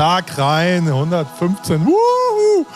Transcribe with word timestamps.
Tag 0.00 0.38
rein, 0.38 0.86
115. 0.86 1.84
Wuhu. 1.84 2.64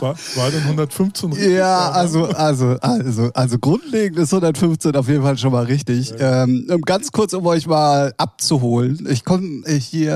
War, 0.00 0.14
war 0.36 0.50
denn 0.52 0.62
115 0.62 1.32
richtig? 1.32 1.52
Ja, 1.52 1.90
also, 1.90 2.26
also, 2.26 2.76
also, 2.80 3.30
also 3.34 3.58
grundlegend 3.58 4.18
ist 4.18 4.32
115 4.32 4.94
auf 4.94 5.08
jeden 5.08 5.22
Fall 5.22 5.36
schon 5.36 5.50
mal 5.50 5.64
richtig. 5.64 6.10
Ja. 6.10 6.44
Ähm, 6.44 6.80
ganz 6.84 7.10
kurz, 7.10 7.32
um 7.32 7.44
euch 7.46 7.66
mal 7.66 8.14
abzuholen. 8.18 9.04
Ich 9.10 9.24
komme 9.24 9.64
hier 9.66 10.12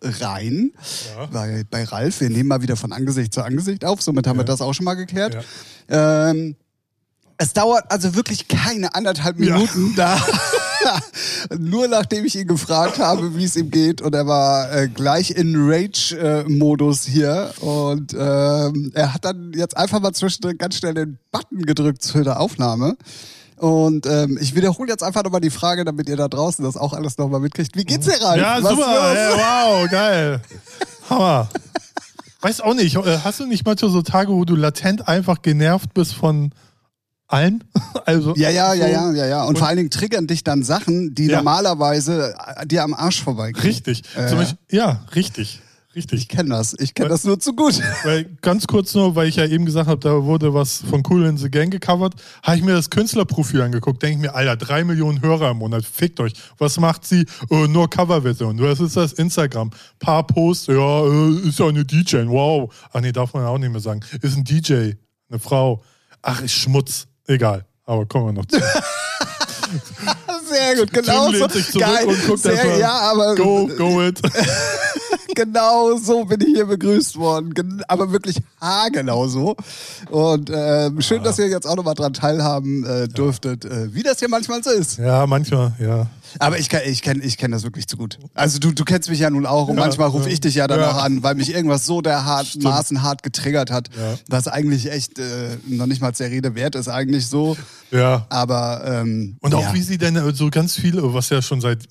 äh, 0.00 0.24
rein 0.24 0.70
ja. 1.16 1.26
bei, 1.26 1.64
bei 1.68 1.82
Ralf. 1.82 2.20
Wir 2.20 2.30
nehmen 2.30 2.48
mal 2.48 2.62
wieder 2.62 2.76
von 2.76 2.92
Angesicht 2.92 3.34
zu 3.34 3.42
Angesicht 3.42 3.84
auf. 3.84 4.02
Somit 4.02 4.28
haben 4.28 4.36
ja. 4.36 4.42
wir 4.42 4.46
das 4.46 4.60
auch 4.60 4.72
schon 4.72 4.84
mal 4.84 4.94
geklärt. 4.94 5.36
Ähm, 5.88 6.54
es 7.38 7.52
dauert 7.52 7.90
also 7.90 8.14
wirklich 8.14 8.46
keine 8.46 8.94
anderthalb 8.94 9.38
Minuten 9.38 9.94
da. 9.96 10.16
Nur 11.58 11.88
nachdem 11.88 12.24
ich 12.24 12.36
ihn 12.36 12.46
gefragt 12.46 12.98
habe, 12.98 13.36
wie 13.36 13.44
es 13.44 13.56
ihm 13.56 13.70
geht. 13.70 14.02
Und 14.02 14.14
er 14.14 14.26
war 14.26 14.72
äh, 14.72 14.88
gleich 14.88 15.30
in 15.30 15.54
Rage-Modus 15.56 17.08
äh, 17.08 17.10
hier. 17.10 17.52
Und 17.60 18.14
ähm, 18.14 18.92
er 18.94 19.14
hat 19.14 19.24
dann 19.24 19.52
jetzt 19.54 19.76
einfach 19.76 20.00
mal 20.00 20.12
zwischendrin 20.12 20.58
ganz 20.58 20.76
schnell 20.76 20.94
den 20.94 21.18
Button 21.30 21.62
gedrückt 21.62 22.04
für 22.04 22.22
die 22.22 22.30
Aufnahme. 22.30 22.96
Und 23.56 24.06
ähm, 24.06 24.38
ich 24.40 24.54
wiederhole 24.54 24.90
jetzt 24.90 25.02
einfach 25.02 25.24
nochmal 25.24 25.40
die 25.40 25.50
Frage, 25.50 25.84
damit 25.84 26.08
ihr 26.08 26.16
da 26.16 26.28
draußen 26.28 26.64
das 26.64 26.76
auch 26.76 26.92
alles 26.92 27.16
nochmal 27.16 27.40
mitkriegt. 27.40 27.74
Wie 27.76 27.84
geht's 27.84 28.06
dir, 28.06 28.20
Ralf? 28.20 28.40
Ja, 28.40 28.62
Was 28.62 28.70
super. 28.70 29.14
Hey, 29.14 29.32
wow, 29.34 29.90
geil. 29.90 30.40
Hammer. 31.08 31.48
Weiß 32.42 32.60
auch 32.60 32.74
nicht, 32.74 32.96
äh, 32.96 33.18
hast 33.24 33.40
du 33.40 33.46
nicht 33.46 33.64
manchmal 33.64 33.90
so 33.90 34.02
Tage, 34.02 34.30
wo 34.30 34.44
du 34.44 34.56
latent 34.56 35.08
einfach 35.08 35.40
genervt 35.40 35.94
bist 35.94 36.12
von 36.14 36.52
allen. 37.28 37.64
Also 38.06 38.36
ja, 38.36 38.50
ja, 38.50 38.72
ja, 38.72 38.86
ja, 38.86 39.12
ja, 39.12 39.26
ja. 39.26 39.42
Und, 39.42 39.48
und, 39.48 39.58
vor 39.58 39.66
allen 39.66 39.78
Dingen 39.78 39.90
triggern 39.90 40.28
dich 40.28 40.44
dann 40.44 40.62
Sachen, 40.62 41.16
die 41.16 41.26
ja. 41.26 41.38
normalerweise 41.38 42.36
äh, 42.56 42.64
dir 42.64 42.84
am 42.84 42.94
Arsch 42.94 43.20
vorbeigehen. 43.20 43.64
Richtig. 43.64 44.04
Äh. 44.14 44.32
Beispiel, 44.32 44.58
ja, 44.70 45.04
richtig. 45.16 45.60
Richtig. 45.96 46.20
Ich 46.20 46.28
kenne 46.28 46.50
das. 46.50 46.76
Ich 46.78 46.92
kenne 46.92 47.08
das 47.08 47.24
nur 47.24 47.40
zu 47.40 47.54
gut. 47.54 47.80
Weil 48.04 48.24
ganz 48.42 48.66
kurz 48.66 48.94
nur, 48.94 49.16
weil 49.16 49.28
ich 49.28 49.36
ja 49.36 49.46
eben 49.46 49.64
gesagt 49.64 49.88
habe, 49.88 49.98
da 49.98 50.24
wurde 50.24 50.52
was 50.52 50.82
von 50.88 51.02
Cool 51.08 51.24
in 51.24 51.38
the 51.38 51.50
Gang 51.50 51.72
gecovert, 51.72 52.14
habe 52.42 52.58
ich 52.58 52.62
mir 52.62 52.74
das 52.74 52.90
Künstlerprofil 52.90 53.62
angeguckt. 53.62 54.02
Denke 54.02 54.16
ich 54.16 54.22
mir, 54.30 54.34
Alter, 54.34 54.56
drei 54.56 54.84
Millionen 54.84 55.22
Hörer 55.22 55.52
im 55.52 55.56
Monat, 55.56 55.86
fickt 55.86 56.20
euch. 56.20 56.34
Was 56.58 56.78
macht 56.78 57.06
sie? 57.06 57.24
Oh, 57.48 57.66
nur 57.66 57.88
Coverversion. 57.88 58.60
Was 58.60 58.78
ist 58.78 58.96
das? 58.96 59.14
Instagram. 59.14 59.70
Paar 59.98 60.26
Posts, 60.26 60.66
ja, 60.66 61.06
äh, 61.06 61.48
ist 61.48 61.58
ja 61.58 61.66
eine 61.66 61.84
DJ. 61.84 62.26
Wow. 62.26 62.72
Ach 62.92 63.00
nee, 63.00 63.10
darf 63.12 63.32
man 63.32 63.46
auch 63.46 63.56
nicht 63.56 63.72
mehr 63.72 63.80
sagen. 63.80 64.00
Ist 64.20 64.36
ein 64.36 64.44
DJ. 64.44 64.92
Eine 65.30 65.38
Frau. 65.38 65.82
Ach, 66.20 66.42
ist 66.42 66.52
Schmutz. 66.52 67.06
Egal, 67.26 67.64
aber 67.84 68.06
kommen 68.06 68.26
wir 68.26 68.32
noch 68.32 68.46
zu. 68.46 68.60
Sehr 70.48 70.76
gut, 70.76 70.92
genau 70.92 71.32
so. 71.32 71.48
Geil. 71.78 72.06
Und 72.06 72.26
guckt 72.26 72.40
Sehr, 72.40 72.78
ja, 72.78 72.92
aber 72.92 73.34
go, 73.34 73.66
go 73.66 74.02
it. 74.02 74.20
genau 75.34 75.96
so 75.96 76.24
bin 76.24 76.40
ich 76.40 76.54
hier 76.54 76.66
begrüßt 76.66 77.16
worden. 77.16 77.82
Aber 77.88 78.12
wirklich 78.12 78.36
haargenau 78.60 79.28
so. 79.28 79.56
Und 80.10 80.50
ähm, 80.52 81.00
schön, 81.00 81.18
ja. 81.18 81.24
dass 81.24 81.38
ihr 81.38 81.48
jetzt 81.48 81.66
auch 81.66 81.76
nochmal 81.76 81.94
dran 81.94 82.12
teilhaben 82.12 82.84
äh, 82.84 83.08
durftet, 83.08 83.64
ja. 83.64 83.70
äh, 83.70 83.94
wie 83.94 84.02
das 84.02 84.18
hier 84.18 84.28
manchmal 84.28 84.62
so 84.62 84.70
ist. 84.70 84.98
Ja, 84.98 85.26
manchmal, 85.26 85.74
ja. 85.78 86.06
Aber 86.38 86.58
ich, 86.58 86.72
ich 86.72 87.02
kenne 87.02 87.22
ich 87.22 87.38
kenn 87.38 87.50
das 87.50 87.62
wirklich 87.62 87.86
zu 87.86 87.96
gut. 87.96 88.18
Also 88.34 88.58
du, 88.58 88.72
du 88.72 88.84
kennst 88.84 89.08
mich 89.08 89.20
ja 89.20 89.30
nun 89.30 89.46
auch 89.46 89.68
und 89.68 89.76
ja, 89.76 89.84
manchmal 89.84 90.08
rufe 90.08 90.28
ich 90.28 90.40
dich 90.40 90.56
ja 90.56 90.66
dann 90.66 90.82
auch 90.82 91.02
an, 91.02 91.22
weil 91.22 91.34
mich 91.34 91.54
irgendwas 91.54 91.86
so 91.86 92.02
dermaßen 92.02 93.02
hart 93.02 93.22
getriggert 93.22 93.70
hat, 93.70 93.88
was 94.28 94.48
eigentlich 94.48 94.90
echt 94.90 95.18
äh, 95.18 95.56
noch 95.66 95.86
nicht 95.86 96.02
mal 96.02 96.12
der 96.12 96.30
Rede 96.30 96.54
wert 96.54 96.74
ist, 96.74 96.88
eigentlich 96.88 97.26
so. 97.26 97.56
Ja. 97.90 98.26
Aber 98.28 98.82
ähm, 98.86 99.36
Und 99.40 99.54
auch 99.54 99.72
wie 99.74 99.82
sie 99.82 99.98
denn 99.98 100.18
so 100.34 100.50
ganz 100.50 100.74
viele, 100.74 101.14
was 101.14 101.30
ja 101.30 101.42
schon 101.42 101.60
seit 101.60 101.86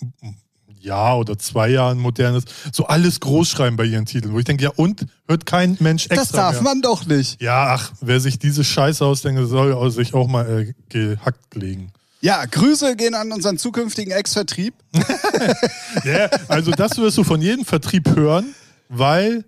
Jahr 0.85 1.19
oder 1.19 1.37
zwei 1.37 1.69
Jahren 1.69 1.97
modern 1.97 2.35
ist, 2.35 2.47
so 2.71 2.85
alles 2.85 3.19
großschreiben 3.19 3.75
bei 3.75 3.85
ihren 3.85 4.05
Titeln. 4.05 4.33
Wo 4.33 4.39
ich 4.39 4.45
denke, 4.45 4.63
ja 4.63 4.71
und? 4.75 5.05
Hört 5.27 5.45
kein 5.45 5.75
Mensch 5.79 6.05
extra 6.05 6.21
Das 6.21 6.31
darf 6.31 6.53
mehr. 6.55 6.63
man 6.63 6.81
doch 6.81 7.05
nicht. 7.05 7.41
Ja, 7.41 7.73
ach, 7.73 7.91
wer 7.99 8.19
sich 8.19 8.39
diese 8.39 8.63
Scheiße 8.63 9.03
ausdenkt, 9.03 9.41
soll 9.49 9.91
sich 9.91 10.13
auch 10.13 10.27
mal 10.27 10.47
äh, 10.47 10.73
gehackt 10.89 11.55
legen. 11.55 11.91
Ja, 12.21 12.45
Grüße 12.45 12.95
gehen 12.95 13.13
an 13.13 13.31
unseren 13.31 13.57
zukünftigen 13.57 14.11
Ex-Vertrieb. 14.11 14.73
ja, 16.03 16.29
also 16.47 16.71
das 16.71 16.97
wirst 16.97 17.17
du 17.17 17.23
von 17.23 17.41
jedem 17.41 17.65
Vertrieb 17.65 18.15
hören, 18.15 18.55
weil 18.87 19.45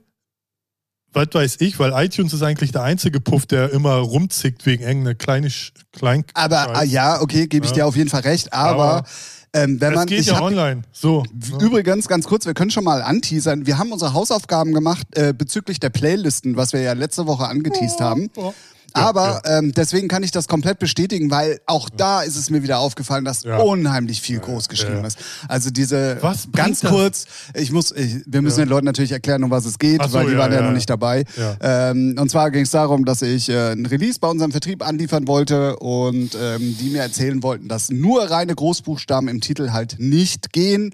was 1.13 1.27
weiß 1.33 1.55
ich, 1.61 1.79
weil 1.79 1.91
iTunes 1.93 2.33
ist 2.33 2.43
eigentlich 2.43 2.71
der 2.71 2.83
einzige 2.83 3.19
Puff, 3.19 3.45
der 3.45 3.71
immer 3.71 3.95
rumzickt 3.95 4.65
wegen 4.65 4.83
irgendeiner 4.83 5.15
kleinen 5.15 5.51
klein 5.91 6.25
Aber 6.35 6.75
ah, 6.75 6.83
ja, 6.83 7.21
okay, 7.21 7.47
gebe 7.47 7.65
ich 7.65 7.71
ja. 7.71 7.77
dir 7.77 7.87
auf 7.87 7.95
jeden 7.95 8.09
Fall 8.09 8.21
recht, 8.21 8.53
aber, 8.53 8.83
aber 8.83 9.07
ähm, 9.57 9.81
wenn 9.81 9.91
das 9.91 9.95
man, 9.95 10.07
geht 10.07 10.25
ja 10.25 10.35
hab, 10.35 10.44
online. 10.44 10.81
So. 10.91 11.23
Übrigens, 11.59 12.07
ganz 12.07 12.25
kurz, 12.28 12.45
wir 12.45 12.53
können 12.53 12.72
schon 12.72 12.84
mal 12.84 13.01
anteasern. 13.01 13.66
Wir 13.66 13.78
haben 13.78 13.91
unsere 13.91 14.13
Hausaufgaben 14.13 14.73
gemacht 14.73 15.07
äh, 15.16 15.34
bezüglich 15.34 15.79
der 15.79 15.90
Playlisten, 15.90 16.57
was 16.57 16.73
wir 16.73 16.81
ja 16.81 16.94
letzte 16.94 17.28
Woche 17.28 17.47
angeteased 17.47 17.97
oh, 18.00 18.03
haben. 18.03 18.29
Oh. 18.35 18.53
Aber 18.93 19.41
ja. 19.45 19.59
Ähm, 19.59 19.73
deswegen 19.73 20.07
kann 20.07 20.23
ich 20.23 20.31
das 20.31 20.47
komplett 20.47 20.79
bestätigen, 20.79 21.29
weil 21.29 21.59
auch 21.65 21.89
da 21.89 22.21
ist 22.21 22.35
es 22.35 22.49
mir 22.49 22.63
wieder 22.63 22.79
aufgefallen, 22.79 23.25
dass 23.25 23.45
unheimlich 23.45 24.21
viel 24.21 24.39
groß 24.39 24.69
geschrieben 24.69 25.05
ist. 25.05 25.17
Also 25.47 25.69
diese 25.69 26.17
was 26.21 26.49
ganz 26.51 26.81
kurz, 26.81 27.25
ich 27.53 27.71
muss, 27.71 27.91
ich, 27.91 28.21
wir 28.25 28.41
müssen 28.41 28.59
den 28.59 28.69
Leuten 28.69 28.85
natürlich 28.85 29.11
erklären, 29.11 29.43
um 29.43 29.51
was 29.51 29.65
es 29.65 29.77
geht, 29.79 30.01
so, 30.03 30.13
weil 30.13 30.29
die 30.29 30.37
waren 30.37 30.51
ja, 30.51 30.61
noch 30.61 30.71
nicht 30.71 30.89
dabei. 30.89 31.25
Ähm, 31.61 32.15
und 32.19 32.29
zwar 32.29 32.51
ging 32.51 32.63
es 32.63 32.71
darum, 32.71 33.05
dass 33.05 33.21
ich 33.21 33.49
äh, 33.49 33.71
ein 33.71 33.85
Release 33.85 34.19
bei 34.19 34.27
unserem 34.27 34.51
Vertrieb 34.51 34.85
anliefern 34.85 35.27
wollte 35.27 35.77
und 35.77 36.37
ähm, 36.39 36.77
die 36.79 36.89
mir 36.89 37.01
erzählen 37.01 37.43
wollten, 37.43 37.67
dass 37.67 37.89
nur 37.89 38.29
reine 38.29 38.55
Großbuchstaben 38.55 39.29
im 39.29 39.41
Titel 39.41 39.71
halt 39.71 39.97
nicht 39.99 40.51
gehen 40.53 40.93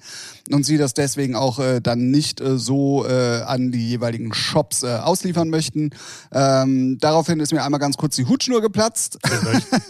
und 0.52 0.66
sie 0.66 0.78
das 0.78 0.94
deswegen 0.94 1.36
auch 1.36 1.60
äh, 1.60 1.80
dann 1.80 2.12
nicht 2.12 2.42
äh, 2.42 2.58
so 2.58 3.06
äh, 3.06 3.42
an 3.42 3.72
die 3.72 3.90
jeweiligen 3.90 4.34
Shops 4.34 4.84
äh, 4.84 4.88
ausliefern 4.88 5.50
möchten. 5.50 5.92
Ähm, 6.32 6.98
daraufhin 7.00 7.40
ist 7.40 7.54
mir 7.54 7.64
einmal 7.64 7.80
ganz 7.84 7.98
kurz 7.98 8.16
die 8.16 8.26
Hutschnur 8.26 8.62
geplatzt. 8.62 9.20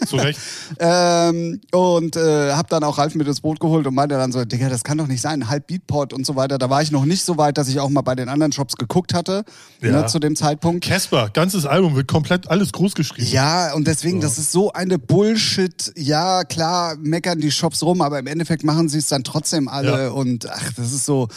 Zu 0.06 0.16
Recht. 0.16 0.40
Ähm, 0.80 1.60
und 1.72 2.16
äh, 2.16 2.52
habe 2.52 2.68
dann 2.68 2.82
auch 2.84 2.98
Ralf 2.98 3.14
mit 3.14 3.28
ins 3.28 3.40
Boot 3.40 3.60
geholt 3.60 3.86
und 3.86 3.94
meinte 3.94 4.16
dann 4.16 4.32
so, 4.32 4.44
Digga, 4.44 4.68
das 4.68 4.82
kann 4.82 4.98
doch 4.98 5.06
nicht 5.06 5.20
sein, 5.20 5.48
halb 5.48 5.68
Beatport 5.68 6.12
und 6.12 6.26
so 6.26 6.36
weiter. 6.36 6.58
Da 6.58 6.68
war 6.68 6.82
ich 6.82 6.90
noch 6.90 7.04
nicht 7.04 7.24
so 7.24 7.36
weit, 7.36 7.58
dass 7.58 7.68
ich 7.68 7.78
auch 7.78 7.88
mal 7.88 8.00
bei 8.00 8.14
den 8.14 8.28
anderen 8.28 8.50
Shops 8.50 8.76
geguckt 8.76 9.14
hatte 9.14 9.44
ja. 9.80 9.92
ne, 9.92 10.06
zu 10.06 10.18
dem 10.18 10.34
Zeitpunkt. 10.34 10.84
Casper, 10.84 11.30
ganzes 11.32 11.66
Album 11.66 11.94
wird 11.94 12.08
komplett 12.08 12.50
alles 12.50 12.72
groß 12.72 12.94
geschrieben. 12.94 13.28
Ja, 13.30 13.72
und 13.74 13.86
deswegen, 13.86 14.20
so. 14.20 14.26
das 14.26 14.38
ist 14.38 14.50
so 14.50 14.72
eine 14.72 14.98
Bullshit. 14.98 15.92
Ja, 15.96 16.44
klar, 16.44 16.96
meckern 16.98 17.40
die 17.40 17.50
Shops 17.50 17.82
rum, 17.82 18.00
aber 18.00 18.18
im 18.18 18.26
Endeffekt 18.26 18.64
machen 18.64 18.88
sie 18.88 18.98
es 18.98 19.08
dann 19.08 19.22
trotzdem 19.22 19.68
alle 19.68 20.04
ja. 20.04 20.10
und 20.10 20.50
ach, 20.50 20.72
das 20.76 20.92
ist 20.92 21.04
so, 21.04 21.28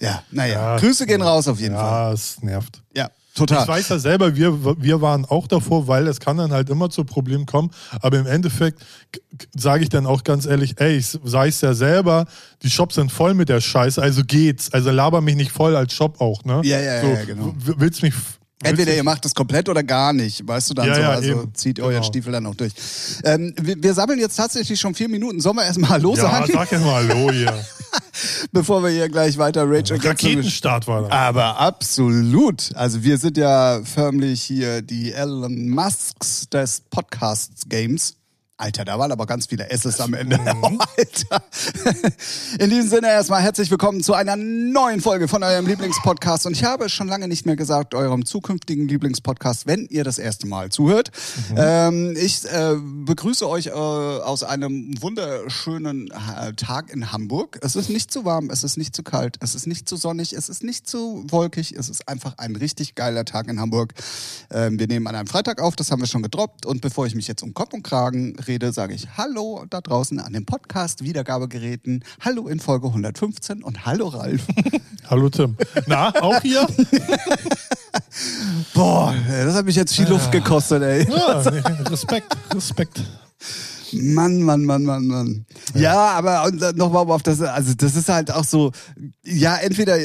ja, 0.00 0.22
naja. 0.30 0.74
Ja, 0.74 0.76
Grüße 0.78 1.06
gehen 1.06 1.22
raus 1.22 1.46
auf 1.46 1.60
jeden 1.60 1.74
ja, 1.74 1.80
Fall. 1.80 1.90
Ja, 1.90 2.12
es 2.12 2.42
nervt. 2.42 2.82
Ja. 2.96 3.10
Total. 3.40 3.62
Ich 3.62 3.68
weiß 3.68 3.88
ja 3.88 3.98
selber, 3.98 4.36
wir, 4.36 4.82
wir 4.82 5.00
waren 5.00 5.24
auch 5.24 5.46
davor, 5.46 5.88
weil 5.88 6.06
es 6.06 6.20
kann 6.20 6.36
dann 6.36 6.52
halt 6.52 6.70
immer 6.70 6.90
zu 6.90 7.04
Problemen 7.04 7.46
kommen. 7.46 7.70
Aber 8.00 8.18
im 8.18 8.26
Endeffekt 8.26 8.80
sage 9.56 9.82
ich 9.82 9.88
dann 9.88 10.06
auch 10.06 10.24
ganz 10.24 10.46
ehrlich, 10.46 10.80
ey, 10.80 10.96
ich 10.96 11.18
sei 11.24 11.48
es 11.48 11.60
ja 11.60 11.74
selber, 11.74 12.26
die 12.62 12.70
Shops 12.70 12.96
sind 12.96 13.10
voll 13.10 13.34
mit 13.34 13.48
der 13.48 13.60
Scheiße, 13.60 14.00
also 14.00 14.22
geht's. 14.24 14.72
Also 14.72 14.90
laber 14.90 15.20
mich 15.20 15.36
nicht 15.36 15.52
voll 15.52 15.76
als 15.76 15.92
Shop 15.92 16.20
auch, 16.20 16.44
ne? 16.44 16.60
Ja, 16.64 16.80
ja, 16.80 17.00
so, 17.00 17.06
ja, 17.08 17.24
genau. 17.24 17.54
Willst 17.56 18.02
mich 18.02 18.14
Entweder 18.62 18.94
ihr 18.94 19.04
macht 19.04 19.24
es 19.24 19.34
komplett 19.34 19.68
oder 19.70 19.82
gar 19.82 20.12
nicht, 20.12 20.46
weißt 20.46 20.70
du 20.70 20.74
dann 20.74 20.86
ja, 20.86 20.94
so. 20.94 21.00
Ja, 21.00 21.10
also 21.10 21.30
eben. 21.30 21.54
zieht 21.54 21.76
genau. 21.76 21.88
euren 21.88 22.04
Stiefel 22.04 22.32
dann 22.32 22.42
noch 22.42 22.54
durch. 22.54 22.72
Ähm, 23.24 23.54
wir, 23.58 23.82
wir, 23.82 23.94
sammeln 23.94 24.18
jetzt 24.18 24.36
tatsächlich 24.36 24.78
schon 24.78 24.94
vier 24.94 25.08
Minuten. 25.08 25.40
Sollen 25.40 25.56
wir 25.56 25.64
erstmal 25.64 25.90
Hallo 25.90 26.14
ja, 26.14 26.22
sagen? 26.22 26.46
Ja, 26.52 26.58
sag 26.58 26.72
erst 26.72 26.84
mal 26.84 27.08
Hallo 27.08 27.30
hier. 27.32 27.64
Bevor 28.52 28.82
wir 28.82 28.90
hier 28.90 29.08
gleich 29.08 29.38
weiter 29.38 29.62
Rage 29.64 29.94
also 29.94 30.08
Raketenstart 30.08 30.86
war 30.86 31.02
das. 31.02 31.10
Aber 31.10 31.58
absolut. 31.58 32.70
Also 32.74 33.02
wir 33.02 33.16
sind 33.16 33.38
ja 33.38 33.80
förmlich 33.82 34.42
hier 34.42 34.82
die 34.82 35.12
Elon 35.12 35.70
Musks 35.70 36.46
des 36.50 36.82
Podcast-Games. 36.90 38.19
Alter, 38.60 38.84
da 38.84 38.98
waren 38.98 39.10
aber 39.10 39.24
ganz 39.24 39.46
viele 39.46 39.70
S's 39.70 40.00
am 40.00 40.12
Ende. 40.12 40.36
Mhm. 40.36 40.78
Alter. 40.98 41.42
In 42.58 42.68
diesem 42.68 42.90
Sinne 42.90 43.08
erstmal 43.08 43.40
herzlich 43.40 43.70
willkommen 43.70 44.02
zu 44.02 44.12
einer 44.12 44.36
neuen 44.36 45.00
Folge 45.00 45.28
von 45.28 45.42
eurem 45.42 45.66
Lieblingspodcast. 45.66 46.44
Und 46.44 46.52
ich 46.52 46.62
habe 46.62 46.90
schon 46.90 47.08
lange 47.08 47.26
nicht 47.26 47.46
mehr 47.46 47.56
gesagt, 47.56 47.94
eurem 47.94 48.26
zukünftigen 48.26 48.86
Lieblingspodcast, 48.86 49.66
wenn 49.66 49.86
ihr 49.86 50.04
das 50.04 50.18
erste 50.18 50.46
Mal 50.46 50.68
zuhört. 50.68 51.10
Mhm. 51.50 51.56
Ähm, 51.56 52.16
ich 52.20 52.44
äh, 52.44 52.76
begrüße 53.06 53.48
euch 53.48 53.68
äh, 53.68 53.70
aus 53.70 54.42
einem 54.42 55.00
wunderschönen 55.00 56.10
äh, 56.10 56.52
Tag 56.52 56.92
in 56.92 57.12
Hamburg. 57.12 57.58
Es 57.62 57.76
ist 57.76 57.88
nicht 57.88 58.12
zu 58.12 58.26
warm, 58.26 58.50
es 58.50 58.62
ist 58.62 58.76
nicht 58.76 58.94
zu 58.94 59.02
kalt, 59.02 59.38
es 59.40 59.54
ist 59.54 59.66
nicht 59.66 59.88
zu 59.88 59.96
sonnig, 59.96 60.34
es 60.34 60.50
ist 60.50 60.62
nicht 60.62 60.86
zu 60.86 61.24
wolkig. 61.30 61.72
Es 61.72 61.88
ist 61.88 62.06
einfach 62.08 62.36
ein 62.36 62.56
richtig 62.56 62.94
geiler 62.94 63.24
Tag 63.24 63.48
in 63.48 63.58
Hamburg. 63.58 63.94
Ähm, 64.50 64.78
wir 64.78 64.86
nehmen 64.86 65.06
an 65.06 65.14
einem 65.14 65.28
Freitag 65.28 65.62
auf, 65.62 65.76
das 65.76 65.90
haben 65.90 66.00
wir 66.00 66.06
schon 66.06 66.22
gedroppt. 66.22 66.66
Und 66.66 66.82
bevor 66.82 67.06
ich 67.06 67.14
mich 67.14 67.26
jetzt 67.26 67.42
um 67.42 67.54
Kopf 67.54 67.72
und 67.72 67.84
Kragen 67.84 68.36
rede, 68.50 68.72
sage 68.72 68.94
ich 68.94 69.06
Hallo 69.16 69.64
da 69.70 69.80
draußen 69.80 70.18
an 70.18 70.32
den 70.32 70.44
Podcast-Wiedergabegeräten. 70.44 72.02
Hallo 72.20 72.48
in 72.48 72.58
Folge 72.58 72.88
115 72.88 73.62
und 73.62 73.86
Hallo 73.86 74.08
Ralf. 74.08 74.44
Hallo 75.08 75.28
Tim. 75.28 75.56
Na, 75.86 76.12
auch 76.20 76.42
hier? 76.42 76.66
Boah, 78.74 79.14
das 79.28 79.54
hat 79.54 79.66
mich 79.66 79.76
jetzt 79.76 79.94
viel 79.94 80.08
Luft 80.08 80.32
gekostet, 80.32 80.82
ey. 80.82 81.08
Ja, 81.08 81.38
Respekt, 81.88 82.36
Respekt. 82.52 83.00
Mann, 83.92 84.42
Mann, 84.42 84.64
Mann, 84.64 84.82
Mann, 84.82 85.06
Mann. 85.06 85.46
Ja, 85.74 86.10
aber 86.10 86.50
nochmal 86.74 87.08
auf 87.08 87.22
das, 87.22 87.40
also 87.40 87.74
das 87.74 87.94
ist 87.94 88.08
halt 88.08 88.32
auch 88.32 88.44
so, 88.44 88.72
ja, 89.22 89.58
entweder 89.58 89.96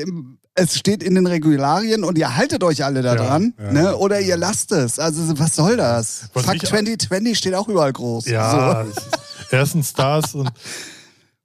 es 0.55 0.77
steht 0.77 1.03
in 1.03 1.15
den 1.15 1.27
Regularien 1.27 2.03
und 2.03 2.17
ihr 2.17 2.35
haltet 2.35 2.63
euch 2.63 2.83
alle 2.83 3.01
da 3.01 3.15
Ja, 3.15 3.25
dran, 3.27 3.53
ja, 3.59 3.71
ne? 3.73 3.95
oder 3.97 4.19
ihr 4.21 4.37
lasst 4.37 4.71
es. 4.71 4.99
Also 4.99 5.37
was 5.37 5.55
soll 5.55 5.77
das? 5.77 6.29
Was 6.33 6.45
Fuck 6.45 6.55
ich- 6.55 6.63
2020 6.69 7.37
steht 7.37 7.53
auch 7.55 7.67
überall 7.67 7.91
groß. 7.93 8.25
Ja, 8.27 8.81
ist- 8.81 9.01
erstens 9.51 9.93
das 9.93 10.33
und 10.33 10.49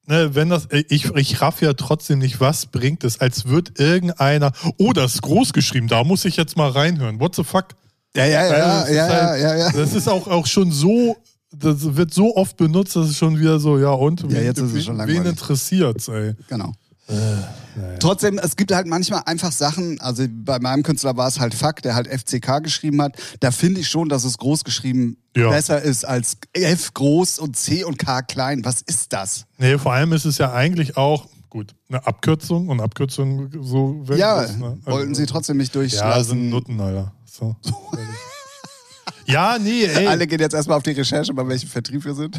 ne, 0.06 0.34
wenn 0.34 0.48
das, 0.48 0.68
ich, 0.88 1.06
ich 1.14 1.40
raff 1.40 1.60
ja 1.60 1.72
trotzdem 1.74 2.20
nicht, 2.20 2.40
was 2.40 2.66
bringt 2.66 3.04
es, 3.04 3.20
als 3.20 3.46
wird 3.48 3.78
irgendeiner, 3.80 4.52
oh, 4.78 4.92
das 4.92 5.14
ist 5.16 5.22
groß 5.22 5.52
geschrieben, 5.52 5.88
da 5.88 6.04
muss 6.04 6.24
ich 6.24 6.36
jetzt 6.36 6.56
mal 6.56 6.70
reinhören. 6.70 7.20
What 7.20 7.34
the 7.34 7.44
fuck? 7.44 7.66
So. 8.14 8.20
Ja, 8.20 8.26
ja, 8.26 8.46
ja, 8.46 8.64
Also, 8.80 8.92
ja, 8.92 9.08
halt- 9.08 9.40
ja, 9.42 9.56
ja. 9.56 9.70
Das 9.72 9.94
ist 9.94 10.08
auch, 10.08 10.26
auch 10.26 10.46
schon 10.46 10.72
so, 10.72 11.16
das 11.52 11.96
wird 11.96 12.12
so 12.14 12.36
oft 12.36 12.56
benutzt, 12.56 12.96
dass 12.96 13.08
es 13.08 13.16
schon 13.16 13.38
wieder 13.38 13.58
so, 13.60 13.78
ja 13.78 13.90
und? 13.90 14.22
Ja, 14.32 14.40
jetzt 14.40 14.58
ist 14.58 14.72
es 14.74 14.84
schon 14.84 14.94
wen, 14.94 14.98
langweilig. 14.98 15.20
wen 15.24 15.30
interessiert's, 15.30 16.08
ey? 16.08 16.34
Genau. 16.48 16.72
Äh, 17.10 17.98
Trotzdem, 18.00 18.38
es 18.38 18.56
gibt 18.56 18.72
halt 18.72 18.86
manchmal 18.86 19.22
einfach 19.26 19.52
Sachen, 19.52 20.00
also 20.00 20.24
bei 20.28 20.58
meinem 20.58 20.82
Künstler 20.82 21.16
war 21.16 21.28
es 21.28 21.38
halt 21.38 21.54
Fuck, 21.54 21.82
der 21.82 21.94
halt 21.94 22.08
FCK 22.08 22.62
geschrieben 22.62 23.00
hat. 23.00 23.16
Da 23.40 23.50
finde 23.52 23.80
ich 23.80 23.88
schon, 23.88 24.08
dass 24.08 24.24
es 24.24 24.38
groß 24.38 24.64
geschrieben 24.64 25.16
Ja. 25.36 25.50
besser 25.50 25.80
ist 25.80 26.04
als 26.04 26.36
F 26.52 26.92
groß 26.94 27.38
und 27.38 27.56
C 27.56 27.84
und 27.84 27.98
K 27.98 28.22
klein. 28.22 28.64
Was 28.64 28.82
ist 28.82 29.12
das? 29.12 29.46
Nee, 29.58 29.78
vor 29.78 29.92
allem 29.92 30.12
ist 30.12 30.24
es 30.24 30.38
ja 30.38 30.52
eigentlich 30.52 30.96
auch, 30.96 31.26
gut, 31.48 31.74
eine 31.88 32.04
Abkürzung 32.06 32.68
und 32.68 32.80
Abkürzung 32.80 33.50
so. 33.62 34.04
Ja, 34.14 34.42
das, 34.42 34.56
ne? 34.56 34.78
Also- 34.84 34.90
wollten 34.98 35.14
sie 35.14 35.26
trotzdem 35.26 35.56
nicht 35.58 35.74
Ja, 35.74 35.80
durchlassen. 35.80 36.24
sind 36.28 36.50
Nutten, 36.50 36.80
Alter. 36.80 37.12
So. 37.24 37.54
ja, 39.26 39.58
nee, 39.60 39.84
ey. 39.84 40.06
Alle 40.08 40.26
gehen 40.26 40.40
jetzt 40.40 40.54
erstmal 40.54 40.76
auf 40.76 40.82
die 40.82 40.90
Recherche, 40.90 41.32
bei 41.32 41.46
welchem 41.46 41.68
Vertrieb 41.68 42.04
wir 42.04 42.14
sind. 42.14 42.38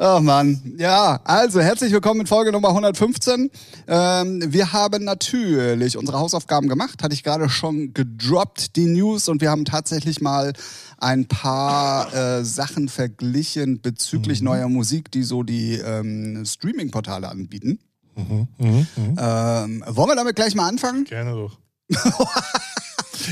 Oh 0.00 0.20
Mann. 0.20 0.62
Ja, 0.78 1.20
also 1.24 1.60
herzlich 1.60 1.92
willkommen 1.92 2.20
in 2.20 2.28
Folge 2.28 2.52
Nummer 2.52 2.68
115. 2.68 3.50
Ähm, 3.88 4.40
wir 4.46 4.72
haben 4.72 5.02
natürlich 5.02 5.96
unsere 5.96 6.20
Hausaufgaben 6.20 6.68
gemacht, 6.68 7.02
hatte 7.02 7.14
ich 7.14 7.24
gerade 7.24 7.48
schon 7.48 7.94
gedroppt, 7.94 8.76
die 8.76 8.86
News, 8.86 9.28
und 9.28 9.40
wir 9.40 9.50
haben 9.50 9.64
tatsächlich 9.64 10.20
mal 10.20 10.52
ein 10.98 11.26
paar 11.26 12.14
äh, 12.14 12.44
Sachen 12.44 12.88
verglichen 12.88 13.80
bezüglich 13.80 14.40
neuer 14.40 14.68
Musik, 14.68 15.10
die 15.10 15.24
so 15.24 15.42
die 15.42 15.74
ähm, 15.74 16.44
Streaming-Portale 16.46 17.28
anbieten. 17.28 17.80
Mhm, 18.14 18.46
mhm, 18.58 18.86
mhm. 18.94 19.16
Ähm, 19.18 19.84
wollen 19.84 20.10
wir 20.10 20.14
damit 20.14 20.36
gleich 20.36 20.54
mal 20.54 20.68
anfangen? 20.68 21.06
Gerne 21.06 21.32
doch. 21.32 21.58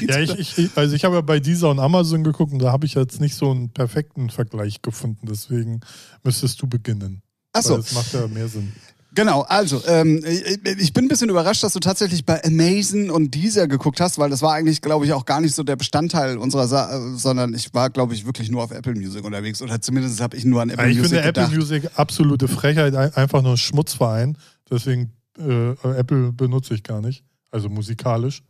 ja, 0.09 0.19
ich, 0.21 0.59
ich, 0.59 0.71
also 0.77 0.95
ich 0.95 1.05
habe 1.05 1.15
ja 1.17 1.21
bei 1.21 1.41
dieser 1.41 1.71
und 1.71 1.79
Amazon 1.79 2.25
geguckt 2.25 2.53
und 2.53 2.59
da 2.61 2.73
habe 2.73 2.87
ich 2.87 2.95
jetzt 2.95 3.21
nicht 3.21 3.35
so 3.35 3.51
einen 3.51 3.71
perfekten 3.71 4.31
Vergleich 4.31 4.83
gefunden. 4.83 5.27
Deswegen 5.29 5.81
müsstest 6.25 6.61
du 6.63 6.67
beginnen. 6.67 7.23
Ach 7.53 7.63
so. 7.63 7.71
Weil 7.75 7.79
Das 7.83 7.93
macht 7.93 8.13
ja 8.13 8.27
mehr 8.29 8.49
Sinn. 8.49 8.73
Genau, 9.15 9.43
also 9.49 9.83
ähm, 9.87 10.23
ich, 10.27 10.93
bin 10.93 11.07
ein 11.07 11.09
bisschen 11.09 11.31
überrascht, 11.31 11.63
dass 11.63 11.73
du 11.73 11.81
tatsächlich 11.81 12.27
bei 12.27 12.45
Amazon 12.45 13.09
und 13.11 13.35
Deezer 13.35 13.67
geguckt 13.67 13.99
hast, 13.99 14.19
weil 14.19 14.29
das 14.29 14.43
war 14.43 14.53
eigentlich, 14.53 14.83
glaube 14.83 15.07
ich, 15.07 15.15
auch 15.15 15.25
gar 15.25 15.41
nicht 15.41 15.55
so 15.55 15.63
der 15.63 15.77
Bestandteil 15.77 16.37
unserer, 16.37 16.69
Sa 16.69 17.17
sondern 17.17 17.55
ich 17.55 17.73
war, 17.73 17.89
glaube 17.89 18.13
ich, 18.13 18.27
wirklich 18.27 18.51
nur 18.51 18.63
auf 18.63 18.73
Apple 18.73 18.95
Music 18.95 19.25
unterwegs 19.25 19.63
oder 19.63 19.81
zumindest 19.81 20.21
habe 20.21 20.37
ich 20.37 20.45
nur 20.45 20.61
an 20.61 20.69
Apple 20.69 20.85
Ja, 20.85 20.91
ich 20.91 20.99
Music 20.99 21.13
finde 21.17 21.27
gedacht. 21.29 21.47
Apple 21.47 21.59
Music 21.59 21.91
absolute 21.95 22.47
Frechheit, 22.47 22.95
ein- 22.95 23.15
einfach 23.15 23.41
nur 23.41 23.53
ein 23.53 23.57
Schmutzverein. 23.57 24.37
Deswegen 24.71 25.13
äh, 25.39 25.71
Apple 25.99 26.33
benutze 26.33 26.75
ich 26.75 26.83
gar 26.83 27.01
nicht. 27.01 27.25
Also 27.57 27.71
musikalisch. 27.71 28.43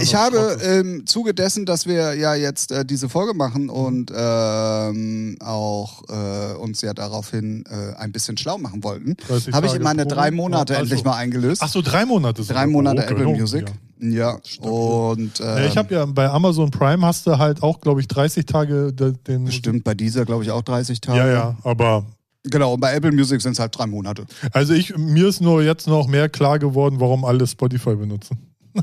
ich 0.00 0.14
habe 0.14 0.36
im 0.78 1.06
Zuge 1.06 1.34
dessen, 1.34 1.66
dass 1.66 1.86
wir 1.86 2.14
ja 2.14 2.36
jetzt 2.36 2.70
äh, 2.70 2.84
diese 2.84 3.08
Folge 3.08 3.34
machen 3.34 3.68
und 3.68 4.12
ähm, 4.14 5.36
auch 5.40 6.02
äh, 6.08 6.54
uns 6.54 6.80
ja 6.82 6.94
daraufhin 6.94 7.64
äh, 7.68 7.96
ein 7.96 8.12
bisschen 8.12 8.36
schlau 8.36 8.58
machen 8.58 8.84
wollten, 8.84 9.16
30 9.26 9.52
habe 9.52 9.66
ich 9.66 9.78
meine 9.80 10.06
drei 10.06 10.30
Monate 10.30 10.74
Ja, 10.74 10.78
endlich 10.78 11.00
also- 11.00 11.10
mal 11.10 11.16
eingelöst. 11.16 11.62
Ach 11.64 11.68
so, 11.68 11.82
drei 11.82 12.06
Monate. 12.06 12.42
drei 12.42 12.46
sogar. 12.46 12.66
Monate 12.68 13.02
Oh, 13.08 13.10
Apple 13.10 13.24
Music. 13.26 13.66
Ja. 13.68 13.74
Ja, 14.00 14.38
und 14.60 15.40
ähm, 15.40 15.46
Ja, 15.46 15.64
ich 15.66 15.76
habe 15.76 15.94
ja 15.94 16.04
bei 16.04 16.28
Amazon 16.28 16.70
Prime 16.70 17.04
hast 17.04 17.26
du 17.26 17.38
halt 17.38 17.60
auch, 17.62 17.80
glaube 17.80 18.00
ich, 18.00 18.06
30 18.08 18.44
Tage 18.46 18.92
de- 18.92 19.14
den. 19.26 19.44
bestimmt 19.46 19.82
bei 19.82 19.94
dieser, 19.94 20.24
glaube 20.24 20.44
ich, 20.44 20.50
auch 20.52 20.62
30 20.62 21.00
Tage. 21.00 21.18
Ja, 21.18 21.26
ja, 21.28 21.56
aber 21.64 22.04
Genau, 22.44 22.74
und 22.74 22.80
bei 22.80 22.94
Apple 22.94 23.12
Music 23.12 23.40
sind 23.40 23.52
es 23.52 23.58
halt 23.58 23.76
drei 23.76 23.86
Monate. 23.86 24.26
also 24.52 24.74
ich, 24.74 24.96
mir 24.96 25.28
ist 25.28 25.40
nur 25.40 25.62
jetzt 25.62 25.86
noch 25.86 26.06
mehr 26.06 26.28
klar 26.28 26.58
geworden, 26.58 26.96
warum 27.00 27.24
alle 27.24 27.46
Spotify 27.46 27.94
benutzen. 27.96 28.38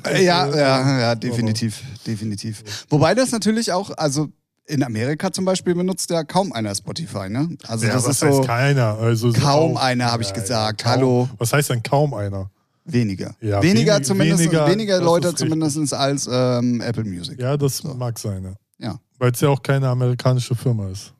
Äh, 0.08 0.24
ja, 0.24 0.48
ja, 0.48 1.00
ja, 1.00 1.16
definitiv, 1.16 1.81
definitiv. 2.08 2.86
Wobei 2.90 3.13
das 3.13 3.31
natürlich 3.31 3.72
auch, 3.72 3.92
also 3.98 4.30
in 4.66 4.84
Amerika 4.84 5.31
zum 5.31 5.44
Beispiel 5.46 5.75
benutzt 5.75 6.10
ja 6.10 6.24
kaum 6.24 6.54
einer 6.54 6.74
Spotify, 6.74 7.30
ne? 7.30 7.50
Also 7.68 7.86
ja, 7.88 7.94
das 7.94 8.06
was 8.06 8.16
ist 8.16 8.22
heißt 8.24 8.36
so 8.38 8.42
keiner? 8.44 8.98
Also 8.98 9.31
so 9.31 9.40
kaum 9.40 9.75
auch- 9.75 9.81
einer, 9.81 10.12
habe 10.12 10.24
ich 10.24 10.31
gesagt. 10.34 10.84
kaum. 10.84 10.92
Hallo, 10.94 11.30
Was 11.38 11.52
heißt 11.54 11.69
denn 11.72 11.84
kaum 11.84 12.13
einer? 12.13 12.50
weniger. 12.86 13.36
Ja, 13.42 13.62
weniger 13.62 13.96
wenig- 13.96 14.08
zumindest, 14.08 14.40
weniger, 14.44 14.68
weniger, 14.68 15.02
Leute 15.02 15.36
zumindest 15.36 15.94
als 15.94 16.28
ähm, 16.31 16.81
Apple 16.81 17.04
Music. 17.04 17.40
Ja, 17.40 17.56
das 17.58 17.84
mag 17.84 18.18
sein, 18.18 18.44
ja. 18.44 18.54
Ja. 18.88 19.00
Weil 19.19 19.31
es 19.31 19.40
ja 19.42 19.50
auch 19.50 19.62
keine 19.62 19.88
amerikanische 19.88 20.56
Firma 20.56 20.88
ist. 20.90 21.13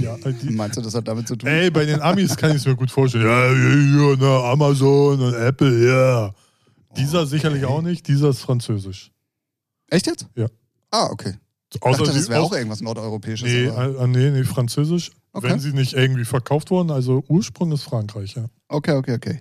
Ja, 0.00 0.16
die, 0.16 0.50
Meinst 0.50 0.76
du, 0.76 0.80
das 0.82 0.94
hat 0.94 1.06
damit 1.08 1.26
zu 1.28 1.36
tun? 1.36 1.48
ey, 1.48 1.70
bei 1.70 1.84
den 1.84 2.00
Amis 2.00 2.36
kann 2.36 2.50
ich 2.50 2.56
es 2.58 2.66
mir 2.66 2.76
gut 2.76 2.90
vorstellen. 2.90 3.24
Ja, 3.24 3.46
ja, 3.46 4.10
ja, 4.10 4.16
ne, 4.16 4.44
Amazon 4.44 5.20
und 5.20 5.34
Apple, 5.34 5.88
ja. 5.88 6.34
Dieser 6.96 7.26
sicherlich 7.26 7.64
auch 7.64 7.82
nicht, 7.82 8.06
dieser 8.08 8.30
ist 8.30 8.40
französisch. 8.40 9.10
Echt 9.88 10.06
jetzt? 10.06 10.26
Ja. 10.34 10.46
Ah, 10.90 11.08
okay. 11.10 11.34
Außer 11.80 12.04
dachte, 12.04 12.18
das 12.18 12.28
wäre 12.28 12.40
auch 12.40 12.52
irgendwas 12.52 12.80
Nordeuropäisches. 12.80 13.46
Nee, 13.50 13.68
aber- 13.68 14.00
äh, 14.04 14.06
nee, 14.06 14.30
nee, 14.30 14.44
französisch. 14.44 15.10
Okay. 15.32 15.50
Wenn 15.50 15.60
sie 15.60 15.72
nicht 15.72 15.92
irgendwie 15.92 16.24
verkauft 16.24 16.70
wurden, 16.70 16.90
also 16.90 17.22
Ursprung 17.28 17.72
ist 17.72 17.82
Frankreich, 17.82 18.34
ja. 18.36 18.46
Okay, 18.70 18.92
okay, 18.92 19.14
okay. 19.14 19.40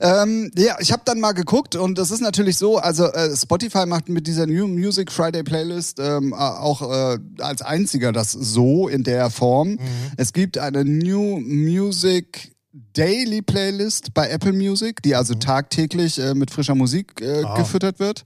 Ähm, 0.00 0.50
ja, 0.56 0.76
ich 0.80 0.90
habe 0.90 1.02
dann 1.04 1.20
mal 1.20 1.32
geguckt 1.32 1.76
und 1.76 1.98
es 2.00 2.10
ist 2.10 2.20
natürlich 2.20 2.56
so, 2.58 2.78
also 2.78 3.04
äh, 3.06 3.36
Spotify 3.36 3.86
macht 3.86 4.08
mit 4.08 4.26
dieser 4.26 4.46
New 4.46 4.66
Music 4.66 5.12
Friday 5.12 5.44
Playlist 5.44 6.00
ähm, 6.00 6.32
äh, 6.32 6.36
auch 6.36 6.82
äh, 6.82 7.18
als 7.38 7.62
einziger 7.62 8.10
das 8.10 8.32
so 8.32 8.88
in 8.88 9.04
der 9.04 9.30
Form. 9.30 9.68
Mhm. 9.74 9.78
Es 10.16 10.32
gibt 10.32 10.58
eine 10.58 10.84
New 10.84 11.38
Music 11.38 12.52
Daily 12.92 13.40
Playlist 13.40 14.12
bei 14.14 14.28
Apple 14.28 14.52
Music, 14.52 15.00
die 15.02 15.14
also 15.14 15.34
tagtäglich 15.34 16.18
äh, 16.18 16.34
mit 16.34 16.50
frischer 16.50 16.74
Musik 16.74 17.22
Ah. 17.22 17.54
gefüttert 17.54 18.00
wird. 18.00 18.24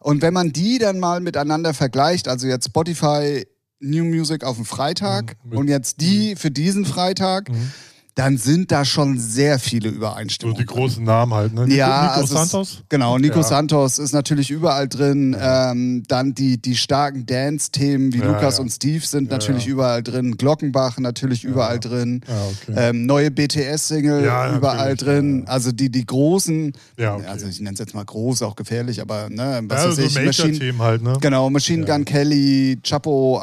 Und 0.00 0.20
wenn 0.20 0.34
man 0.34 0.52
die 0.52 0.78
dann 0.78 0.98
mal 0.98 1.20
miteinander 1.20 1.74
vergleicht, 1.74 2.26
also 2.26 2.46
jetzt 2.48 2.66
Spotify 2.66 3.46
New 3.78 4.04
Music 4.04 4.42
auf 4.44 4.56
dem 4.56 4.64
Freitag 4.64 5.36
Mhm, 5.44 5.56
und 5.56 5.68
jetzt 5.68 6.00
die 6.00 6.34
für 6.36 6.50
diesen 6.50 6.84
Freitag, 6.84 7.48
Mhm. 7.50 7.70
Dann 8.20 8.36
sind 8.36 8.70
da 8.70 8.84
schon 8.84 9.18
sehr 9.18 9.58
viele 9.58 9.88
So 9.90 9.96
Übereinstimmungen. 9.96 10.58
die 10.60 10.66
großen 10.66 11.02
Namen 11.02 11.32
halt, 11.32 11.54
ne? 11.54 11.62
Nico, 11.64 11.74
Ja, 11.76 12.02
Nico 12.02 12.14
also 12.20 12.34
es- 12.34 12.50
Santos? 12.50 12.82
Genau, 12.90 13.16
Nico 13.16 13.38
Ja. 13.38 13.42
Santos 13.42 13.98
ist 13.98 14.12
natürlich 14.12 14.50
überall 14.50 14.88
drin. 14.88 15.34
Ähm, 15.40 16.02
dann 16.06 16.34
die, 16.34 16.60
die 16.60 16.76
starken 16.76 17.24
Dance-Themen 17.24 18.12
wie 18.12 18.18
Ja, 18.18 18.26
Lukas 18.26 18.58
ja. 18.58 18.62
und 18.62 18.70
Steve 18.70 19.04
sind 19.06 19.30
Ja, 19.30 19.38
natürlich 19.38 19.64
ja. 19.64 19.72
überall 19.72 20.02
drin. 20.02 20.36
Glockenbach 20.36 20.98
natürlich 20.98 21.44
überall 21.44 21.80
drin. 21.80 22.20
Ja, 22.28 22.34
okay. 22.74 22.88
Ähm, 22.90 23.06
neue 23.06 23.30
BTS-Single 23.30 24.22
Ja, 24.24 24.54
überall 24.54 24.96
drin. 24.96 25.44
Also 25.46 25.72
die, 25.72 25.88
die 25.90 26.04
großen, 26.04 26.72
Ja, 26.98 27.14
okay. 27.16 27.26
also 27.26 27.46
ich 27.46 27.58
nenne 27.60 27.72
es 27.74 27.78
jetzt 27.80 27.94
mal 27.94 28.04
groß, 28.04 28.42
auch 28.42 28.54
gefährlich, 28.56 29.00
aber 29.00 29.30
ne, 29.30 29.62
was 29.64 29.82
ja, 29.82 29.88
weiß 29.88 29.96
so 29.96 30.02
ich, 30.02 30.14
Machine, 30.26 30.26
Major-Themen 30.48 30.82
halt, 30.82 31.02
ne? 31.02 31.16
Genau, 31.20 31.48
Machine 31.48 31.86
Ja. 31.86 31.96
Gun 31.96 32.04
Kelly, 32.04 32.78
Chapo 32.82 33.38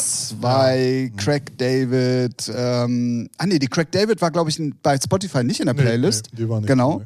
102, 0.00 1.12
Craig 1.16 1.56
David. 1.58 2.50
Ähm, 2.54 3.28
ah 3.38 3.46
nee, 3.46 3.58
die 3.58 3.68
Craig 3.68 3.90
David 3.92 3.99
war, 4.08 4.30
glaube 4.30 4.50
ich, 4.50 4.60
bei 4.82 4.96
Spotify 4.98 5.42
nicht 5.44 5.60
in 5.60 5.66
der 5.66 5.74
Nee, 5.74 5.82
Playlist. 5.82 6.28
nee, 6.32 6.38
die 6.42 6.48
war 6.48 6.60
nicht 6.60 6.68
genau. 6.68 7.02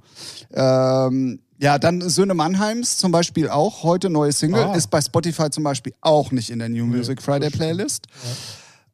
Ähm, 0.53 1.41
ja, 1.59 1.79
dann 1.79 2.01
Söhne 2.09 2.35
Mannheims 2.35 2.97
zum 2.99 3.13
Beispiel 3.13 3.49
auch, 3.49 3.83
heute 3.85 4.11
neue 4.11 4.33
Single, 4.33 4.65
Ah. 4.65 4.75
ist 4.75 4.91
bei 4.91 5.01
Spotify 5.01 5.51
zum 5.51 5.65
Beispiel 5.65 5.95
auch 6.01 6.31
nicht 6.33 6.51
in 6.51 6.59
der 6.59 6.69
New 6.69 6.85
Music 6.87 7.23
Friday 7.23 7.51
Playlist. 7.51 8.07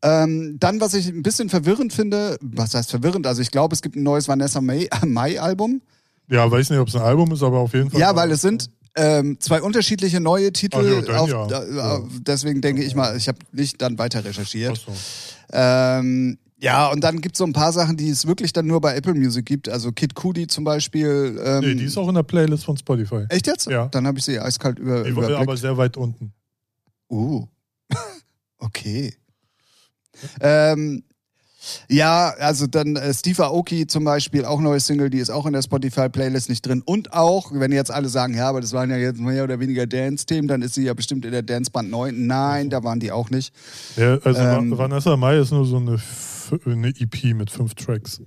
Ähm, 0.02 0.56
dann, 0.58 0.80
was 0.80 0.94
ich 0.94 1.08
ein 1.08 1.22
bisschen 1.22 1.48
verwirrend 1.50 1.92
finde, 1.92 2.38
was 2.40 2.74
heißt 2.74 2.90
verwirrend? 2.90 3.26
Also 3.26 3.42
ich 3.42 3.50
glaube, 3.50 3.74
es 3.74 3.82
gibt 3.82 3.96
ein 3.96 4.02
neues 4.02 4.28
Vanessa 4.28 4.60
May, 4.60 4.88
May 5.06 5.38
Album. 5.38 5.82
Ja, 6.28 6.48
weiß 6.50 6.70
nicht, 6.70 6.78
ob 6.78 6.88
es 6.88 6.94
ein 6.96 7.02
Album 7.02 7.32
ist, 7.32 7.42
aber 7.42 7.58
auf 7.58 7.74
jeden 7.74 7.90
Fall. 7.90 8.00
Ja, 8.00 8.14
weil 8.16 8.30
es 8.30 8.40
sind 8.40 8.70
ähm, 8.96 9.36
zwei 9.40 9.60
unterschiedliche 9.62 10.20
neue 10.20 10.52
Titel. 10.52 11.04
Ach 11.08 11.12
ja, 11.12 11.18
auf, 11.18 11.50
ja. 11.50 11.62
äh, 11.62 11.76
Ja. 11.76 12.00
Deswegen 12.20 12.60
denke 12.60 12.82
ich 12.82 12.94
mal, 12.94 13.16
ich 13.16 13.28
habe 13.28 13.38
nicht 13.52 13.80
dann 13.82 13.98
weiter 13.98 14.24
recherchiert. 14.24 14.80
Ach 14.88 14.92
so. 14.92 14.98
Ähm, 15.52 16.38
ja, 16.60 16.88
und 16.88 17.02
dann 17.02 17.20
gibt 17.20 17.34
es 17.34 17.38
so 17.38 17.44
ein 17.44 17.52
paar 17.52 17.72
Sachen, 17.72 17.96
die 17.96 18.10
es 18.10 18.26
wirklich 18.26 18.52
dann 18.52 18.66
nur 18.66 18.80
bei 18.80 18.94
Apple 18.94 19.14
Music 19.14 19.46
gibt. 19.46 19.68
Also 19.68 19.92
Kid 19.92 20.14
Cudi 20.14 20.46
zum 20.46 20.64
Beispiel. 20.64 21.40
Ähm, 21.44 21.60
Nee, 21.60 21.74
die 21.74 21.84
ist 21.84 21.96
auch 21.96 22.08
in 22.08 22.14
der 22.14 22.22
Playlist 22.22 22.64
von 22.64 22.76
Spotify. 22.76 23.24
echt 23.30 23.46
jetzt? 23.46 23.66
Ja. 23.66 23.86
Dann 23.88 24.06
habe 24.06 24.18
ich 24.18 24.24
sie 24.24 24.38
eiskalt 24.38 24.78
über, 24.78 25.04
Die 25.04 25.16
war 25.16 25.30
aber 25.38 25.56
sehr 25.56 25.76
weit 25.76 25.96
unten. 25.96 26.32
Uh. 27.10 27.46
okay. 28.58 29.14
Ähm, 30.40 31.02
Ja, 31.88 32.34
also 32.38 32.66
dann 32.66 32.96
äh, 32.96 33.12
Steve 33.12 33.44
Aoki 33.44 33.86
zum 33.86 34.04
Beispiel, 34.04 34.44
auch 34.46 34.60
neue 34.60 34.80
Single, 34.80 35.10
die 35.10 35.18
ist 35.18 35.30
auch 35.30 35.44
in 35.46 35.52
der 35.52 35.62
Spotify-Playlist 35.62 36.48
nicht 36.48 36.66
drin. 36.66 36.82
Und 36.84 37.12
auch, 37.12 37.52
wenn 37.52 37.70
jetzt 37.72 37.90
alle 37.90 38.08
sagen, 38.08 38.34
ja, 38.34 38.48
aber 38.48 38.60
das 38.62 38.72
waren 38.72 38.90
ja 38.90 38.96
jetzt 38.96 39.20
mehr 39.20 39.44
oder 39.44 39.60
weniger 39.60 39.86
Dance-Themen, 39.86 40.48
dann 40.48 40.62
ist 40.62 40.74
sie 40.74 40.84
ja 40.84 40.94
bestimmt 40.94 41.24
in 41.26 41.32
der 41.32 41.42
Danceband 41.42 41.90
9. 41.90 42.26
Nein, 42.26 42.70
da 42.70 42.82
waren 42.82 42.98
die 42.98 43.12
auch 43.12 43.28
nicht. 43.30 43.54
Ja, 43.96 44.18
also 44.24 44.40
Ähm. 44.40 44.76
Vanessa 44.76 45.16
Mai 45.16 45.38
ist 45.38 45.50
nur 45.52 45.66
so 45.66 45.76
eine, 45.76 45.98
eine 46.64 46.88
EP 46.88 47.34
mit 47.34 47.50
fünf 47.50 47.74
Tracks. 47.74 48.20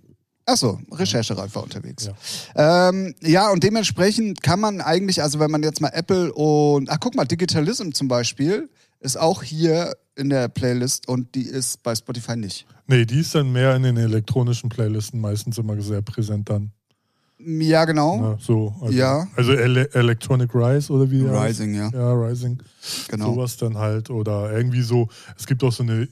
Achso, 0.45 0.79
Recherchereif 0.91 1.55
war 1.55 1.63
unterwegs. 1.63 2.09
Ja. 2.55 2.89
Ähm, 2.89 3.15
ja, 3.21 3.49
und 3.49 3.63
dementsprechend 3.63 4.43
kann 4.43 4.59
man 4.59 4.81
eigentlich, 4.81 5.21
also 5.21 5.39
wenn 5.39 5.49
man 5.49 5.63
jetzt 5.63 5.79
mal 5.79 5.91
Apple 5.93 6.33
und, 6.33 6.89
ach 6.89 6.97
guck 6.99 7.15
mal, 7.15 7.25
Digitalism 7.25 7.91
zum 7.91 8.09
Beispiel 8.09 8.69
ist 8.99 9.17
auch 9.17 9.41
hier 9.41 9.95
in 10.15 10.29
der 10.29 10.49
Playlist 10.49 11.07
und 11.07 11.33
die 11.35 11.43
ist 11.43 11.81
bei 11.83 11.95
Spotify 11.95 12.35
nicht. 12.35 12.65
Nee, 12.87 13.05
die 13.05 13.19
ist 13.19 13.33
dann 13.35 13.51
mehr 13.51 13.75
in 13.75 13.83
den 13.83 13.97
elektronischen 13.97 14.69
Playlisten 14.69 15.19
meistens 15.21 15.57
immer 15.57 15.81
sehr 15.81 16.01
präsent 16.01 16.49
dann. 16.49 16.71
Ja, 17.45 17.85
genau. 17.85 18.21
Ne? 18.21 18.37
So, 18.39 18.73
also, 18.81 18.93
Ja. 18.93 19.27
Also 19.35 19.53
Ele 19.53 19.89
Electronic 19.93 20.53
Rise 20.53 20.91
oder 20.93 21.09
wie 21.09 21.19
die 21.19 21.29
heißt? 21.29 21.59
Rising, 21.61 21.75
ja. 21.75 21.89
Ja, 21.93 22.13
Rising. 22.13 22.61
Genau. 23.09 23.33
Sowas 23.33 23.57
dann 23.57 23.77
halt. 23.77 24.09
Oder 24.09 24.51
irgendwie 24.51 24.81
so, 24.81 25.09
es 25.37 25.45
gibt 25.45 25.63
auch 25.63 25.71
so 25.71 25.83
eine 25.83 26.07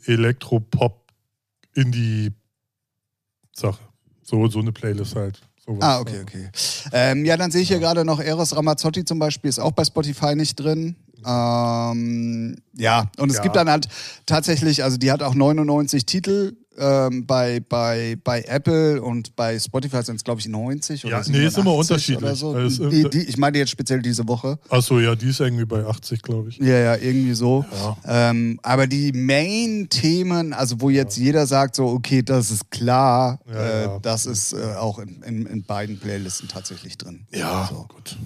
Elektro-Pop-Indie-Sache. 1.76 3.80
So, 4.24 4.48
so 4.48 4.60
eine 4.60 4.72
Playlist 4.72 5.16
halt. 5.16 5.42
Sowas. 5.64 5.80
Ah, 5.82 6.00
okay, 6.00 6.22
okay. 6.22 6.50
Ähm, 6.92 7.26
ja, 7.26 7.38
dann 7.38 7.52
sehe 7.52 7.62
ich 7.62 7.68
hier 7.68 7.78
gerade 7.80 8.04
noch 8.06 8.20
Eros 8.20 8.56
Ramazzotti 8.56 9.06
zum 9.06 9.20
Beispiel, 9.20 9.50
ist 9.50 9.60
auch 9.60 9.72
bei 9.72 9.86
Spotify 9.86 10.36
nicht 10.36 10.56
drin. 10.56 10.96
Ähm, 11.26 12.58
ja, 12.74 13.12
und 13.18 13.30
es 13.30 13.38
Ja. 13.38 13.44
gibt 13.44 13.56
dann 13.56 13.70
halt 13.70 13.88
tatsächlich, 14.26 14.84
also 14.84 14.98
die 14.98 15.12
hat 15.12 15.22
auch 15.22 15.36
99 15.36 16.06
Titel 16.08 16.56
ähm, 16.82 17.26
bei, 17.28 17.60
bei, 17.62 18.18
bei 18.24 18.42
Apple 18.42 19.02
und 19.02 19.36
bei 19.36 19.58
Spotify 19.60 20.02
sind 20.04 20.16
es, 20.18 20.24
glaube 20.24 20.42
ich, 20.42 20.48
90 20.48 21.06
oder 21.06 21.22
Ja, 21.22 21.24
nee, 21.32 21.46
ist 21.46 21.58
immer 21.58 21.72
87 21.84 22.18
unterschiedlich. 22.18 22.24
Oder 22.24 22.36
so. 22.36 22.52
Also, 22.54 22.90
die, 22.90 23.10
die, 23.10 23.20
ich 23.30 23.38
meine 23.38 23.58
jetzt 23.60 23.70
speziell 23.70 24.02
diese 24.02 24.28
Woche. 24.28 24.58
Achso, 24.70 25.00
ja, 25.00 25.16
die 25.16 25.30
ist 25.30 25.40
irgendwie 25.40 25.66
bei 25.66 25.86
80, 25.86 26.22
glaube 26.24 26.50
ich. 26.50 26.58
Ja, 26.58 26.78
ja, 26.78 26.96
irgendwie 26.98 27.34
so. 27.36 27.64
Ja. 28.06 28.30
Ähm, 28.32 28.60
aber 28.64 28.88
die 28.88 29.12
Main-Themen, 29.12 30.54
also 30.54 30.82
wo 30.82 30.90
jetzt 30.90 31.18
jeder 31.18 31.46
sagt, 31.48 31.76
so, 31.76 31.86
okay, 31.88 32.22
das 32.24 32.52
ist 32.52 32.70
klar, 32.72 33.40
Ja, 33.48 33.54
äh, 33.56 33.84
ja. 33.84 34.00
das 34.00 34.26
ist 34.26 34.54
äh, 34.54 34.76
auch 34.76 35.00
in, 35.00 35.22
in, 35.24 35.46
in 35.46 35.64
beiden 35.64 36.00
Playlisten 36.00 36.48
tatsächlich 36.48 36.98
drin. 36.98 37.26
Ja, 37.34 37.68
So. 37.72 37.86
gut. 37.88 38.18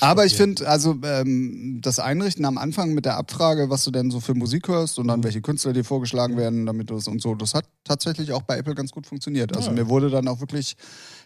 Aber 0.00 0.24
ich 0.26 0.36
finde, 0.36 0.68
also 0.68 0.96
ähm, 1.02 1.80
das 1.82 1.98
Einrichten 1.98 2.44
am 2.44 2.58
Anfang 2.58 2.94
mit 2.94 3.04
der 3.04 3.16
Abfrage, 3.16 3.70
was 3.70 3.84
du 3.84 3.90
denn 3.90 4.10
so 4.10 4.20
für 4.20 4.34
Musik 4.34 4.68
hörst 4.68 4.98
und 4.98 5.04
Mhm. 5.06 5.08
dann 5.08 5.24
welche 5.24 5.42
Künstler 5.42 5.72
dir 5.72 5.84
vorgeschlagen 5.84 6.36
werden, 6.36 6.66
damit 6.66 6.90
du 6.90 6.96
es 6.96 7.06
und 7.08 7.20
so, 7.20 7.34
das 7.34 7.54
hat 7.54 7.66
tatsächlich 7.84 8.32
auch 8.32 8.42
bei 8.42 8.56
Apple 8.58 8.74
ganz 8.74 8.90
gut 8.90 9.06
funktioniert. 9.06 9.54
Also 9.54 9.70
Ja. 9.70 9.76
mir 9.76 9.88
wurde 9.88 10.10
dann 10.10 10.26
auch 10.28 10.40
wirklich 10.40 10.76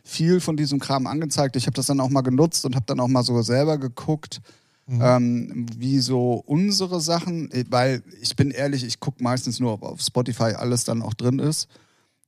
viel 0.02 0.40
von 0.40 0.56
diesem 0.56 0.80
Kram 0.80 1.06
angezeigt. 1.06 1.56
Ich 1.56 1.66
habe 1.66 1.74
das 1.74 1.86
dann 1.86 2.00
auch 2.00 2.10
mal 2.10 2.22
genutzt 2.22 2.64
und 2.64 2.74
habe 2.74 2.86
dann 2.86 3.00
auch 3.00 3.08
mal 3.08 3.22
so 3.22 3.40
selber 3.42 3.78
geguckt, 3.78 4.40
Mhm. 4.86 5.00
ähm, 5.02 5.66
wie 5.78 5.98
so 5.98 6.42
unsere 6.44 7.00
Sachen, 7.00 7.50
äh, 7.52 7.64
weil 7.70 8.02
ich 8.20 8.36
bin 8.36 8.50
ehrlich, 8.50 8.84
ich 8.84 9.00
gucke 9.00 9.22
meistens 9.22 9.58
nur, 9.58 9.72
ob 9.72 9.82
auf 9.82 10.00
Spotify 10.00 10.52
alles 10.56 10.84
dann 10.84 11.00
auch 11.00 11.14
drin 11.14 11.38
ist. 11.38 11.68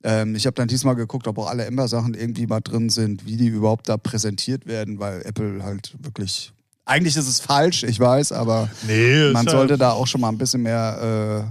Ähm, 0.03 0.35
ich 0.35 0.45
habe 0.45 0.53
dann 0.55 0.67
diesmal 0.67 0.95
geguckt, 0.95 1.27
ob 1.27 1.37
auch 1.39 1.47
alle 1.47 1.65
Ember-Sachen 1.65 2.13
irgendwie 2.13 2.47
mal 2.47 2.59
drin 2.61 2.89
sind, 2.89 3.25
wie 3.25 3.35
die 3.37 3.47
überhaupt 3.47 3.89
da 3.89 3.97
präsentiert 3.97 4.65
werden, 4.67 4.99
weil 4.99 5.21
Apple 5.25 5.63
halt 5.63 5.95
wirklich. 5.99 6.53
Eigentlich 6.85 7.17
ist 7.17 7.27
es 7.27 7.39
falsch, 7.39 7.83
ich 7.83 7.99
weiß, 7.99 8.31
aber 8.31 8.69
Nee, 8.87 9.31
man 9.31 9.47
sollte 9.47 9.73
ja, 9.73 9.77
da 9.77 9.91
auch 9.91 10.07
schon 10.07 10.21
mal 10.21 10.29
ein 10.29 10.37
bisschen 10.37 10.61
mehr 10.61 11.49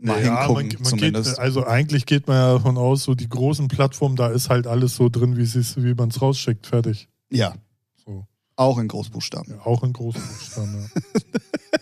äh, 0.00 0.04
mal 0.04 0.22
ja, 0.24 0.40
hingucken, 0.40 0.68
man, 0.68 0.76
man 0.82 0.84
zumindest. 0.84 1.30
Geht, 1.30 1.38
also 1.38 1.66
eigentlich 1.66 2.06
geht 2.06 2.26
man 2.26 2.36
ja 2.36 2.52
davon 2.54 2.76
aus, 2.76 3.04
so 3.04 3.14
die 3.14 3.28
großen 3.28 3.68
Plattformen, 3.68 4.16
da 4.16 4.28
ist 4.28 4.50
halt 4.50 4.66
alles 4.66 4.96
so 4.96 5.08
drin, 5.08 5.36
wie 5.36 5.46
wie 5.46 5.94
man 5.94 6.08
es 6.08 6.20
rausschickt, 6.20 6.66
fertig. 6.66 7.08
ja, 7.30 7.54
So. 8.04 8.26
auch 8.56 8.78
in 8.78 8.88
Großbuchstaben. 8.88 9.54
Ja, 9.54 9.66
auch 9.66 9.82
in 9.84 9.92
großen 9.92 10.20
Buchstaben. 10.22 10.90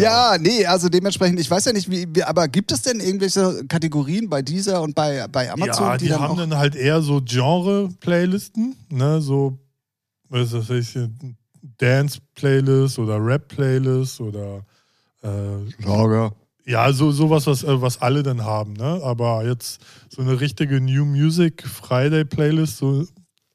Ja. 0.00 0.34
Ja. 0.34 0.38
nee, 0.38 0.64
also 0.66 0.88
dementsprechend, 0.88 1.40
ich 1.40 1.50
weiß 1.50 1.66
ja 1.66 1.72
nicht, 1.72 1.90
wie, 1.90 2.22
aber 2.22 2.48
gibt 2.48 2.72
es 2.72 2.82
denn 2.82 3.00
irgendwelche 3.00 3.64
Kategorien 3.68 4.28
bei 4.28 4.42
dieser 4.42 4.82
und 4.82 4.94
bei, 4.94 5.26
bei 5.28 5.50
Amazon, 5.50 5.84
ja, 5.84 5.96
die, 5.96 6.04
die, 6.04 6.10
dann 6.10 6.20
haben 6.20 6.36
dann 6.36 6.56
halt 6.56 6.74
eher 6.74 7.00
so 7.02 7.20
Genre-Playlisten, 7.24 8.76
ne, 8.90 9.20
so, 9.20 9.58
was 10.28 10.52
weiß 10.52 10.70
ich, 10.70 10.98
Dance-Playlist 11.78 12.98
oder 12.98 13.24
Rap-Playlist 13.24 14.20
oder 14.20 14.64
äh, 15.22 15.84
Lager. 15.84 16.32
ja, 16.64 16.92
so 16.92 17.10
sowas, 17.10 17.46
was, 17.46 17.64
äh, 17.64 17.80
was 17.80 18.00
alle 18.00 18.22
dann 18.22 18.44
haben, 18.44 18.74
ne? 18.74 19.00
Aber 19.02 19.44
jetzt 19.46 19.80
so 20.08 20.22
eine 20.22 20.40
richtige 20.40 20.80
New 20.80 21.04
Music 21.04 21.66
Friday 21.66 22.24
Playlist 22.24 22.78
so 22.78 23.04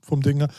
vom 0.02 0.22
Ding 0.22 0.38
her. 0.38 0.50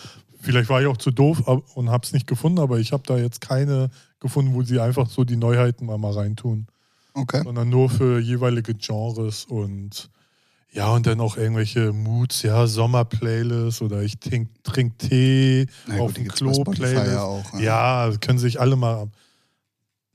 Vielleicht 0.41 0.69
war 0.69 0.81
ich 0.81 0.87
auch 0.87 0.97
zu 0.99 1.11
doof 1.11 1.41
und 1.75 1.91
hab's 1.91 2.13
nicht 2.13 2.27
gefunden, 2.27 2.59
aber 2.59 2.79
ich 2.79 2.93
habe 2.93 3.03
da 3.07 3.17
jetzt 3.17 3.41
keine 3.41 3.89
gefunden, 4.25 4.55
wo 4.55 4.63
sie 4.63 4.81
einfach 4.81 5.09
so 5.09 5.23
die 5.25 5.37
Neuheiten 5.37 5.87
mal, 5.87 5.99
mal 5.99 6.13
reintun, 6.13 6.67
Okay. 7.15 7.43
sondern 7.45 7.69
nur 7.69 7.89
für 7.91 8.19
jeweilige 8.19 8.75
Genres 8.75 9.45
und 9.45 10.11
ja, 10.73 10.89
und 10.89 11.07
dann 11.07 11.21
auch 11.21 11.37
irgendwelche 11.37 11.93
Moods, 11.93 12.43
ja, 12.43 12.67
Sommer-Playlist 12.67 13.81
oder 13.83 14.03
ich 14.03 14.19
trink, 14.19 14.49
trink 14.65 14.99
Tee 14.99 15.67
Na 15.87 15.99
auf 16.01 16.15
die 16.15 16.25
dem 16.25 16.33
Klo-Playlist. 16.33 17.13
ja 17.13 17.23
auch, 17.23 17.53
ja. 17.61 18.09
ja, 18.09 18.17
können 18.21 18.41
sich 18.41 18.59
alle 18.61 18.75
mal. 18.75 19.07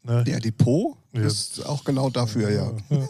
Ne? 0.04 0.26
Der 0.26 0.42
Depot 0.42 0.98
Ja. 1.14 1.22
ist 1.22 1.66
auch 1.66 1.86
genau 1.86 2.10
dafür, 2.10 2.50
ja. 2.50 2.72
Ja, 2.90 3.06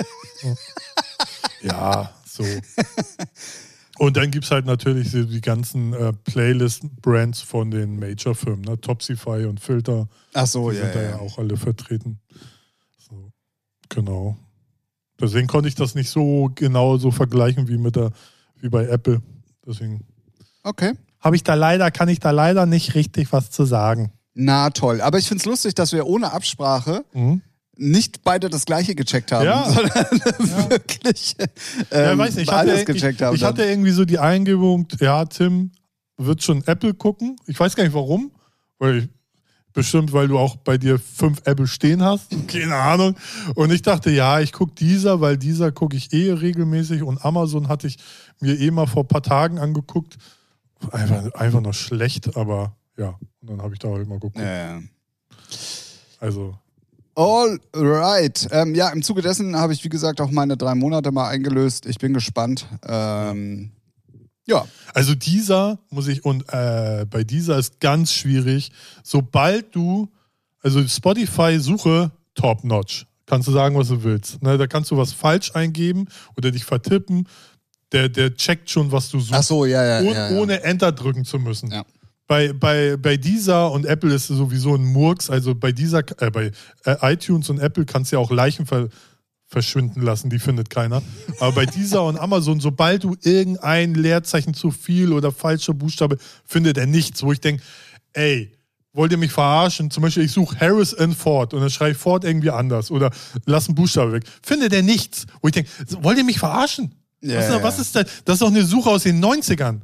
ja 1.63 2.13
so. 2.23 2.43
Und 3.99 4.15
dann 4.17 4.31
gibt 4.31 4.45
es 4.45 4.51
halt 4.51 4.65
natürlich 4.65 5.11
so 5.11 5.23
die 5.23 5.41
ganzen 5.41 5.93
äh, 5.93 6.13
Playlist-Brands 6.13 7.41
von 7.41 7.69
den 7.69 7.99
Major-Firmen, 7.99 8.61
ne? 8.61 8.79
Topsify 8.79 9.45
und 9.45 9.59
Filter, 9.59 10.07
Ach 10.33 10.47
so, 10.47 10.71
die 10.71 10.77
ja, 10.77 10.83
sind 10.85 10.95
da 10.95 11.01
ja. 11.01 11.09
ja 11.11 11.19
auch 11.19 11.37
alle 11.37 11.57
vertreten. 11.57 12.19
So, 12.97 13.31
genau. 13.89 14.37
Deswegen 15.19 15.47
konnte 15.47 15.67
ich 15.67 15.75
das 15.75 15.95
nicht 15.95 16.09
so 16.09 16.49
genau 16.55 16.97
so 16.97 17.11
vergleichen 17.11 17.67
wie 17.67 17.77
mit 17.77 17.97
der, 17.97 18.11
wie 18.61 18.69
bei 18.69 18.85
Apple. 18.87 19.21
Deswegen 19.67 20.05
Okay. 20.63 20.93
habe 21.19 21.35
ich 21.35 21.43
da 21.43 21.55
leider, 21.55 21.91
kann 21.91 22.07
ich 22.07 22.19
da 22.19 22.31
leider 22.31 22.65
nicht 22.65 22.95
richtig 22.95 23.33
was 23.33 23.51
zu 23.51 23.65
sagen. 23.65 24.13
Na 24.33 24.69
toll. 24.69 25.01
Aber 25.01 25.17
ich 25.17 25.27
finde 25.27 25.41
es 25.41 25.45
lustig, 25.45 25.75
dass 25.75 25.91
wir 25.91 26.07
ohne 26.07 26.31
Absprache 26.31 27.03
Mhm. 27.13 27.41
Nicht 27.79 28.23
beide 28.23 28.49
das 28.49 28.65
gleiche 28.65 28.93
gecheckt 28.93 29.31
haben, 29.31 29.45
Ja. 29.45 29.63
sondern 29.69 30.69
wirklich 30.69 31.35
Ja, 31.91 32.11
ähm, 32.11 32.17
weiß 32.17 32.35
nicht, 32.35 32.49
ich 32.49 32.53
alles 32.53 32.81
hatte, 32.81 32.93
gecheckt 32.93 33.21
ich, 33.21 33.25
haben. 33.25 33.35
ich 33.35 33.43
hatte 33.43 33.63
irgendwie 33.63 33.91
so 33.91 34.05
die 34.05 34.19
Eingebung, 34.19 34.87
ja, 34.99 35.25
Tim 35.25 35.71
wird 36.17 36.43
schon 36.43 36.63
Apple 36.67 36.93
gucken. 36.93 37.37
Ich 37.47 37.59
weiß 37.59 37.75
gar 37.75 37.83
nicht 37.83 37.93
warum, 37.93 38.31
weil 38.77 38.97
ich, 38.97 39.09
bestimmt, 39.71 40.11
weil 40.11 40.27
du 40.27 40.37
auch 40.37 40.57
bei 40.57 40.77
dir 40.77 40.99
fünf 40.99 41.41
Apple 41.45 41.67
stehen 41.67 42.03
hast. 42.03 42.27
Keine 42.47 42.75
Ahnung. 42.75 43.15
Und 43.55 43.71
ich 43.71 43.81
dachte, 43.81 44.09
ja, 44.11 44.39
ich 44.41 44.51
gucke 44.51 44.73
dieser, 44.75 45.21
weil 45.21 45.37
dieser 45.37 45.71
gucke 45.71 45.95
ich 45.95 46.11
eh 46.11 46.33
regelmäßig 46.33 47.03
und 47.03 47.23
Amazon 47.23 47.69
hatte 47.69 47.87
ich 47.87 47.97
mir 48.41 48.59
eh 48.59 48.71
mal 48.71 48.87
vor 48.87 49.03
ein 49.03 49.07
paar 49.07 49.23
Tagen 49.23 49.57
angeguckt. 49.59 50.17
Einfach, 50.91 51.33
einfach 51.33 51.61
nur 51.61 51.73
schlecht, 51.73 52.35
aber 52.35 52.75
ja. 52.97 53.17
Und 53.41 53.49
dann 53.51 53.61
habe 53.61 53.73
ich 53.73 53.79
da 53.79 53.89
halt 53.89 54.07
mal 54.07 54.15
geguckt. 54.15 54.37
ja, 54.37 54.77
ja. 54.77 54.81
Also, 56.19 56.57
All 57.19 57.59
right. 57.73 58.47
Ähm, 58.49 58.73
ja, 58.75 58.87
im 58.91 59.03
Zuge 59.03 59.21
dessen 59.21 59.57
habe 59.57 59.73
ich, 59.73 59.83
wie 59.83 59.89
gesagt, 59.89 60.21
auch 60.21 60.31
meine 60.31 60.55
drei 60.55 60.73
Monate 60.73 61.11
mal 61.11 61.27
eingelöst. 61.27 61.85
Ich 61.85 61.97
bin 61.97 62.13
gespannt. 62.13 62.65
Ähm, 62.87 63.71
ja, 64.45 64.65
Also 64.93 65.15
dieser 65.15 65.79
muss 65.89 66.07
ich 66.07 66.23
und 66.23 66.45
äh, 66.47 67.05
bei 67.09 67.25
dieser 67.25 67.57
ist 67.57 67.81
ganz 67.81 68.13
schwierig. 68.13 68.71
Sobald 69.03 69.75
du 69.75 70.07
also 70.61 70.81
Spotify 70.87 71.59
suche 71.59 72.11
top 72.35 72.63
notch, 72.63 73.05
kannst 73.25 73.49
du 73.49 73.51
sagen, 73.51 73.75
was 73.75 73.89
du 73.89 74.01
willst. 74.01 74.41
Ne, 74.41 74.57
da 74.57 74.67
kannst 74.67 74.89
du 74.89 74.95
was 74.95 75.11
falsch 75.11 75.53
eingeben 75.53 76.07
oder 76.37 76.51
dich 76.51 76.63
vertippen. 76.63 77.27
Der, 77.91 78.07
der 78.07 78.33
checkt 78.33 78.69
schon, 78.69 78.93
was 78.93 79.09
du 79.09 79.19
suchst, 79.19 79.33
ach 79.33 79.43
so, 79.43 79.65
ja, 79.65 79.83
ja. 79.83 79.99
ohne, 79.99 80.13
ja, 80.13 80.31
ja. 80.31 80.39
ohne 80.39 80.63
Enter 80.63 80.93
drücken 80.93 81.25
zu 81.25 81.37
müssen. 81.37 81.69
Ja. 81.69 81.83
Bei, 82.29 82.53
bei, 82.53 82.95
bei 82.95 83.17
dieser 83.17 83.71
und 83.71 83.87
Apple 83.87 84.13
ist 84.13 84.29
es 84.29 84.37
sowieso 84.37 84.75
ein 84.75 84.85
Murks. 84.85 85.31
Also 85.31 85.55
bei 85.55 85.71
dieser, 85.71 86.03
äh, 86.21 86.29
bei 86.29 86.51
äh, 86.85 87.13
iTunes 87.13 87.49
und 87.49 87.59
Apple 87.59 87.85
kannst 87.85 88.11
du 88.11 88.17
ja 88.17 88.19
auch 88.19 88.29
Leichen 88.29 88.67
ver, 88.67 88.89
verschwinden 89.47 90.03
lassen, 90.03 90.29
die 90.29 90.37
findet 90.37 90.69
keiner. 90.69 91.01
Aber 91.39 91.53
bei 91.53 91.65
dieser 91.65 92.03
und 92.03 92.19
Amazon, 92.19 92.59
sobald 92.59 93.03
du 93.03 93.15
irgendein 93.23 93.95
Leerzeichen 93.95 94.53
zu 94.53 94.69
viel 94.69 95.11
oder 95.11 95.31
falscher 95.31 95.73
Buchstabe, 95.73 96.19
findet 96.45 96.77
er 96.77 96.85
nichts, 96.85 97.23
wo 97.23 97.31
ich 97.31 97.41
denke, 97.41 97.63
ey, 98.13 98.55
wollt 98.93 99.11
ihr 99.11 99.17
mich 99.17 99.31
verarschen? 99.31 99.89
Zum 99.89 100.03
Beispiel, 100.03 100.25
ich 100.25 100.31
suche 100.31 100.59
Harris 100.59 100.93
and 100.93 101.17
Ford 101.17 101.55
und 101.55 101.61
dann 101.61 101.71
schreibe 101.71 101.93
ich 101.93 101.97
Ford 101.97 102.25
irgendwie 102.25 102.51
anders 102.51 102.91
oder 102.91 103.09
lass 103.47 103.67
einen 103.67 103.73
Buchstabe 103.73 104.11
weg. 104.11 104.23
Findet 104.43 104.71
er 104.71 104.83
nichts, 104.83 105.25
wo 105.41 105.47
ich 105.47 105.53
denke, 105.55 105.71
wollt 106.01 106.19
ihr 106.19 106.23
mich 106.23 106.37
verarschen? 106.37 106.93
Ja. 107.21 107.63
was 107.63 107.79
ist 107.79 107.95
das? 107.95 108.05
Das 108.23 108.35
ist 108.35 108.41
doch 108.43 108.49
eine 108.49 108.63
Suche 108.63 108.91
aus 108.91 109.01
den 109.01 109.19
90ern. 109.19 109.79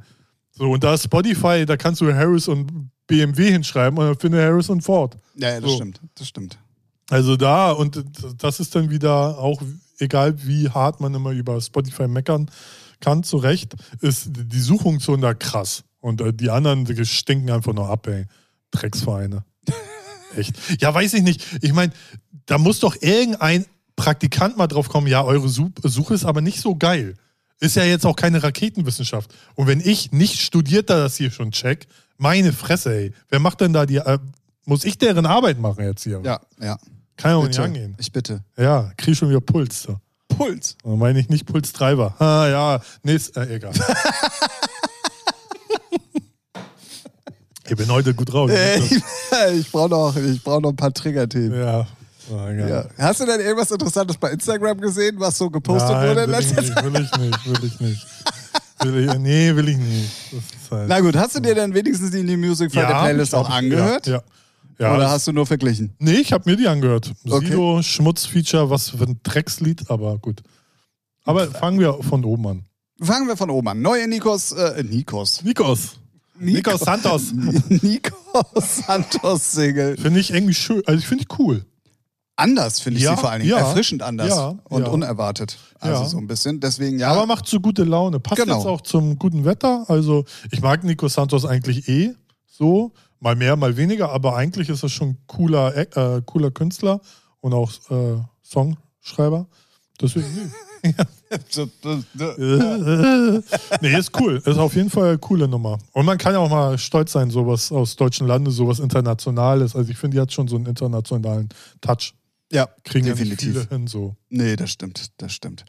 So, 0.56 0.70
und 0.70 0.82
da 0.82 0.94
ist 0.94 1.04
Spotify, 1.04 1.64
da 1.66 1.76
kannst 1.76 2.00
du 2.00 2.12
Harris 2.14 2.48
und 2.48 2.90
BMW 3.06 3.52
hinschreiben 3.52 3.98
und 3.98 4.06
dann 4.06 4.18
findet 4.18 4.40
Harris 4.42 4.68
und 4.68 4.80
Ford. 4.82 5.16
Ja, 5.36 5.50
ja, 5.50 5.60
das 5.60 5.70
So. 5.70 5.76
stimmt. 5.76 6.00
Das 6.16 6.28
stimmt. 6.28 6.58
Also 7.10 7.36
da, 7.36 7.70
und 7.72 8.02
das 8.38 8.58
ist 8.58 8.74
dann 8.74 8.90
wieder 8.90 9.38
auch, 9.38 9.62
egal 9.98 10.34
wie 10.46 10.68
hart 10.70 11.00
man 11.00 11.14
immer 11.14 11.30
über 11.30 11.60
Spotify 11.60 12.08
meckern 12.08 12.50
kann, 13.00 13.22
zu 13.22 13.36
Recht, 13.36 13.74
ist 14.00 14.28
die 14.32 14.60
Suchfunktion 14.60 15.20
da 15.20 15.34
krass. 15.34 15.84
Und 16.00 16.20
äh, 16.20 16.32
die 16.32 16.50
anderen 16.50 16.84
die 16.84 17.04
stinken 17.04 17.50
einfach 17.50 17.72
nur 17.74 17.88
ab, 17.88 18.06
ey. 18.08 18.24
Drecksvereine. 18.70 19.44
Echt. 20.36 20.56
Ja, 20.80 20.92
weiß 20.92 21.14
ich 21.14 21.22
nicht. 21.22 21.44
Ich 21.62 21.72
meine, 21.72 21.92
da 22.46 22.58
muss 22.58 22.80
doch 22.80 22.96
irgendein 23.00 23.66
Praktikant 23.96 24.56
mal 24.56 24.66
drauf 24.66 24.88
kommen, 24.88 25.06
ja, 25.06 25.22
eure 25.24 25.48
Su- 25.48 25.70
Suche 25.82 26.14
ist 26.14 26.24
aber 26.24 26.40
nicht 26.40 26.60
so 26.60 26.74
geil. 26.76 27.14
Ist 27.58 27.76
ja 27.76 27.84
jetzt 27.84 28.04
auch 28.04 28.16
keine 28.16 28.42
Raketenwissenschaft. 28.42 29.34
Und 29.54 29.66
wenn 29.66 29.80
ich 29.80 30.12
nicht 30.12 30.40
studierter 30.40 30.98
das 30.98 31.16
hier 31.16 31.30
schon 31.30 31.52
check, 31.52 31.86
meine 32.18 32.52
Fresse, 32.52 32.94
ey. 32.94 33.12
Wer 33.28 33.40
macht 33.40 33.60
denn 33.60 33.72
da 33.72 33.86
die, 33.86 33.96
äh, 33.96 34.18
muss 34.64 34.84
ich 34.84 34.98
deren 34.98 35.24
Arbeit 35.26 35.58
machen 35.58 35.84
jetzt 35.84 36.02
hier? 36.02 36.20
Ja, 36.24 36.40
ja. 36.60 36.78
Kann 37.16 37.30
ja 37.30 37.36
auch 37.38 37.46
nicht 37.46 37.58
angehen. 37.58 37.96
Ich 37.98 38.12
bitte. 38.12 38.44
Ja, 38.58 38.92
krieg 38.96 39.16
schon 39.16 39.30
wieder 39.30 39.40
Puls. 39.40 39.82
So. 39.82 39.98
Puls. 40.28 40.76
Da 40.82 40.90
meine 40.90 41.18
ich 41.18 41.30
nicht 41.30 41.46
Pulstreiber. 41.46 42.14
Ah, 42.20 42.46
ja, 42.48 42.80
nee, 43.02 43.14
ist, 43.14 43.34
äh, 43.36 43.54
egal. 43.54 43.72
ich 47.68 47.76
bin 47.76 47.90
heute 47.90 48.12
gut 48.14 48.30
drauf. 48.32 48.50
Äh, 48.50 48.78
ich 48.78 48.92
ich 49.54 49.70
brauche 49.72 49.88
noch, 49.88 50.14
ich 50.16 50.42
brauch 50.42 50.60
noch 50.60 50.70
ein 50.70 50.76
paar 50.76 50.92
Trigger-Themen. 50.92 51.58
Ja. 51.58 51.86
Egal. 52.28 52.68
Ja. 52.98 53.04
Hast 53.04 53.20
du 53.20 53.26
denn 53.26 53.40
irgendwas 53.40 53.70
Interessantes 53.70 54.16
bei 54.16 54.30
Instagram 54.30 54.80
gesehen, 54.80 55.16
was 55.18 55.38
so 55.38 55.48
gepostet 55.50 55.90
Nein, 55.90 56.08
wurde 56.08 56.22
in 56.24 56.30
ich, 56.30 56.36
letzter 56.36 56.74
Zeit? 56.74 56.84
will 56.84 57.02
ich 57.02 57.18
nicht, 57.18 57.46
will 57.46 57.64
ich 57.68 57.80
nicht. 57.80 58.06
Will 58.82 59.08
ich, 59.08 59.18
nee, 59.18 59.54
will 59.56 59.68
ich 59.70 59.78
nicht. 59.78 60.10
Halt, 60.70 60.88
Na 60.88 61.00
gut, 61.00 61.16
hast 61.16 61.34
du 61.36 61.40
dir 61.40 61.54
denn 61.54 61.72
wenigstens 61.74 62.10
die 62.10 62.22
New 62.22 62.36
Music 62.36 62.70
Friday 62.72 62.90
Ja, 62.90 63.02
Playlist 63.04 63.34
auch 63.34 63.48
ich- 63.48 63.54
angehört? 63.54 64.06
Ja. 64.06 64.16
ja. 64.16 64.22
ja 64.90 64.94
Oder 64.96 65.10
hast 65.10 65.26
du 65.26 65.32
nur 65.32 65.46
verglichen? 65.46 65.94
nee, 65.98 66.16
ich 66.16 66.32
habe 66.32 66.48
mir 66.50 66.56
die 66.56 66.68
angehört. 66.68 67.12
Okay. 67.28 67.46
Sido, 67.46 67.82
Schmutzfeature, 67.82 68.68
was 68.70 68.90
für 68.90 69.04
ein 69.04 69.18
Dreckslied, 69.22 69.90
aber 69.90 70.18
gut. 70.18 70.42
Aber 71.24 71.46
fangen 71.48 71.80
wir 71.80 71.94
von 72.02 72.24
oben 72.24 72.46
an. 72.46 72.64
Fangen 73.00 73.26
wir 73.28 73.36
von 73.36 73.50
oben 73.50 73.68
an. 73.68 73.80
Neue 73.82 74.06
Nikos, 74.08 74.52
äh, 74.52 74.82
Nikos. 74.84 75.42
Nikos. 75.42 75.96
Nikos 76.38 76.80
Santos. 76.80 77.32
Nikos 77.68 78.76
Santos 78.86 79.52
Single. 79.52 79.96
Finde 79.96 80.20
ich 80.20 80.32
irgendwie 80.32 80.54
schön. 80.54 80.82
Also 80.86 80.98
ich 80.98 81.06
finde 81.06 81.24
die 81.24 81.34
cool. 81.38 81.64
Anders 82.36 82.80
finde 82.80 82.98
ich 82.98 83.04
Ja, 83.04 83.14
sie 83.16 83.20
vor 83.20 83.30
allen 83.30 83.40
Dingen. 83.40 83.52
ja, 83.52 83.58
Erfrischend 83.58 84.02
anders 84.02 84.28
ja, 84.28 84.54
und 84.64 84.86
unerwartet. 84.86 85.56
Also 85.80 86.04
so 86.04 86.18
ein 86.18 86.26
bisschen. 86.26 86.60
Deswegen 86.60 86.98
ja. 86.98 87.10
Aber 87.10 87.24
macht 87.26 87.46
so 87.48 87.58
gute 87.60 87.84
Laune. 87.84 88.20
Passt 88.20 88.42
Genau. 88.42 88.56
jetzt 88.58 88.66
auch 88.66 88.82
zum 88.82 89.18
guten 89.18 89.44
Wetter. 89.46 89.84
Also 89.88 90.24
ich 90.50 90.60
mag 90.60 90.84
Nico 90.84 91.08
Santos 91.08 91.46
eigentlich 91.46 91.88
eh 91.88 92.14
so. 92.46 92.92
Mal 93.20 93.34
mehr, 93.36 93.56
mal 93.56 93.76
weniger. 93.78 94.10
Aber 94.10 94.36
eigentlich 94.36 94.68
ist 94.68 94.82
er 94.82 94.90
schon 94.90 95.16
cooler, 95.26 95.74
äh, 95.74 96.20
cooler 96.26 96.50
Künstler 96.50 97.00
und 97.40 97.54
auch 97.54 97.72
äh, 97.90 98.18
Songschreiber. 98.44 99.46
Deswegen, 100.00 100.26
nee. 100.82 100.94
nee, 103.80 103.98
ist 103.98 104.18
cool. 104.20 104.40
Ist 104.44 104.58
auf 104.58 104.74
jeden 104.76 104.90
Fall 104.90 105.08
eine 105.08 105.18
coole 105.18 105.48
Nummer. 105.48 105.78
Und 105.92 106.06
man 106.06 106.18
kann 106.18 106.32
ja 106.34 106.38
auch 106.38 106.50
mal 106.50 106.78
stolz 106.78 107.12
sein, 107.12 107.30
sowas 107.30 107.72
aus 107.72 107.96
deutschen 107.96 108.26
Lande, 108.26 108.50
sowas 108.50 108.78
Internationales. 108.78 109.74
Also 109.74 109.90
ich 109.90 109.98
finde, 109.98 110.16
die 110.16 110.20
hat 110.20 110.32
schon 110.32 110.48
so 110.48 110.56
einen 110.56 110.66
internationalen 110.66 111.48
Touch. 111.80 112.14
Ja, 112.52 112.68
Kriegen 112.84 113.06
definitiv. 113.06 113.52
viele 113.52 113.68
hin, 113.68 113.86
so. 113.88 114.14
Nee, 114.28 114.54
das 114.54 114.70
stimmt, 114.70 115.10
das 115.18 115.32
stimmt. 115.32 115.64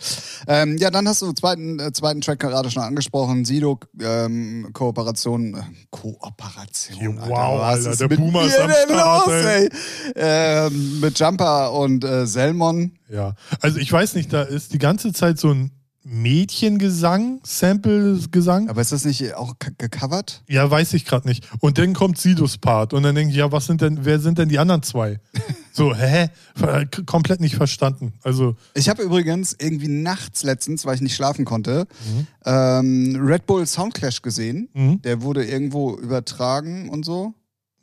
Ähm, 0.47 0.77
ja, 0.77 0.91
dann 0.91 1.07
hast 1.07 1.21
du 1.21 1.25
den 1.25 1.35
zweiten, 1.35 1.79
äh, 1.79 1.91
zweiten 1.91 2.21
Track 2.21 2.39
gerade 2.39 2.69
schon 2.69 2.83
angesprochen. 2.83 3.45
Sido, 3.45 3.79
ähm, 3.99 4.69
Kooperation. 4.73 5.55
Äh, 5.55 5.61
Kooperation. 5.89 7.17
Wow, 7.19 7.59
was 7.59 7.85
Alter, 7.85 7.97
der 7.97 8.09
mit 8.09 8.19
Boomer 8.19 8.43
ist 8.43 8.59
am 8.59 8.71
Start, 8.71 9.27
ey? 9.27 9.69
Ähm, 10.15 10.99
mit 10.99 11.17
Jumper 11.19 11.73
und 11.73 12.03
äh, 12.03 12.27
Selmon. 12.27 12.97
Ja, 13.09 13.35
also 13.61 13.79
ich 13.79 13.91
weiß 13.91 14.15
nicht, 14.15 14.31
da 14.31 14.43
ist 14.43 14.73
die 14.73 14.79
ganze 14.79 15.13
Zeit 15.13 15.39
so 15.39 15.51
ein 15.51 15.71
Mädchengesang, 16.09 17.39
Sample-Gesang. 17.43 18.69
Aber 18.69 18.81
ist 18.81 18.91
das 18.91 19.05
nicht 19.05 19.33
auch 19.35 19.55
gecovert? 19.77 20.43
Ja, 20.47 20.69
weiß 20.69 20.93
ich 20.93 21.05
gerade 21.05 21.27
nicht. 21.27 21.45
Und 21.59 21.77
dann 21.77 21.93
kommt 21.93 22.17
Sidos 22.17 22.57
Part 22.57 22.93
und 22.93 23.03
dann 23.03 23.13
denke 23.15 23.31
ich, 23.31 23.37
ja, 23.37 23.51
was 23.51 23.65
sind 23.65 23.81
denn, 23.81 24.05
wer 24.05 24.19
sind 24.19 24.37
denn 24.37 24.49
die 24.49 24.59
anderen 24.59 24.83
zwei? 24.83 25.19
So, 25.77 25.93
hä? 25.95 26.29
K- 26.59 27.03
Komplett 27.05 27.39
nicht 27.39 27.55
verstanden. 27.55 28.13
Also, 28.23 28.55
Ich 28.73 28.89
habe 28.89 29.03
übrigens 29.03 29.55
irgendwie 29.59 29.87
nachts 29.87 30.41
letztens, 30.41 30.87
weil 30.87 30.95
ich 30.95 31.01
nicht 31.01 31.13
schlafen 31.15 31.45
konnte, 31.45 31.85
Mhm. 32.09 32.27
ähm, 32.45 33.15
Red 33.23 33.45
Bull 33.45 33.63
Soundclash 33.67 34.23
gesehen. 34.23 34.69
mhm, 34.73 35.03
Der 35.03 35.21
wurde 35.21 35.45
irgendwo 35.45 35.95
übertragen 35.95 36.89
und 36.89 37.05
so. 37.05 37.35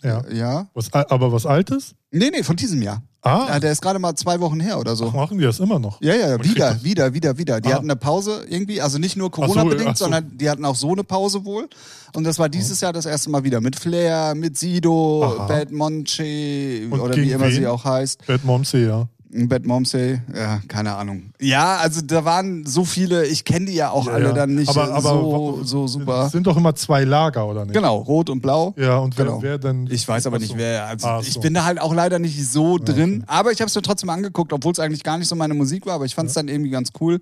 ja. 0.03 0.25
Ja. 0.29 0.69
Was, 0.75 0.93
aber 0.93 1.31
was 1.31 1.47
Altes? 1.47 1.95
Nee, 2.11 2.31
nee, 2.33 2.43
von 2.43 2.57
diesem 2.57 2.83
Jahr. 2.83 3.01
Ah, 3.25 3.47
Ja, 3.49 3.59
der 3.61 3.73
ist 3.73 3.81
gerade 3.81 3.99
mal 3.99 4.15
zwei 4.15 4.39
Wochen 4.41 4.61
her 4.61 4.79
oder 4.79 4.95
so. 4.97 5.11
machen 5.11 5.39
die 5.39 5.45
das 5.45 5.59
immer 5.59 5.79
noch? 5.79 6.01
Ja, 6.03 6.15
ja, 6.15 6.45
wieder, 6.45 6.83
wieder, 6.85 7.15
wieder, 7.15 7.39
wieder. 7.39 7.61
Die 7.63 7.71
Ah. 7.71 7.77
hatten 7.77 7.87
eine 7.91 7.97
Pause 7.97 8.45
irgendwie, 8.49 8.81
also 8.83 8.99
nicht 8.99 9.17
nur 9.17 9.27
so, 9.27 9.31
Corona-bedingt, 9.31 9.89
ach 9.91 9.97
so. 9.97 10.05
sondern 10.05 10.37
die 10.37 10.49
hatten 10.51 10.65
auch 10.65 10.77
so 10.77 10.93
eine 10.93 11.05
Pause 11.05 11.45
wohl. 11.47 11.69
Und 12.15 12.25
das 12.25 12.39
war 12.39 12.49
dieses 12.51 12.81
Jahr 12.83 12.93
das 12.93 13.07
erste 13.07 13.31
Mal 13.31 13.43
wieder 13.43 13.61
mit 13.61 13.77
Flair, 13.77 14.35
mit 14.37 14.59
Sido, 14.59 15.25
Aha. 15.25 15.47
Bad 15.47 15.73
Monche 15.73 16.87
oder 16.91 17.17
wie 17.17 17.33
immer 17.33 17.51
sie 17.51 17.63
wen? 17.63 17.67
auch 17.67 17.85
heißt. 17.85 18.27
Bad 18.27 18.45
Momsey, 18.45 18.87
ja. 18.87 19.09
Bad 19.37 19.67
Momsey, 19.67 20.21
ja, 20.35 20.61
keine 20.69 20.95
Ahnung. 20.95 21.33
Ja, 21.41 21.77
also 21.79 22.01
da 22.03 22.25
waren 22.25 22.65
so 22.67 22.85
viele, 22.85 23.27
ich 23.27 23.45
kenne 23.45 23.67
die 23.67 23.75
ja 23.75 23.91
auch 23.91 24.07
Ja, 24.07 24.13
alle 24.13 24.27
ja. 24.27 24.33
dann 24.33 24.55
nicht 24.55 24.69
Aber- 24.69 24.93
aber- 24.95 25.03
so, 25.03 25.61
so 25.65 25.87
super. 25.89 26.27
Es 26.27 26.33
sind 26.33 26.47
doch 26.47 26.57
immer 26.57 26.75
zwei 26.77 27.03
Lager, 27.05 27.47
oder 27.47 27.65
nicht? 27.65 27.75
Genau, 27.75 27.97
rot 27.97 28.31
und 28.31 28.41
blau. 28.41 28.75
Ja, 28.77 28.99
und 28.99 29.19
wer, 29.19 29.25
Genau. 29.25 29.43
wer 29.43 29.59
denn? 29.59 29.89
Ich 29.91 30.07
weiß 30.07 30.27
aber 30.27 30.37
Ach 30.37 30.41
nicht, 30.41 30.53
so. 30.53 30.57
wer. 30.59 30.87
Also 30.87 31.07
Ach 31.09 31.21
ich 31.23 31.33
so. 31.33 31.41
bin 31.41 31.53
da 31.53 31.65
halt 31.65 31.81
auch 31.81 31.93
leider 31.93 32.19
nicht 32.21 32.49
so 32.49 32.79
drin. 32.79 33.25
Aber 33.27 33.51
ich 33.51 33.61
habe 33.61 33.69
es 33.69 33.75
mir 33.75 33.83
trotzdem 33.83 34.09
angeguckt, 34.11 34.53
obwohl 34.53 34.73
es 34.73 34.79
eigentlich 34.79 35.03
gar 35.03 35.19
nicht 35.19 35.27
so 35.29 35.35
meine 35.35 35.55
Musik 35.55 35.85
war. 35.87 35.95
Aber 35.95 36.05
ich 36.05 36.15
fand 36.15 36.29
es 36.29 36.35
dann 36.35 36.47
irgendwie 36.49 36.71
ganz 36.71 36.91
cool. 37.01 37.21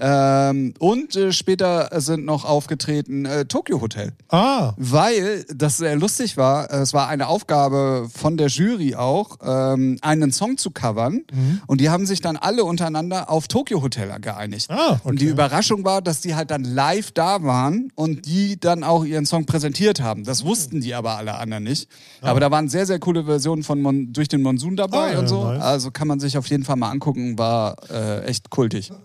Ähm, 0.00 0.74
und 0.78 1.14
äh, 1.16 1.32
später 1.32 1.88
sind 2.00 2.24
noch 2.24 2.44
aufgetreten 2.44 3.24
äh, 3.26 3.44
Tokyo 3.44 3.80
Hotel. 3.80 4.12
Ah, 4.30 4.72
Weil 4.76 5.44
das 5.54 5.76
sehr 5.78 5.96
lustig 5.96 6.36
war, 6.36 6.70
es 6.72 6.92
war 6.94 7.08
eine 7.08 7.26
Aufgabe 7.28 8.08
von 8.14 8.36
der 8.36 8.48
Jury 8.48 8.94
auch, 8.94 9.38
ähm, 9.44 9.98
einen 10.00 10.32
Song 10.32 10.56
zu 10.56 10.70
covern. 10.70 11.20
Mhm. 11.32 11.60
Und 11.66 11.80
die 11.80 11.90
haben 11.90 12.06
sich 12.06 12.20
dann 12.20 12.36
alle 12.36 12.64
untereinander 12.64 13.30
auf 13.30 13.46
Tokyo 13.48 13.82
Hotel 13.82 14.18
geeinigt. 14.20 14.70
Ah, 14.70 14.92
okay. 14.92 15.00
Und 15.04 15.20
die 15.20 15.26
Überraschung 15.26 15.84
war, 15.84 16.00
dass 16.02 16.20
die 16.20 16.34
halt 16.34 16.50
dann 16.50 16.64
live 16.64 17.10
da 17.12 17.42
waren 17.42 17.92
und 17.94 18.24
die 18.26 18.58
dann 18.58 18.84
auch 18.84 19.04
ihren 19.04 19.26
Song 19.26 19.44
präsentiert 19.46 20.00
haben. 20.00 20.24
Das 20.24 20.44
wussten 20.44 20.80
die 20.80 20.94
aber 20.94 21.16
alle 21.16 21.34
anderen 21.36 21.64
nicht. 21.64 21.88
Aber 22.22 22.40
da 22.40 22.50
waren 22.50 22.68
sehr, 22.68 22.86
sehr 22.86 22.98
coole 22.98 23.24
Versionen 23.24 23.62
von 23.62 23.80
Mon 23.82 24.12
durch 24.12 24.28
den 24.28 24.42
Monsun 24.42 24.76
dabei 24.76 25.16
Ah, 25.16 25.18
und 25.20 25.28
so. 25.28 25.44
nice. 25.44 25.62
Also 25.62 25.90
kann 25.90 26.08
man 26.08 26.20
sich 26.20 26.38
auf 26.38 26.46
jeden 26.46 26.64
Fall 26.64 26.76
mal 26.76 26.90
angucken, 26.90 27.38
war 27.38 27.76
äh, 27.90 28.24
echt 28.24 28.50
kultig. 28.50 28.90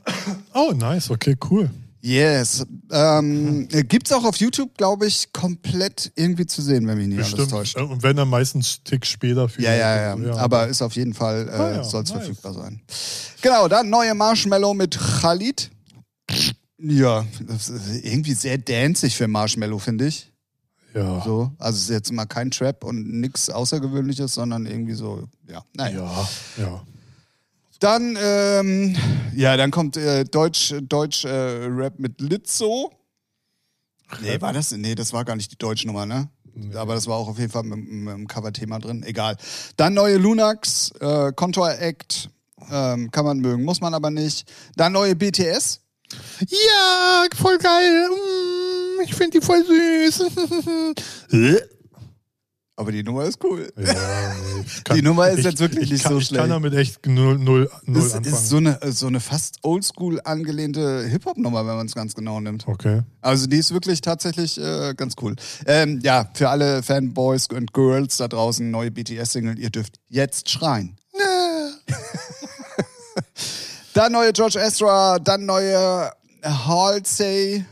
oh, 0.55 0.71
nice, 0.73 1.11
okay, 1.11 1.35
cool. 1.51 1.69
Yes. 2.01 2.63
Ähm, 2.91 3.67
gibt's 3.67 4.11
auch 4.11 4.23
auf 4.25 4.35
YouTube, 4.37 4.77
glaube 4.77 5.07
ich, 5.07 5.33
komplett 5.33 6.11
irgendwie 6.15 6.45
zu 6.45 6.61
sehen, 6.61 6.85
wenn 6.87 6.97
mich 6.99 7.07
nicht 7.07 7.17
alles 7.17 7.31
Bestimmt. 7.31 7.49
täuscht. 7.51 7.77
Äh, 7.77 7.81
Und 7.81 8.03
wenn 8.03 8.15
dann 8.15 8.27
meistens 8.29 8.75
einen 8.77 8.83
Tick 8.83 9.05
später. 9.07 9.49
Ja, 9.57 9.73
ja, 9.73 10.15
ja, 10.15 10.15
ja. 10.15 10.35
Aber 10.35 10.67
ist 10.67 10.83
auf 10.83 10.95
jeden 10.95 11.15
Fall, 11.15 11.47
äh, 11.47 11.51
Ah, 11.51 11.71
ja, 11.77 11.83
soll 11.83 12.03
es 12.03 12.09
nice. 12.13 12.19
verfügbar 12.25 12.53
sein. 12.53 12.79
Genau, 13.41 13.67
dann 13.67 13.89
neue 13.89 14.13
Marshmallow 14.13 14.75
mit 14.75 14.99
Khalid. 14.99 15.71
Ja, 16.77 17.25
das 17.47 17.69
ist 17.69 18.03
irgendwie 18.05 18.33
sehr 18.33 18.59
danzig 18.59 19.15
für 19.15 19.27
Marshmallow, 19.27 19.79
finde 19.79 20.05
ich. 20.07 20.31
ja. 20.93 21.23
So, 21.23 21.51
also 21.57 21.75
es 21.77 21.83
ist 21.85 21.89
jetzt 21.89 22.11
mal 22.13 22.25
kein 22.25 22.51
Trap 22.51 22.83
und 22.83 23.19
nichts 23.19 23.49
Außergewöhnliches, 23.49 24.33
sondern 24.35 24.67
irgendwie 24.67 24.93
so, 24.93 25.23
ja, 25.49 25.63
naja. 25.75 26.03
Ja, 26.57 26.63
ja. 26.63 26.83
Dann, 27.79 28.17
ähm, 28.21 28.95
ja, 29.35 29.57
dann 29.57 29.71
kommt 29.71 29.97
äh, 29.97 30.23
Deutsch, 30.25 30.73
Deutsch 30.81 31.25
äh, 31.25 31.29
Rap 31.29 31.99
mit 31.99 32.21
Lizzo. 32.21 32.91
Nee, 34.21 34.39
war 34.39 34.53
das? 34.53 34.71
Nee, 34.71 34.95
das 34.95 35.13
war 35.13 35.25
gar 35.25 35.35
nicht 35.35 35.51
die 35.51 35.57
deutsche 35.57 35.87
Nummer, 35.87 36.05
ne? 36.05 36.29
Aber 36.75 36.93
das 36.95 37.07
war 37.07 37.17
auch 37.17 37.27
auf 37.27 37.37
jeden 37.37 37.51
Fall 37.51 37.63
mit, 37.63 37.79
mit 37.89 38.13
dem 38.13 38.27
Cover-Thema 38.27 38.79
drin. 38.79 39.03
Egal. 39.03 39.35
Dann 39.75 39.93
neue 39.93 40.17
Lunax, 40.17 40.91
äh, 41.01 41.33
Contour 41.35 41.77
Act. 41.79 42.29
Ähm, 42.71 43.11
kann 43.11 43.25
man 43.25 43.39
mögen, 43.39 43.63
muss 43.63 43.81
man 43.81 43.93
aber 43.93 44.09
nicht. 44.09 44.49
Dann 44.75 44.93
neue 44.93 45.15
BTS. 45.15 45.81
Ja, 46.47 47.25
voll 47.35 47.57
geil. 47.57 48.09
Mm, 48.09 49.01
Ich 49.03 49.13
finde 49.13 49.39
die 49.39 49.45
voll 49.45 49.63
süß. 49.65 50.23
Aber 52.77 52.91
die 52.91 53.03
Nummer 53.03 53.23
ist 53.23 53.41
cool. 53.43 53.71
ja, 53.77 53.83
nee, 53.83 54.63
ich 54.65 54.83
kann- 54.83 54.97
Die 54.97 55.01
Nummer 55.01 55.29
ist 55.29 55.39
ich, 55.39 55.45
jetzt 55.45 55.59
wirklich 55.61 55.83
ich 55.85 55.91
nicht 55.93 56.03
kann, 56.03 56.11
so 56.13 56.19
Ich 56.19 56.25
schlecht. 56.27 56.41
kann 56.41 56.49
damit 56.49 56.73
echt 56.73 57.05
null, 57.07 57.37
null, 57.37 57.69
null 57.85 58.01
Das 58.03 58.13
anfangen. 58.15 58.35
ist 58.35 58.49
so 58.49 58.57
eine, 58.57 58.79
so 58.91 59.07
eine 59.07 59.19
fast 59.21 59.59
oldschool 59.63 60.19
angelehnte 60.25 61.03
Hip-Hop-Nummer, 61.07 61.65
wenn 61.65 61.77
man 61.77 61.85
es 61.85 61.95
ganz 61.95 62.13
genau 62.15 62.41
nimmt. 62.41 62.67
okay. 62.67 63.03
Also 63.21 63.47
die 63.47 63.57
ist 63.57 63.71
wirklich 63.73 64.01
tatsächlich 64.01 64.59
äh, 64.59 64.93
ganz 64.95 65.13
cool. 65.21 65.35
Ähm, 65.65 66.01
ja, 66.03 66.29
für 66.33 66.49
alle 66.49 66.83
Fanboys 66.83 67.47
und 67.47 67.71
Girls 67.73 68.17
da 68.17 68.27
draußen, 68.27 68.69
neue 68.69 68.91
BTS-Single, 68.91 69.57
ihr 69.57 69.69
dürft 69.69 69.99
jetzt 70.09 70.49
schreien. 70.49 70.97
dann 73.93 74.11
neue 74.11 74.33
George 74.33 74.59
Ezra, 74.59 75.19
dann 75.19 75.45
neue 75.45 76.11
Halsey, 76.43 77.63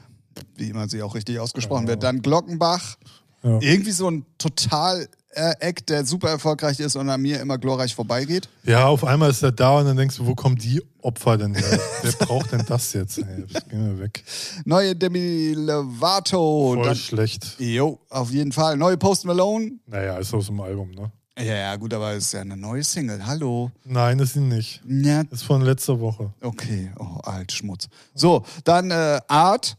wie 0.55 0.69
immer 0.69 0.87
sie 0.87 1.01
auch 1.03 1.13
richtig 1.15 1.39
ausgesprochen 1.39 1.87
wird, 1.87 2.03
dann 2.03 2.21
Glockenbach. 2.21 2.95
Ja. 3.43 3.59
Irgendwie 3.61 3.91
so 3.91 4.09
ein 4.09 4.25
total 4.37 5.07
äh, 5.31 5.53
Act, 5.59 5.89
der 5.89 6.05
super 6.05 6.29
erfolgreich 6.29 6.79
ist 6.79 6.95
und 6.95 7.09
an 7.09 7.21
mir 7.21 7.41
immer 7.41 7.57
glorreich 7.57 7.93
vorbeigeht. 7.93 8.47
Ja, 8.63 8.87
auf 8.87 9.03
einmal 9.03 9.29
ist 9.31 9.43
er 9.43 9.51
da 9.51 9.79
und 9.79 9.85
dann 9.85 9.97
denkst 9.97 10.17
du, 10.17 10.25
wo 10.27 10.35
kommen 10.35 10.55
die 10.55 10.81
Opfer 11.01 11.37
denn 11.37 11.53
her? 11.55 11.79
Wer 12.03 12.11
braucht 12.25 12.51
denn 12.51 12.63
das 12.67 12.93
jetzt? 12.93 13.17
Ey, 13.17 13.45
das 13.51 13.67
gehen 13.67 13.97
wir 13.97 13.99
weg. 14.03 14.23
Neue 14.65 14.95
Demi 14.95 15.53
Lovato. 15.57 16.73
Voll 16.75 16.85
Dann, 16.85 16.95
schlecht. 16.95 17.55
jo, 17.59 17.99
auf 18.09 18.31
jeden 18.31 18.51
Fall. 18.51 18.77
Neue 18.77 18.97
Post 18.97 19.25
Malone. 19.25 19.73
Naja, 19.87 20.17
ist 20.17 20.33
aus 20.33 20.45
dem 20.47 20.59
Album, 20.61 20.91
ne? 20.91 21.11
Ja, 21.37 21.43
ja, 21.55 21.75
gut, 21.77 21.93
aber 21.95 22.11
es 22.11 22.25
ist 22.25 22.33
ja 22.33 22.41
eine 22.41 22.55
neue 22.55 22.83
Single. 22.83 23.25
Hallo. 23.25 23.71
Nein, 23.85 24.19
ist 24.19 24.33
sie 24.33 24.39
nicht. 24.39 24.81
Ja, 24.87 25.23
Ist 25.31 25.41
von 25.43 25.63
letzter 25.63 25.99
Woche. 25.99 26.31
okay. 26.41 26.91
Oh, 26.99 27.17
alt 27.23 27.51
Schmutz. 27.51 27.87
So, 28.13 28.43
dann 28.63 28.91
äh, 28.91 29.19
Art 29.27 29.75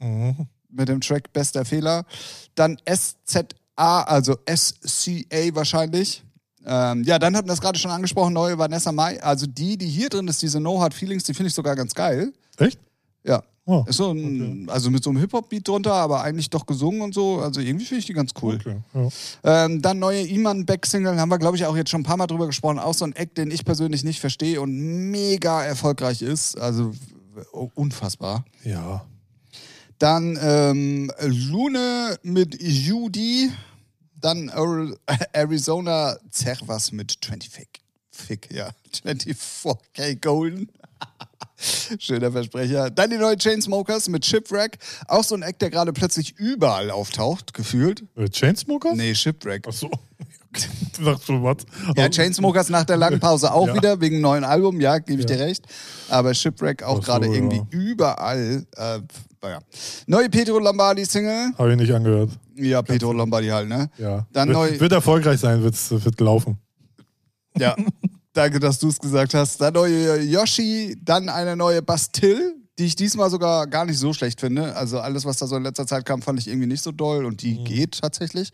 Mhm. 0.00 0.48
Mit 0.72 0.88
dem 0.88 1.00
Track 1.00 1.32
Bester 1.32 1.64
Fehler. 1.64 2.04
Dann 2.54 2.78
SZA, 2.88 4.02
also 4.02 4.36
SCA 4.48 5.54
wahrscheinlich. 5.54 6.22
Ähm, 6.66 7.04
ja, 7.04 7.18
dann 7.18 7.34
hatten 7.36 7.48
wir 7.48 7.52
das 7.52 7.60
gerade 7.60 7.78
schon 7.78 7.90
angesprochen, 7.90 8.32
neue 8.34 8.58
Vanessa 8.58 8.92
Mai. 8.92 9.22
Also 9.22 9.46
die, 9.46 9.78
die 9.78 9.88
hier 9.88 10.08
drin 10.08 10.28
ist, 10.28 10.42
diese 10.42 10.60
No 10.60 10.80
Hard 10.80 10.94
Feelings, 10.94 11.24
die 11.24 11.34
finde 11.34 11.48
ich 11.48 11.54
sogar 11.54 11.74
ganz 11.74 11.94
geil. 11.94 12.32
Echt? 12.58 12.78
Ja. 13.24 13.42
Oh, 13.66 13.84
Ist 13.86 13.98
so 13.98 14.10
ein, 14.10 14.68
also 14.68 14.90
mit 14.90 15.04
so 15.04 15.10
einem 15.10 15.20
Hip-Hop-Beat 15.20 15.68
drunter, 15.68 15.92
aber 15.94 16.22
eigentlich 16.22 16.50
doch 16.50 16.66
gesungen 16.66 17.02
und 17.02 17.14
so. 17.14 17.40
Also 17.40 17.60
irgendwie 17.60 17.84
finde 17.84 18.00
ich 18.00 18.06
die 18.06 18.14
ganz 18.14 18.32
cool. 18.42 18.56
okay. 18.56 18.76
Ja. 19.44 19.64
Ähm, 19.64 19.80
dann 19.80 19.98
neue 20.00 20.26
Iman 20.26 20.66
Back-Single, 20.66 21.18
haben 21.20 21.28
wir, 21.28 21.38
glaube 21.38 21.56
ich, 21.56 21.64
auch 21.66 21.76
jetzt 21.76 21.90
schon 21.90 22.00
ein 22.00 22.04
paar 22.04 22.16
Mal 22.16 22.26
drüber 22.26 22.46
gesprochen. 22.46 22.78
Auch 22.78 22.94
so 22.94 23.04
ein 23.04 23.14
Act, 23.14 23.38
den 23.38 23.50
ich 23.50 23.64
persönlich 23.64 24.02
nicht 24.02 24.18
verstehe 24.18 24.60
und 24.60 24.72
mega 25.10 25.62
erfolgreich 25.62 26.20
ist. 26.20 26.58
Also 26.58 26.92
unfassbar. 27.74 28.44
ja. 28.64 29.04
Dann 30.00 30.38
ähm, 30.40 31.12
Lune 31.20 32.18
mit 32.22 32.60
Judy. 32.60 33.52
Dann 34.14 34.48
Ar- 34.48 34.96
Arizona 35.32 36.16
Zervas 36.30 36.90
mit 36.90 37.18
20 37.22 37.68
Fick. 38.10 38.50
Ja. 38.50 38.70
24K 39.04 40.20
Golden. 40.20 40.70
Schöner 41.98 42.32
Versprecher. 42.32 42.90
Dann 42.90 43.10
die 43.10 43.18
neue 43.18 43.36
Chainsmokers 43.36 44.08
mit 44.08 44.24
Shipwreck. 44.24 44.78
Auch 45.06 45.22
so 45.24 45.34
ein 45.34 45.42
Act, 45.42 45.60
der 45.60 45.68
gerade 45.68 45.92
plötzlich 45.92 46.34
überall 46.38 46.90
auftaucht, 46.90 47.52
gefühlt. 47.52 48.02
Äh, 48.16 48.30
Chainsmokers? 48.30 48.96
Nee, 48.96 49.14
Shipwreck. 49.14 49.66
Ach 49.68 49.72
so. 49.72 49.90
Sagst 51.02 51.26
so 51.26 51.42
was. 51.42 51.58
Ja, 51.96 52.08
Chainsmokers 52.08 52.68
nach 52.70 52.84
der 52.84 52.96
langen 52.96 53.20
Pause 53.20 53.52
auch 53.52 53.68
Ja. 53.68 53.74
wieder, 53.74 54.00
wegen 54.00 54.16
einem 54.16 54.22
neuen 54.22 54.44
Album, 54.44 54.80
ja, 54.80 54.98
gebe 54.98 55.22
ich 55.22 55.30
Ja. 55.30 55.36
dir 55.36 55.44
recht. 55.44 55.64
Aber 56.08 56.34
Shipwreck 56.34 56.82
auch 56.82 56.96
so, 56.96 57.02
gerade 57.02 57.26
ja. 57.26 57.32
irgendwie 57.34 57.62
überall. 57.70 58.66
Äh, 58.76 58.98
naja. 59.42 59.60
Neue 60.06 60.28
Pedro 60.28 60.58
Lombardi-Single. 60.58 61.52
Habe 61.56 61.70
ich 61.72 61.76
nicht 61.78 61.92
angehört. 61.92 62.30
Ja, 62.56 62.82
Pedro 62.82 63.12
Lombardi 63.12 63.48
halt, 63.48 63.68
ne? 63.68 63.88
Ja. 63.96 64.26
Dann 64.32 64.48
wird, 64.48 64.58
neu- 64.58 64.80
wird 64.80 64.92
erfolgreich 64.92 65.40
sein, 65.40 65.62
wird's, 65.62 65.90
wird 65.90 66.20
laufen. 66.20 66.58
Ja. 67.56 67.74
Danke, 68.32 68.60
dass 68.60 68.78
du 68.78 68.88
es 68.88 68.98
gesagt 68.98 69.34
hast. 69.34 69.60
Dann 69.60 69.74
neue 69.74 70.20
Yoshi, 70.22 70.96
dann 71.02 71.28
eine 71.28 71.56
neue 71.56 71.80
Bastille, 71.82 72.54
die 72.78 72.84
ich 72.86 72.96
diesmal 72.96 73.30
sogar 73.30 73.66
gar 73.66 73.84
nicht 73.84 73.98
so 73.98 74.12
schlecht 74.12 74.40
finde. 74.40 74.76
Also 74.76 75.00
alles, 75.00 75.24
was 75.24 75.38
da 75.38 75.46
so 75.46 75.56
in 75.56 75.62
letzter 75.62 75.86
Zeit 75.86 76.04
kam, 76.04 76.22
fand 76.22 76.38
ich 76.38 76.48
irgendwie 76.48 76.66
nicht 76.68 76.82
so 76.82 76.92
doll 76.92 77.24
und 77.24 77.32
Mhm. 77.34 77.36
die 77.38 77.64
geht 77.64 78.00
tatsächlich. 78.00 78.52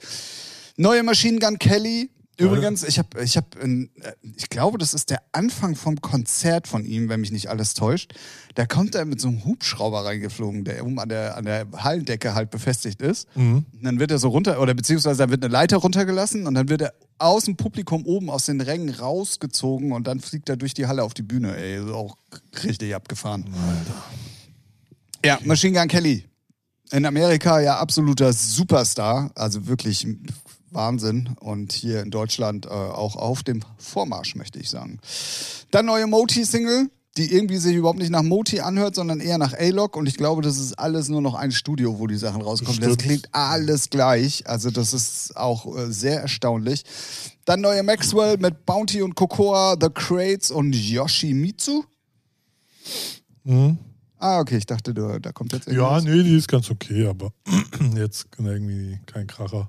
Neue 0.77 1.03
Machine 1.03 1.39
Gun 1.39 1.59
Kelly. 1.59 2.11
Übrigens, 2.39 2.85
ich 2.85 2.99
habe, 2.99 3.23
ich 3.25 3.39
habe, 3.39 3.89
ich 4.37 4.51
glaube, 4.51 4.77
das 4.77 4.93
ist 4.93 5.09
der 5.09 5.23
Anfang 5.33 5.75
vom 5.75 6.03
Konzert 6.03 6.69
von 6.69 6.85
ihm, 6.85 7.09
wenn 7.09 7.23
mich 7.23 7.33
nicht 7.33 7.49
alles 7.49 7.73
täuscht. 7.73 8.12
Da 8.55 8.67
kommt 8.67 8.95
er 8.95 9.07
mit 9.07 9.23
so 9.23 9.29
einem 9.29 9.43
Hubschrauber 9.47 10.05
reingeflogen, 10.05 10.65
der 10.65 10.85
oben 10.85 10.99
an 10.99 11.09
der, 11.09 11.39
an 11.39 11.47
der 11.47 11.67
Hallendecke 11.75 12.35
halt 12.35 12.51
befestigt 12.51 13.01
ist. 13.01 13.27
Mhm. 13.37 13.65
Und 13.73 13.83
dann 13.83 13.99
wird 13.99 14.11
er 14.11 14.19
so 14.19 14.29
runter, 14.29 14.61
oder 14.61 14.75
beziehungsweise 14.75 15.17
da 15.17 15.31
wird 15.31 15.43
eine 15.43 15.51
Leiter 15.51 15.79
runtergelassen 15.79 16.47
und 16.47 16.53
dann 16.53 16.69
wird 16.69 16.83
er 16.83 16.95
aus 17.17 17.45
dem 17.45 17.57
Publikum 17.57 18.05
oben 18.05 18.29
aus 18.29 18.45
den 18.45 18.61
Rängen 18.61 18.91
rausgezogen 18.91 19.93
und 19.93 20.07
dann 20.07 20.21
fliegt 20.21 20.51
er 20.51 20.59
durch 20.59 20.75
die 20.75 20.87
Halle 20.87 21.05
auf 21.05 21.15
die 21.15 21.23
Bühne. 21.23 21.57
Ey, 21.57 21.83
ist 21.83 21.91
auch 21.91 22.19
richtig 22.65 22.95
abgefahren. 22.95 23.47
Ja, 25.25 25.39
Machine 25.45 25.79
Gun 25.79 25.89
Kelly. 25.89 26.27
In 26.93 27.07
Amerika 27.07 27.61
ja 27.61 27.79
absoluter 27.79 28.33
Superstar, 28.33 29.31
also 29.35 29.67
wirklich 29.67 30.07
Wahnsinn. 30.77 31.31
Und 31.41 31.73
hier 31.73 32.03
in 32.03 32.11
Deutschland 32.12 32.67
äh, 32.67 32.69
auch 32.69 33.17
auf 33.17 33.43
dem 33.43 33.62
Vormarsch, 33.79 34.37
möchte 34.37 34.61
ich 34.61 34.71
sagen. 34.71 35.01
Dann 35.73 35.87
neue 35.87 36.07
Moti-Single, 36.07 36.89
die 37.17 37.33
irgendwie 37.33 37.57
sich 37.57 37.75
überhaupt 37.75 37.99
nicht 37.99 38.11
nach 38.11 38.23
Moti 38.23 38.61
anhört, 38.61 38.95
sondern 38.95 39.21
eher 39.21 39.39
nach 39.39 39.55
A-Lock. 39.55 39.97
Und 39.97 40.07
ich 40.07 40.17
glaube, 40.17 40.43
das 40.43 40.59
ist 40.59 40.75
alles 40.79 41.09
nur 41.09 41.23
noch 41.23 41.35
ein 41.35 41.51
Studio, 41.51 41.99
wo 41.99 42.07
die 42.07 42.17
Sachen 42.19 42.43
rauskommen. 42.43 42.79
Das 42.79 42.93
Stimmt. 42.93 43.03
klingt 43.03 43.29
alles 43.33 43.89
gleich. 43.91 44.47
Also 44.47 44.71
das 44.71 44.93
ist 44.93 45.37
auch 45.37 45.67
äh, 45.77 45.91
sehr 45.91 46.21
erstaunlich. 46.21 46.85
Dann 47.47 47.62
neue 47.62 47.83
Maxwell 47.83 48.37
mit 48.39 48.67
Bounty 48.67 49.01
und 49.03 49.15
Cocoa, 49.15 49.77
The 49.81 49.89
Crates 49.93 50.51
und 50.51 50.75
Yoshimitsu. 50.77 51.85
Mhm. 53.45 53.79
Ah, 54.19 54.41
okay, 54.41 54.57
ich 54.59 54.67
dachte, 54.67 54.95
da, 54.95 55.19
da 55.19 55.33
kommt 55.33 55.53
jetzt 55.53 55.67
Ja, 55.69 55.73
irgendwas. 55.73 56.05
nee, 56.05 56.23
die 56.23 56.37
ist 56.37 56.49
ganz 56.49 56.71
okay, 56.71 57.07
aber 57.07 57.33
jetzt 57.97 58.27
irgendwie 58.39 58.99
kein 59.07 59.27
Kracher. 59.27 59.69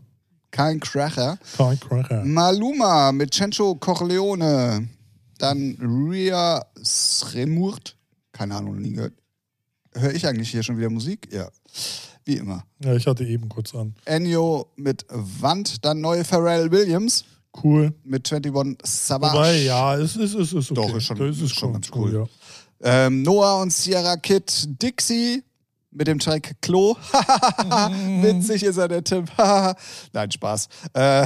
Kein 0.51 0.79
Kracher. 0.79 1.37
Kein 1.57 1.79
Kracher. 1.79 2.23
Maluma 2.23 3.11
mit 3.11 3.33
Cencho 3.33 3.75
Corleone. 3.75 4.87
Dann 5.37 5.77
Ria 6.09 6.65
Sremurt. 6.83 7.95
Keine 8.31 8.55
Ahnung, 8.55 8.79
nie 8.81 8.93
gehört. 8.93 9.13
Höre 9.93 10.13
ich 10.13 10.25
eigentlich 10.27 10.49
hier 10.51 10.63
schon 10.63 10.77
wieder 10.77 10.89
Musik? 10.89 11.27
Ja. 11.31 11.49
Wie 12.25 12.37
immer. 12.37 12.63
Ja, 12.83 12.93
ich 12.95 13.07
hatte 13.07 13.23
eben 13.23 13.47
kurz 13.49 13.73
an. 13.73 13.95
Ennio 14.05 14.67
mit 14.75 15.05
Wand. 15.09 15.83
Dann 15.85 16.01
neue 16.01 16.23
Pharrell 16.23 16.71
Williams 16.71 17.23
Cool. 17.63 17.93
mit 18.03 18.31
21 18.31 18.77
Savage. 18.85 19.33
Wobei, 19.33 19.57
ja, 19.63 19.95
es 19.95 20.15
ist, 20.15 20.33
es 20.35 20.53
ist 20.53 20.71
okay. 20.71 20.73
Doch, 20.87 20.95
ist 20.95 21.03
schon- 21.05 21.17
Das 21.17 21.35
ist 21.37 21.41
ist 21.43 21.55
schon 21.55 21.73
ganz 21.73 21.89
cool. 21.95 22.13
ja. 22.13 22.25
Ähm, 23.07 23.23
Noah 23.23 23.61
und 23.61 23.73
Sierra 23.73 24.17
Kid 24.17 24.67
Dixie 24.81 25.43
mit 25.91 26.07
dem 26.07 26.19
Track 26.19 26.55
Klo. 26.61 26.95
Witzig 28.21 28.63
ist 28.63 28.77
er, 28.77 28.87
der 28.87 29.03
Tipp. 29.03 29.31
Nein, 30.13 30.31
Spaß. 30.31 30.67
Äh, 30.93 31.25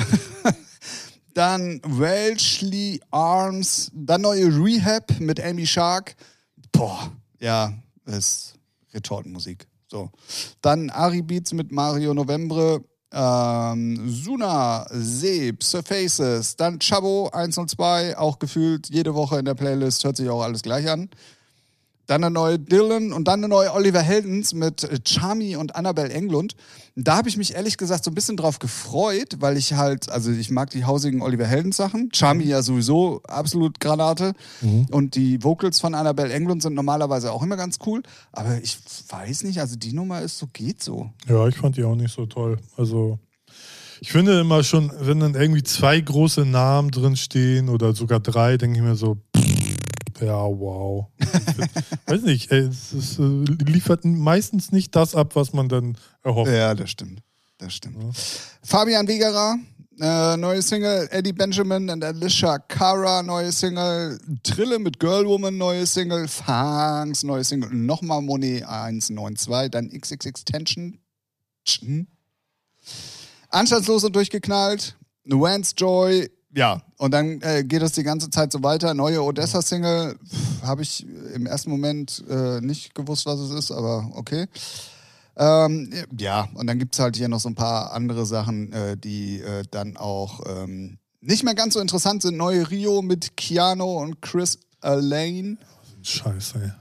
dann 1.34 1.82
Welshly 1.84 3.02
Arms. 3.12 3.92
Dann 3.94 4.22
neue 4.22 4.46
Rehab 4.46 5.20
mit 5.20 5.44
Amy 5.44 5.66
Shark. 5.66 6.16
Boah, 6.72 7.12
ja, 7.40 7.74
ist 8.06 8.56
Retortenmusik. 8.94 9.68
So. 9.88 10.10
Dann 10.62 10.90
Ari 10.90 11.22
Beats 11.22 11.54
mit 11.54 11.72
Mario 11.72 12.14
Novembre. 12.14 12.84
Ähm, 13.14 14.10
Suna, 14.10 14.86
Seb, 14.90 15.64
Surfaces, 15.64 16.56
dann 16.56 16.80
Chabo 16.80 17.30
102, 17.34 18.18
auch 18.18 18.40
gefühlt 18.40 18.90
jede 18.90 19.14
Woche 19.14 19.38
in 19.38 19.44
der 19.44 19.54
Playlist, 19.54 20.06
hört 20.06 20.16
sich 20.16 20.30
auch 20.30 20.42
alles 20.42 20.62
gleich 20.62 20.90
an. 20.90 21.10
Dann 22.12 22.26
eine 22.26 22.34
neue 22.34 22.60
Dylan 22.60 23.14
und 23.14 23.30
dann 23.30 23.40
eine 23.40 23.48
neue 23.48 23.74
Oliver 23.74 24.02
Heldens 24.02 24.54
mit 24.54 24.84
äh, 24.84 25.00
Charmy 25.08 25.56
und 25.56 25.78
Annabelle 25.78 26.10
Englund. 26.10 26.58
Da 26.98 27.16
habe 27.16 27.30
ich 27.30 27.38
mich 27.38 27.56
ehrlich 27.56 27.78
gesagt 27.78 28.04
so 28.04 28.12
ein 28.12 28.16
bisschen 28.16 28.36
drauf 28.36 28.60
gefreut, 28.60 29.38
weil 29.40 29.56
ich 29.56 29.76
halt, 29.76 30.12
also 30.12 30.30
ich 30.30 30.52
mag 30.52 30.72
die 30.72 30.84
hausigen 30.84 31.22
Oliver 31.22 31.46
Heldens 31.46 31.78
Sachen. 31.78 32.10
Charmy 32.14 32.44
ja 32.44 32.64
sowieso 32.64 33.22
absolut 33.24 33.80
Granate. 33.80 34.34
Und 34.92 35.16
die 35.16 35.42
Vocals 35.42 35.80
von 35.80 35.96
Annabelle 35.96 36.34
Englund 36.34 36.62
sind 36.62 36.74
normalerweise 36.74 37.32
auch 37.32 37.44
immer 37.44 37.56
ganz 37.56 37.80
cool. 37.86 38.04
Aber 38.34 38.62
ich 38.62 38.78
weiß 39.08 39.44
nicht, 39.44 39.62
also 39.62 39.78
die 39.78 39.94
Nummer 39.94 40.22
ist 40.22 40.38
so, 40.38 40.48
geht 40.52 40.84
so. 40.84 41.12
Ja, 41.30 41.48
ich 41.48 41.56
fand 41.56 41.78
die 41.78 41.86
auch 41.86 41.96
nicht 41.96 42.14
so 42.14 42.26
toll. 42.26 42.58
Also, 42.76 43.20
ich 44.02 44.12
finde 44.12 44.42
immer 44.42 44.64
schon, 44.64 44.92
wenn 45.00 45.22
dann 45.22 45.36
irgendwie 45.36 45.64
zwei 45.64 46.02
große 46.02 46.44
Namen 46.44 46.92
drin 46.92 47.16
stehen 47.16 47.70
oder 47.70 47.94
sogar 47.94 48.20
drei, 48.20 48.58
denke 48.58 48.80
ich 48.80 48.84
mir 48.84 48.96
so, 48.96 49.16
ja, 50.22 50.44
wow. 50.46 51.08
Weiß 52.06 52.22
nicht, 52.22 52.52
es, 52.52 52.94
es 52.94 53.20
äh, 53.20 53.44
liefert 53.66 54.06
meistens 54.06 54.72
nicht 54.72 54.96
das 54.96 55.16
ab, 55.16 55.36
was 55.36 55.54
man 55.54 55.70
dann 55.70 55.98
erhofft. 56.24 56.52
Ja, 56.52 56.74
das 56.74 56.92
stimmt. 56.92 57.22
Das 57.58 57.74
stimmt. 57.74 57.98
Fabian 58.64 59.08
Wegerer, 59.08 59.58
äh, 60.00 60.36
neue 60.38 60.62
Single. 60.62 61.08
Eddie 61.12 61.32
Benjamin 61.34 61.90
und 61.90 62.04
Alicia 62.04 62.58
Cara, 62.58 63.22
neue 63.22 63.52
Single. 63.52 64.20
Trille 64.42 64.80
mit 64.80 65.00
Girlwoman, 65.00 65.58
neue 65.58 65.86
Single. 65.86 66.28
Fangs, 66.28 67.24
neue 67.24 67.44
Single. 67.44 67.70
Nochmal 67.72 68.22
Monet 68.22 68.64
192. 68.64 69.70
Dann 69.70 69.90
XXX 69.90 70.44
Tension. 70.44 70.98
Anstandslos 73.50 74.04
und 74.04 74.16
durchgeknallt. 74.16 74.98
Vance 75.26 75.74
Joy. 75.78 76.30
Ja, 76.54 76.82
und 76.98 77.12
dann 77.12 77.42
äh, 77.42 77.64
geht 77.64 77.82
es 77.82 77.94
die 77.94 78.04
ganze 78.04 78.30
Zeit 78.30 78.52
so 78.52 78.62
weiter. 78.62 78.94
Neue 78.94 79.24
Odessa-Single. 79.24 80.18
Habe 80.64 80.82
ich 80.82 81.06
im 81.34 81.46
ersten 81.46 81.70
Moment 81.70 82.24
äh, 82.30 82.60
nicht 82.60 82.94
gewusst, 82.94 83.26
was 83.26 83.40
es 83.40 83.52
ist, 83.52 83.72
aber 83.72 84.12
okay. 84.16 84.48
Ähm, 85.38 85.94
ja, 86.18 86.50
und 86.56 86.68
dann 86.68 86.78
gibt 86.78 86.94
es 86.94 87.00
halt 87.00 87.16
hier 87.16 87.30
noch 87.30 87.40
so 87.40 87.50
ein 87.50 87.56
paar 87.56 87.94
andere 87.94 88.26
Sachen, 88.26 88.74
äh, 88.74 88.98
die 88.98 89.40
äh, 89.40 89.64
dann 89.72 89.96
auch 89.96 90.42
ähm, 90.46 90.98
nicht 91.22 91.44
mehr 91.44 91.56
ganz 91.56 91.76
so 91.76 91.80
interessant 91.80 92.22
sind. 92.22 92.36
Neue 92.36 92.70
Rio 92.70 93.02
mit 93.02 93.38
Keanu 93.38 94.00
und 94.00 94.22
Chris 94.22 94.60
Alain. 94.82 95.58
Scheiße, 96.02 96.76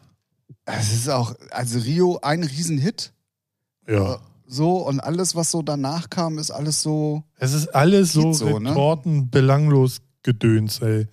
Es 0.65 0.93
ist 0.93 1.09
auch, 1.09 1.35
also 1.51 1.79
Rio 1.79 2.19
ein 2.23 2.43
Riesenhit. 2.43 3.13
ey. 3.87 3.95
Ja. 3.97 4.21
So, 4.53 4.79
und 4.87 4.99
alles, 4.99 5.37
was 5.37 5.51
so 5.53 5.63
danach 5.63 6.11
kam, 6.11 6.37
ist 6.39 6.51
alles 6.51 6.83
so. 6.83 7.23
Es 7.39 7.53
ist 7.53 7.69
alles 7.69 8.13
so, 8.13 8.33
so, 8.33 8.59
ne? 8.59 8.71
Retorten, 8.71 9.31
belanglos 9.31 10.01
Gedöns, 10.25 10.81
ey. 10.81 11.07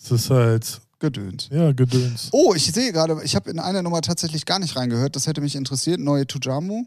Es 0.00 0.10
ist 0.10 0.30
halt, 0.30 0.80
Gedöns. 0.98 1.48
ja, 1.52 1.72
Gedöns. 1.72 2.30
Oh, 2.32 2.54
ich 2.54 2.72
sehe 2.72 2.90
gerade, 2.92 3.20
ich 3.24 3.36
habe 3.36 3.50
in 3.50 3.58
einer 3.58 3.82
Nummer 3.82 4.00
tatsächlich 4.00 4.46
gar 4.46 4.58
nicht 4.58 4.74
reingehört. 4.76 5.16
Das 5.16 5.26
hätte 5.26 5.40
mich 5.42 5.54
interessiert. 5.54 6.00
Neue 6.00 6.26
Tujamu. 6.26 6.84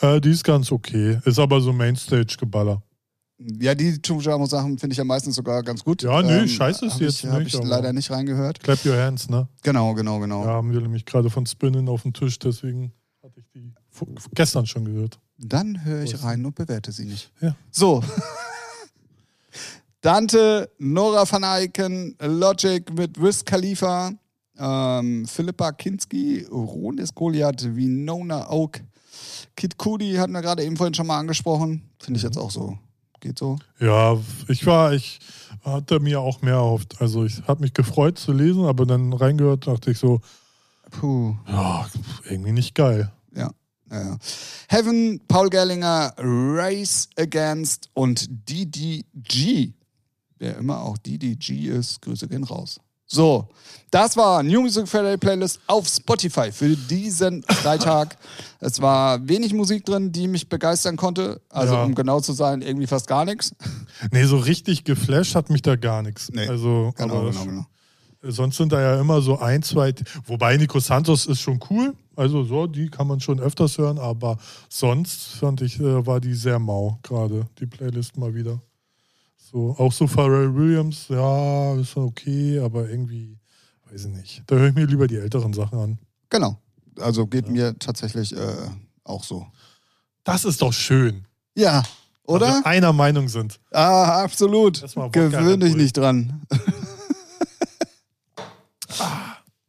Äh, 0.00 0.20
die 0.20 0.30
ist 0.30 0.42
ganz 0.42 0.72
okay. 0.72 1.20
Ist 1.24 1.38
aber 1.38 1.60
so 1.60 1.72
Mainstage-Geballer. 1.72 2.82
Ja, 3.38 3.74
die 3.74 4.00
Tujamu-Sachen 4.02 4.78
finde 4.78 4.94
ich 4.94 4.98
ja 4.98 5.04
meistens 5.04 5.36
sogar 5.36 5.62
ganz 5.62 5.84
gut. 5.84 6.02
Ähm, 6.02 6.10
Ja, 6.10 6.22
nee, 6.22 6.48
scheiße 6.48 6.86
ist 6.86 6.98
jetzt 7.00 7.22
ich, 7.22 7.30
Habe 7.30 7.44
nicht, 7.44 7.54
ich 7.54 7.60
aber- 7.60 7.68
leider 7.68 7.92
nicht 7.92 8.10
reingehört. 8.10 8.60
Clap 8.60 8.84
your 8.84 8.96
hands, 8.96 9.28
ne? 9.28 9.46
Genau, 9.62 9.94
genau, 9.94 10.18
genau. 10.18 10.44
Ja, 10.44 10.50
haben 10.54 10.72
wir 10.72 10.80
nämlich 10.80 11.04
gerade 11.04 11.30
von 11.30 11.46
Spinnen 11.46 11.88
auf 11.88 12.02
dem 12.02 12.12
Tisch, 12.12 12.38
deswegen 12.38 12.92
hatte 13.22 13.38
ich 13.40 13.46
die 13.54 13.72
gestern 14.34 14.66
schon 14.66 14.84
gehört. 14.84 15.18
Dann 15.38 15.84
höre 15.84 16.02
ich 16.02 16.22
rein 16.22 16.44
und 16.46 16.54
bewerte 16.54 16.92
sie 16.92 17.04
nicht. 17.04 17.30
Ja. 17.40 17.54
So. 17.70 18.02
Dante, 20.00 20.70
Nora 20.78 21.30
van 21.30 21.42
Eycken, 21.42 22.14
Logic 22.20 22.92
mit 22.96 23.20
Wiz 23.20 23.44
Khalifa, 23.44 24.12
ähm, 24.58 25.26
Philippa 25.26 25.72
Kinski, 25.72 26.46
Ronis 26.50 27.14
Goliath, 27.14 27.74
Winona 27.74 28.48
Oak, 28.50 28.80
Kid 29.56 29.76
Cudi 29.78 30.14
hatten 30.14 30.32
wir 30.32 30.42
gerade 30.42 30.62
eben 30.64 30.76
vorhin 30.76 30.94
schon 30.94 31.06
mal 31.06 31.18
angesprochen. 31.18 31.82
Finde 31.98 32.18
ich 32.18 32.24
Mhm. 32.24 32.28
jetzt 32.28 32.38
auch 32.38 32.50
so. 32.50 32.78
Geht 33.20 33.38
so. 33.38 33.58
Ja, 33.80 34.16
ich 34.48 34.64
war, 34.66 34.92
ich 34.92 35.18
hatte 35.64 35.98
mir 36.00 36.20
auch 36.20 36.42
mehr 36.42 36.54
erhofft. 36.54 37.00
Also 37.00 37.24
ich 37.24 37.42
habe 37.48 37.62
mich 37.62 37.72
gefreut 37.72 38.18
zu 38.18 38.32
lesen, 38.32 38.66
aber 38.66 38.84
dann 38.86 39.12
reingehört, 39.14 39.66
dachte 39.66 39.90
ich 39.90 39.98
so, 39.98 40.20
Puh. 40.90 41.34
ja, 41.48 41.86
irgendwie 42.28 42.52
nicht 42.52 42.74
geil. 42.74 43.10
Ja. 43.90 44.16
Heaven, 44.68 45.20
Paul 45.28 45.48
Gerlinger, 45.48 46.12
Race 46.18 47.08
Against 47.16 47.88
und 47.94 48.26
DDG. 48.48 49.72
Wer 50.38 50.56
immer 50.58 50.80
auch 50.82 50.98
DDG 50.98 51.68
ist, 51.68 52.02
Grüße 52.02 52.28
gehen 52.28 52.44
raus. 52.44 52.78
So, 53.08 53.48
das 53.92 54.16
war 54.16 54.42
New 54.42 54.62
Music 54.62 54.88
Friday 54.88 55.16
Playlist 55.16 55.60
auf 55.68 55.86
Spotify 55.86 56.50
für 56.50 56.76
diesen 56.76 57.44
Freitag. 57.44 58.16
es 58.60 58.80
war 58.82 59.26
wenig 59.28 59.54
Musik 59.54 59.84
drin, 59.86 60.10
die 60.10 60.26
mich 60.26 60.48
begeistern 60.48 60.96
konnte. 60.96 61.40
Also, 61.48 61.74
Ja. 61.74 61.84
um 61.84 61.94
genau 61.94 62.20
zu 62.20 62.32
sein, 62.32 62.62
irgendwie 62.62 62.88
fast 62.88 63.06
gar 63.06 63.24
nichts. 63.24 63.54
Nee, 64.10 64.24
so 64.24 64.36
richtig 64.36 64.84
geflasht 64.84 65.34
hat 65.36 65.48
mich 65.48 65.62
da 65.62 65.76
gar 65.76 66.02
nichts. 66.02 66.28
Nee, 66.30 66.46
also, 66.48 66.92
Genau, 66.98 67.14
aber 67.20 67.30
genau, 67.30 67.44
genau. 67.44 67.66
sonst 68.22 68.56
sind 68.58 68.70
da 68.72 68.80
ja 68.80 69.00
immer 69.00 69.22
so 69.22 69.38
ein, 69.38 69.62
zwei, 69.62 69.94
wobei 70.26 70.56
Nico 70.58 70.80
Santos 70.80 71.24
ist 71.24 71.40
schon 71.40 71.60
cool. 71.70 71.94
Also 72.16 72.44
so, 72.44 72.66
die 72.66 72.88
kann 72.88 73.06
man 73.06 73.20
schon 73.20 73.38
öfters 73.38 73.76
hören, 73.76 73.98
aber 73.98 74.38
sonst 74.70 75.34
fand 75.34 75.60
ich, 75.60 75.78
äh, 75.78 76.06
war 76.06 76.18
die 76.18 76.34
sehr 76.34 76.58
mau 76.58 76.98
gerade, 77.02 77.46
die 77.58 77.66
Playlist 77.66 78.16
mal 78.16 78.34
wieder. 78.34 78.60
So, 79.36 79.76
auch 79.78 79.92
so 79.92 80.06
Pharrell 80.06 80.54
Williams, 80.54 81.06
ja, 81.08 81.74
ist 81.76 81.90
schon 81.90 82.04
okay, 82.04 82.58
aber 82.58 82.88
irgendwie, 82.88 83.38
weiß 83.90 84.06
ich 84.06 84.12
nicht. 84.12 84.42
Da 84.46 84.56
höre 84.56 84.68
ich 84.68 84.74
mir 84.74 84.86
lieber 84.86 85.06
die 85.06 85.16
älteren 85.16 85.52
Sachen 85.52 85.78
an. 85.78 85.98
Genau. 86.30 86.58
Also 86.98 87.26
geht 87.26 87.48
mir 87.48 87.78
tatsächlich 87.78 88.34
äh, 88.34 88.70
auch 89.04 89.22
so. 89.22 89.46
Das 90.24 90.44
ist 90.44 90.62
doch 90.62 90.72
schön. 90.72 91.26
Ja, 91.54 91.82
oder? 92.24 92.46
Dass 92.46 92.64
wir 92.64 92.66
einer 92.66 92.92
Meinung 92.92 93.28
sind. 93.28 93.60
Ah, 93.70 94.22
absolut. 94.22 94.82
Das 94.82 94.96
war 94.96 95.06
Wodka 95.06 95.28
Gewöhn 95.28 95.62
Red 95.62 95.62
dich 95.62 95.76
nicht 95.76 95.96
dran. 95.96 96.42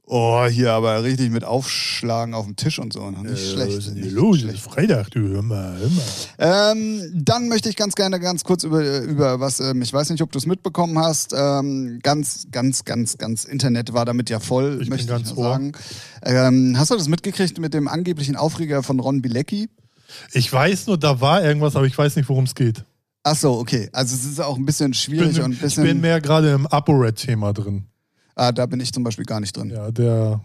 Oh, 0.08 0.46
hier 0.48 0.72
aber 0.74 1.04
richtig 1.04 1.30
mit 1.32 1.44
Aufschlagen 1.44 2.34
auf 2.34 2.46
dem 2.46 2.56
Tisch 2.56 2.80
und 2.80 2.94
so. 2.94 3.12
ne? 3.12 3.20
Nicht 3.30 3.44
Äh, 3.44 3.52
schlecht. 3.54 3.78
was 3.78 3.86
ist 3.88 3.96
denn 3.96 4.14
los? 4.16 4.40
schlecht. 4.40 4.60
Freitag, 4.62 5.12
du, 5.12 5.20
hör 5.28 5.42
mal, 5.42 5.78
hör 5.78 5.90
mal. 5.90 6.72
Ähm, 6.72 7.02
dann 7.14 7.48
möchte 7.50 7.70
ich 7.70 7.76
ganz 7.76 7.96
gerne 7.96 8.20
ganz 8.20 8.44
kurz 8.44 8.64
über, 8.64 9.02
über 9.02 9.40
was, 9.40 9.60
ähm, 9.60 9.82
ich 9.82 9.92
weiß 9.94 10.10
nicht, 10.10 10.22
ob 10.22 10.32
du 10.32 10.38
es 10.40 10.46
mitbekommen 10.46 10.98
hast, 10.98 11.34
ähm, 11.38 12.00
ganz, 12.02 12.48
ganz, 12.52 12.86
ganz, 12.86 13.18
ganz 13.18 13.44
Internet 13.46 13.94
war 13.94 14.06
damit 14.06 14.30
ja 14.30 14.40
voll, 14.40 14.74
Ich 14.74 14.80
bin 14.80 14.90
möchte 14.90 15.08
ganz 15.08 15.30
ich 15.32 15.36
sagen. 15.36 15.74
Ähm, 16.24 16.76
hast 16.78 16.92
du 16.92 16.96
das 16.96 17.08
mitgekriegt 17.08 17.60
mit 17.60 17.74
dem 17.74 17.88
angeblichen 17.88 18.36
Aufreger 18.36 18.84
von 18.84 19.00
Ron 19.00 19.22
Bilecki? 19.22 19.70
Ich 20.32 20.52
weiß 20.52 20.88
nur, 20.88 20.98
da 20.98 21.20
war 21.20 21.44
irgendwas, 21.44 21.76
aber 21.76 21.86
ich 21.86 21.98
weiß 21.98 22.16
nicht, 22.16 22.30
worum 22.30 22.46
es 22.46 22.56
geht. 22.56 22.84
Ach 23.24 23.36
so, 23.36 23.58
okay. 23.60 23.90
Also 23.92 24.16
es 24.16 24.24
ist 24.24 24.40
auch 24.40 24.56
ein 24.58 24.66
bisschen 24.66 24.94
Ich 24.94 25.02
schwierig 25.02 25.34
bin, 25.36 25.44
und 25.44 25.50
ein 25.50 25.54
ich 25.56 25.60
bisschen. 25.60 25.84
bin 25.84 26.00
mehr 26.00 26.22
gerade 26.22 26.52
im 26.54 26.66
ApoRed-Thema 26.66 27.52
drin. 27.52 27.88
Ah, 28.38 28.52
da 28.52 28.66
bin 28.66 28.80
ich 28.80 28.94
zum 28.94 29.04
Beispiel 29.04 29.26
gar 29.26 29.40
nicht 29.40 29.56
drin. 29.58 29.70
Ja, 29.70 29.92
der. 29.92 30.40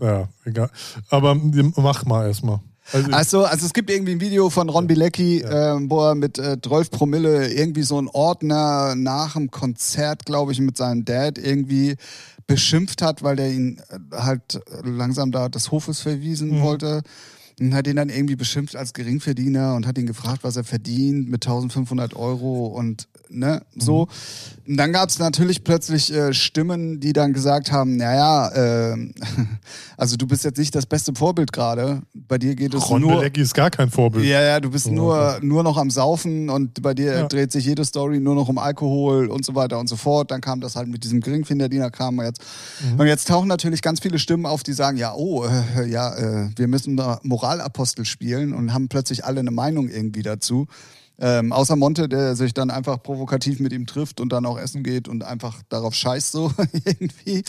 Ja, 0.00 0.28
egal. 0.44 0.70
Aber 1.10 1.34
mach 1.34 2.04
mal 2.04 2.26
erstmal. 2.28 2.60
Also, 2.92 3.10
Also, 3.12 3.44
also 3.44 3.66
es 3.66 3.74
gibt 3.74 3.90
irgendwie 3.90 4.12
ein 4.12 4.20
Video 4.20 4.48
von 4.48 4.68
Ron 4.70 4.86
Bilecki, 4.86 5.40
ähm, 5.42 5.90
wo 5.90 6.00
er 6.08 6.14
mit 6.14 6.38
äh, 6.38 6.56
12 6.60 6.90
Promille 6.90 7.52
irgendwie 7.52 7.82
so 7.82 7.98
einen 7.98 8.08
Ordner 8.08 8.94
nach 8.96 9.34
dem 9.34 9.50
Konzert, 9.50 10.24
glaube 10.24 10.52
ich, 10.52 10.60
mit 10.60 10.76
seinem 10.76 11.04
Dad 11.04 11.36
irgendwie 11.36 11.96
beschimpft 12.46 13.02
hat, 13.02 13.22
weil 13.22 13.36
der 13.36 13.50
ihn 13.50 13.80
äh, 13.90 14.16
halt 14.16 14.60
langsam 14.84 15.32
da 15.32 15.48
des 15.50 15.70
Hofes 15.70 16.00
verwiesen 16.00 16.58
Mhm. 16.58 16.62
wollte. 16.62 17.02
Und 17.60 17.74
hat 17.74 17.86
ihn 17.86 17.96
dann 17.96 18.08
irgendwie 18.08 18.36
beschimpft 18.36 18.76
als 18.76 18.92
Geringverdiener 18.92 19.74
und 19.74 19.86
hat 19.86 19.98
ihn 19.98 20.06
gefragt, 20.06 20.40
was 20.42 20.56
er 20.56 20.64
verdient 20.64 21.28
mit 21.28 21.44
1500 21.46 22.14
Euro 22.14 22.66
und 22.66 23.08
ne, 23.30 23.62
so. 23.76 24.06
Und 24.66 24.76
dann 24.76 24.92
gab 24.92 25.08
es 25.08 25.18
natürlich 25.18 25.64
plötzlich 25.64 26.12
äh, 26.12 26.32
Stimmen, 26.32 27.00
die 27.00 27.12
dann 27.12 27.32
gesagt 27.32 27.72
haben, 27.72 27.96
naja, 27.96 28.48
äh, 28.92 28.96
also 29.96 30.16
du 30.16 30.26
bist 30.26 30.44
jetzt 30.44 30.58
nicht 30.58 30.74
das 30.74 30.86
beste 30.86 31.12
Vorbild 31.14 31.52
gerade. 31.52 32.02
Bei 32.14 32.38
dir 32.38 32.54
geht 32.54 32.74
es 32.74 32.88
Ron 32.88 33.00
nur... 33.00 33.16
Bilecki 33.16 33.40
ist 33.40 33.54
gar 33.54 33.70
kein 33.70 33.90
Vorbild. 33.90 34.24
Ja, 34.24 34.42
ja, 34.42 34.60
du 34.60 34.70
bist 34.70 34.84
So, 34.84 34.92
nur, 34.92 35.38
nur 35.42 35.62
noch 35.62 35.78
am 35.78 35.90
Saufen 35.90 36.50
und 36.50 36.80
bei 36.82 36.94
dir 36.94 37.12
Ja. 37.12 37.26
dreht 37.26 37.50
sich 37.50 37.64
jede 37.64 37.84
Story 37.84 38.20
nur 38.20 38.34
noch 38.34 38.48
um 38.48 38.58
Alkohol 38.58 39.26
und 39.28 39.44
so 39.44 39.54
weiter 39.54 39.78
und 39.78 39.88
so 39.88 39.96
fort. 39.96 40.30
Dann 40.30 40.40
kam 40.40 40.60
das 40.60 40.76
halt 40.76 40.88
mit 40.88 41.02
diesem 41.02 41.20
Geringverdiener-Kram 41.20 42.20
jetzt. 42.22 42.42
Mhm. 42.92 43.00
Und 43.00 43.06
jetzt 43.06 43.26
tauchen 43.28 43.48
natürlich 43.48 43.82
ganz 43.82 44.00
viele 44.00 44.18
Stimmen 44.18 44.46
auf, 44.46 44.62
die 44.62 44.72
sagen, 44.74 44.96
ja, 44.98 45.14
oh, 45.14 45.44
äh, 45.44 45.88
ja, 45.88 46.14
äh, 46.14 46.50
wir 46.56 46.68
müssen 46.68 46.96
da 46.96 47.20
Moralapostel 47.48 48.04
spielen 48.04 48.52
und 48.52 48.74
haben 48.74 48.88
plötzlich 48.88 49.24
alle 49.24 49.40
eine 49.40 49.50
Meinung 49.50 49.88
irgendwie 49.88 50.22
dazu. 50.22 50.66
Ähm, 51.20 51.50
außer 51.52 51.74
Monte, 51.74 52.08
der 52.08 52.36
sich 52.36 52.54
dann 52.54 52.70
einfach 52.70 53.02
provokativ 53.02 53.58
mit 53.58 53.72
ihm 53.72 53.86
trifft 53.86 54.20
und 54.20 54.30
dann 54.30 54.46
auch 54.46 54.56
essen 54.56 54.84
geht 54.84 55.08
und 55.08 55.24
einfach 55.24 55.62
darauf 55.68 55.94
scheißt 55.94 56.30
so 56.30 56.52
irgendwie. 56.84 57.42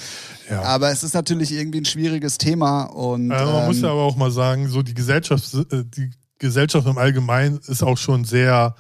Ja. 0.49 0.63
Aber 0.63 0.89
es 0.89 1.03
ist 1.03 1.13
natürlich 1.13 1.51
irgendwie 1.51 1.81
ein 1.81 1.85
schwieriges 1.85 2.39
Thema 2.39 2.83
und 2.83 3.29
Äh, 3.29 3.45
man 3.45 3.67
muss 3.67 3.77
ähm, 3.77 3.83
ja 3.83 3.91
aber 3.91 4.03
auch 4.03 4.15
mal 4.15 4.31
sagen, 4.31 4.69
so 4.69 4.81
die 4.81 4.95
Gesellschaft, 4.95 5.53
äh, 5.53 5.83
die 5.85 6.09
Gesellschaft 6.39 6.87
im 6.87 6.97
Allgemeinen 6.97 7.59
ist 7.67 7.83
auch 7.83 7.97
schon 7.97 8.23
sehr, 8.23 8.73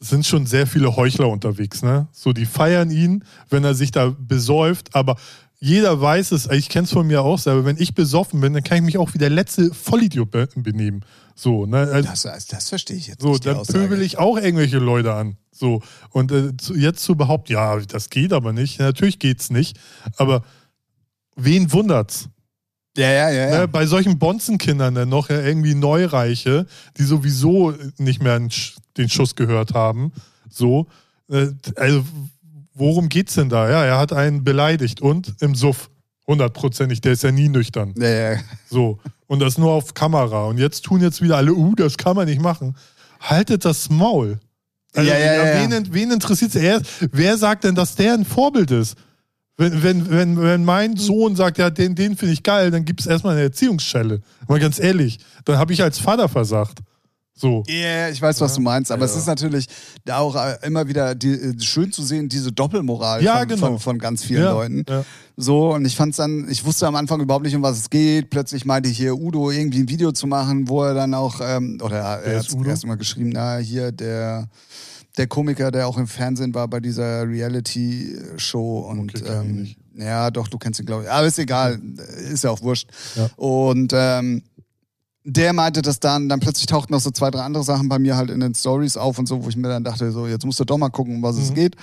sind 0.00 0.26
schon 0.26 0.46
sehr 0.46 0.66
viele 0.66 0.96
Heuchler 0.96 1.28
unterwegs, 1.28 1.82
ne? 1.82 2.08
So, 2.10 2.32
die 2.32 2.46
feiern 2.46 2.90
ihn, 2.90 3.24
wenn 3.50 3.62
er 3.62 3.74
sich 3.74 3.92
da 3.92 4.16
besäuft, 4.18 4.96
aber 4.96 5.16
jeder 5.64 5.98
weiß 5.98 6.32
es, 6.32 6.46
ich 6.50 6.68
kenne 6.68 6.84
es 6.84 6.92
von 6.92 7.06
mir 7.06 7.22
auch 7.22 7.38
selber, 7.38 7.64
wenn 7.64 7.78
ich 7.78 7.94
besoffen 7.94 8.38
bin, 8.38 8.52
dann 8.52 8.62
kann 8.62 8.76
ich 8.76 8.84
mich 8.84 8.98
auch 8.98 9.14
wie 9.14 9.18
der 9.18 9.30
letzte 9.30 9.72
Vollidiot 9.72 10.30
be 10.30 10.46
benehmen. 10.56 11.02
So, 11.34 11.64
ne? 11.64 11.78
Also, 11.78 12.06
das, 12.10 12.22
das, 12.22 12.46
das 12.48 12.68
verstehe 12.68 12.98
ich 12.98 13.06
jetzt 13.06 13.22
so, 13.22 13.30
nicht. 13.30 13.44
die 13.44 13.48
dann 13.48 13.56
Aussage. 13.56 13.78
pöbel 13.78 14.02
ich 14.02 14.18
auch 14.18 14.36
irgendwelche 14.36 14.76
Leute 14.76 15.14
an. 15.14 15.38
So, 15.52 15.80
und 16.10 16.30
äh, 16.32 16.54
zu, 16.58 16.74
jetzt 16.74 17.02
zu 17.02 17.16
behaupten, 17.16 17.54
ja, 17.54 17.78
das 17.78 18.10
geht 18.10 18.34
aber 18.34 18.52
nicht. 18.52 18.78
Ja, 18.78 18.84
natürlich 18.84 19.18
geht's 19.18 19.48
nicht, 19.48 19.78
aber 20.18 20.44
wen 21.34 21.72
wundert's? 21.72 22.28
Ja, 22.98 23.10
ja, 23.10 23.30
ja. 23.30 23.48
ja. 23.48 23.60
Ne, 23.60 23.68
bei 23.68 23.86
solchen 23.86 24.18
Bonzenkindern 24.18 24.94
dann 24.94 25.08
noch 25.08 25.30
ja 25.30 25.40
irgendwie 25.40 25.74
Neureiche, 25.74 26.66
die 26.98 27.04
sowieso 27.04 27.72
nicht 27.96 28.22
mehr 28.22 28.38
den 28.98 29.08
Schuss 29.08 29.34
gehört 29.34 29.72
haben. 29.72 30.12
So, 30.50 30.88
äh, 31.30 31.46
also 31.76 32.04
worum 32.74 33.08
geht's 33.08 33.34
denn 33.34 33.48
da? 33.48 33.70
Ja, 33.70 33.84
er 33.84 33.98
hat 33.98 34.12
einen 34.12 34.44
beleidigt 34.44 35.00
und 35.00 35.34
im 35.40 35.54
Suff. 35.54 35.90
Hundertprozentig, 36.26 37.02
der 37.02 37.12
ist 37.12 37.22
ja 37.22 37.32
nie 37.32 37.48
nüchtern. 37.48 37.92
Ja, 37.98 38.08
ja. 38.08 38.38
So. 38.70 38.98
Und 39.26 39.40
das 39.40 39.58
nur 39.58 39.72
auf 39.72 39.92
Kamera. 39.92 40.46
Und 40.46 40.56
jetzt 40.58 40.82
tun 40.84 41.02
jetzt 41.02 41.20
wieder 41.20 41.36
alle, 41.36 41.52
uh, 41.52 41.74
das 41.74 41.98
kann 41.98 42.16
man 42.16 42.26
nicht 42.26 42.40
machen. 42.40 42.76
Haltet 43.20 43.64
das 43.64 43.90
Maul. 43.90 44.38
Also, 44.94 45.10
Ja, 45.10 45.18
ja, 45.18 45.34
ja, 45.34 45.70
Wen, 45.70 45.92
wen 45.92 46.10
interessiert 46.12 46.54
es? 46.54 46.82
Wer 47.12 47.36
sagt 47.36 47.64
denn, 47.64 47.74
dass 47.74 47.94
der 47.94 48.14
ein 48.14 48.24
Vorbild 48.24 48.70
ist? 48.70 48.96
Wenn, 49.56 49.82
wenn, 49.82 50.10
wenn, 50.10 50.40
wenn 50.40 50.64
mein 50.64 50.96
Sohn 50.96 51.36
sagt, 51.36 51.58
ja, 51.58 51.70
den, 51.70 51.94
den 51.94 52.16
finde 52.16 52.32
ich 52.32 52.42
geil, 52.42 52.70
dann 52.70 52.84
gibt 52.84 53.00
es 53.00 53.06
erstmal 53.06 53.34
eine 53.34 53.44
Erziehungsschelle. 53.44 54.20
Mal 54.48 54.58
ganz 54.58 54.80
ehrlich, 54.80 55.18
dann 55.44 55.58
habe 55.58 55.72
ich 55.72 55.82
als 55.82 55.98
Vater 55.98 56.28
versagt. 56.28 56.80
So. 57.36 57.64
Ja, 57.66 58.08
ich 58.10 58.22
weiß, 58.22 58.40
was 58.40 58.54
du 58.54 58.60
meinst, 58.60 58.92
aber 58.92 59.06
Ja. 59.06 59.10
es 59.10 59.16
ist 59.16 59.26
natürlich 59.26 59.66
da 60.04 60.18
auch 60.18 60.36
äh, 60.36 60.56
immer 60.62 60.86
wieder 60.86 61.16
die, 61.16 61.32
äh, 61.32 61.60
schön 61.60 61.90
zu 61.90 62.02
sehen, 62.04 62.28
diese 62.28 62.52
Doppelmoral 62.52 63.24
Ja, 63.24 63.38
von, 63.40 63.48
genau. 63.48 63.66
von, 63.66 63.78
von 63.80 63.98
ganz 63.98 64.22
vielen 64.22 64.42
Ja, 64.44 64.52
Leuten. 64.52 64.84
ja. 64.88 65.04
So, 65.36 65.74
und 65.74 65.84
ich 65.84 65.96
fand's 65.96 66.18
dann, 66.18 66.46
ich 66.48 66.64
wusste 66.64 66.86
am 66.86 66.94
Anfang 66.94 67.20
überhaupt 67.20 67.44
nicht, 67.44 67.56
um 67.56 67.62
was 67.62 67.76
es 67.78 67.90
geht. 67.90 68.30
Plötzlich 68.30 68.64
meinte 68.64 68.88
hier 68.88 69.16
Udo 69.16 69.50
irgendwie 69.50 69.80
ein 69.80 69.88
Video 69.88 70.12
zu 70.12 70.28
machen, 70.28 70.68
wo 70.68 70.84
er 70.84 70.94
dann 70.94 71.12
auch, 71.12 71.40
ähm, 71.42 71.78
oder 71.82 71.98
er 71.98 72.44
hat 72.44 72.66
erst 72.68 72.86
mal 72.86 72.96
geschrieben, 72.96 73.30
na, 73.34 73.56
hier 73.56 73.90
der, 73.90 74.48
der 75.16 75.26
Komiker, 75.26 75.72
der 75.72 75.88
auch 75.88 75.98
im 75.98 76.06
Fernsehen 76.06 76.54
war 76.54 76.68
bei 76.68 76.78
dieser 76.78 77.28
Reality-Show 77.28 78.78
und 78.90 79.10
Okay, 79.14 79.24
ich 79.24 79.30
ähm, 79.30 79.74
ja, 79.96 80.30
doch, 80.30 80.48
du 80.48 80.58
kennst 80.58 80.80
ihn, 80.80 80.86
glaube 80.86 81.04
ich. 81.04 81.10
Aber 81.10 81.26
ist 81.26 81.38
egal, 81.38 81.80
ist 82.32 82.42
ja 82.44 82.50
auch 82.50 82.62
wurscht. 82.62 82.88
Ja. 83.14 83.28
Und 83.36 83.92
ähm, 83.94 84.42
der 85.26 85.54
meinte 85.54 85.80
das 85.80 86.00
dann, 86.00 86.28
dann 86.28 86.38
plötzlich 86.40 86.66
tauchten 86.66 86.92
noch 86.92 87.00
so 87.00 87.10
zwei, 87.10 87.30
drei 87.30 87.40
andere 87.40 87.64
Sachen 87.64 87.88
bei 87.88 87.98
mir 87.98 88.14
halt 88.16 88.30
in 88.30 88.40
den 88.40 88.54
Stories 88.54 88.98
auf 88.98 89.18
und 89.18 89.26
so, 89.26 89.42
wo 89.42 89.48
ich 89.48 89.56
mir 89.56 89.68
dann 89.68 89.82
dachte, 89.82 90.12
so, 90.12 90.26
jetzt 90.26 90.44
musst 90.44 90.60
du 90.60 90.66
doch 90.66 90.76
mal 90.76 90.90
gucken, 90.90 91.16
um 91.16 91.22
was 91.22 91.38
es 91.38 91.54
geht. 91.54 91.76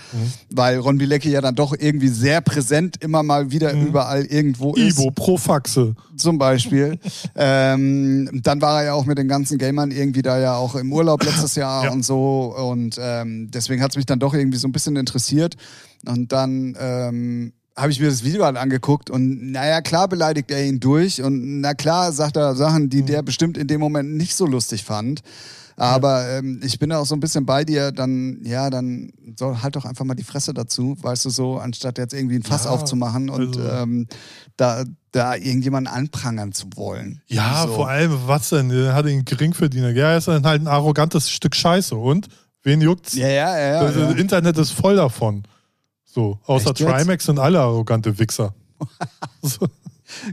Weil 0.51 0.77
Ron 0.77 0.99
Bilecki 0.99 1.31
ja 1.31 1.41
dann 1.41 1.55
doch 1.55 1.73
irgendwie 1.77 2.09
sehr 2.09 2.41
präsent 2.41 2.97
immer 3.03 3.23
mal 3.23 3.49
wieder 3.49 3.73
überall 3.73 4.25
irgendwo 4.25 4.75
ist. 4.75 4.99
Ivo, 4.99 5.09
Profaxe. 5.09 5.95
Zum 6.15 6.37
Beispiel. 6.37 6.99
ähm, 7.35 8.29
dann 8.43 8.61
war 8.61 8.81
er 8.81 8.85
ja 8.85 8.93
auch 8.93 9.05
mit 9.05 9.17
den 9.17 9.27
ganzen 9.27 9.57
Gamern 9.57 9.89
irgendwie 9.89 10.21
da 10.21 10.39
ja 10.39 10.55
auch 10.55 10.75
im 10.75 10.93
Urlaub 10.93 11.23
letztes 11.23 11.55
Jahr 11.55 11.85
Ja. 11.85 11.91
und 11.91 12.05
so. 12.05 12.53
Und 12.55 12.97
ähm, 13.01 13.49
deswegen 13.51 13.81
hat 13.81 13.89
es 13.89 13.97
mich 13.97 14.05
dann 14.05 14.19
doch 14.19 14.35
irgendwie 14.35 14.59
so 14.59 14.67
ein 14.67 14.71
bisschen 14.71 14.95
interessiert. 14.97 15.55
Und 16.07 16.31
dann 16.31 16.75
ähm, 16.79 17.53
habe 17.75 17.91
ich 17.91 17.99
mir 17.99 18.09
das 18.09 18.23
Video 18.23 18.43
halt 18.45 18.57
angeguckt 18.57 19.09
und 19.09 19.51
naja, 19.51 19.81
klar 19.81 20.07
beleidigt 20.07 20.51
er 20.51 20.65
ihn 20.65 20.79
durch 20.79 21.21
und 21.21 21.61
na 21.61 21.73
klar 21.73 22.11
sagt 22.11 22.37
er 22.37 22.55
Sachen, 22.55 22.89
die 22.89 23.03
der 23.03 23.21
bestimmt 23.23 23.57
in 23.57 23.67
dem 23.67 23.79
Moment 23.79 24.15
nicht 24.15 24.35
so 24.35 24.45
lustig 24.45 24.83
fand. 24.83 25.21
Aber 25.77 26.29
ähm, 26.29 26.59
ich 26.63 26.77
bin 26.77 26.89
da 26.91 26.99
auch 26.99 27.05
so 27.07 27.15
ein 27.15 27.19
bisschen 27.21 27.45
bei 27.45 27.63
dir, 27.63 27.91
dann, 27.91 28.39
ja, 28.43 28.69
dann 28.69 29.13
soll 29.35 29.63
halt 29.63 29.75
doch 29.75 29.85
einfach 29.85 30.05
mal 30.05 30.13
die 30.13 30.23
Fresse 30.23 30.53
dazu, 30.53 30.95
weißt 31.01 31.25
du 31.25 31.29
so, 31.31 31.57
anstatt 31.57 31.97
jetzt 31.97 32.13
irgendwie 32.13 32.35
ein 32.35 32.43
Fass 32.43 32.65
Ja, 32.65 32.71
aufzumachen 32.71 33.29
und 33.31 33.57
also- 33.57 33.67
ähm, 33.67 34.07
da, 34.57 34.83
da 35.11 35.33
irgendjemanden 35.35 35.91
anprangern 35.91 36.51
zu 36.51 36.67
wollen. 36.75 37.21
Ja, 37.25 37.65
so. 37.65 37.73
vor 37.73 37.89
allem, 37.89 38.15
was 38.27 38.49
denn? 38.49 38.69
Der 38.69 38.93
hat 38.93 39.07
einen 39.07 39.25
Geringverdiener. 39.25 39.89
Ja, 39.91 40.11
er 40.11 40.17
ist 40.17 40.27
dann 40.27 40.45
halt 40.45 40.61
ein 40.61 40.67
arrogantes 40.67 41.31
Stück 41.31 41.55
Scheiße. 41.55 41.95
Und? 41.95 42.27
Wen 42.61 42.79
juckt's? 42.81 43.15
Ja, 43.15 43.27
ja, 43.27 43.57
ja. 43.57 43.73
ja, 43.73 43.83
das 43.85 43.95
ja. 43.95 44.11
Internet 44.11 44.57
ist 44.59 44.71
voll 44.71 44.97
davon. 44.97 45.43
So, 46.13 46.39
außer 46.45 46.71
Echt 46.71 46.81
jetzt? 46.81 46.91
Trimax 46.91 47.25
sind 47.25 47.39
alle 47.39 47.59
arrogante 47.59 48.17
Wichser. 48.19 48.53
so. 49.41 49.67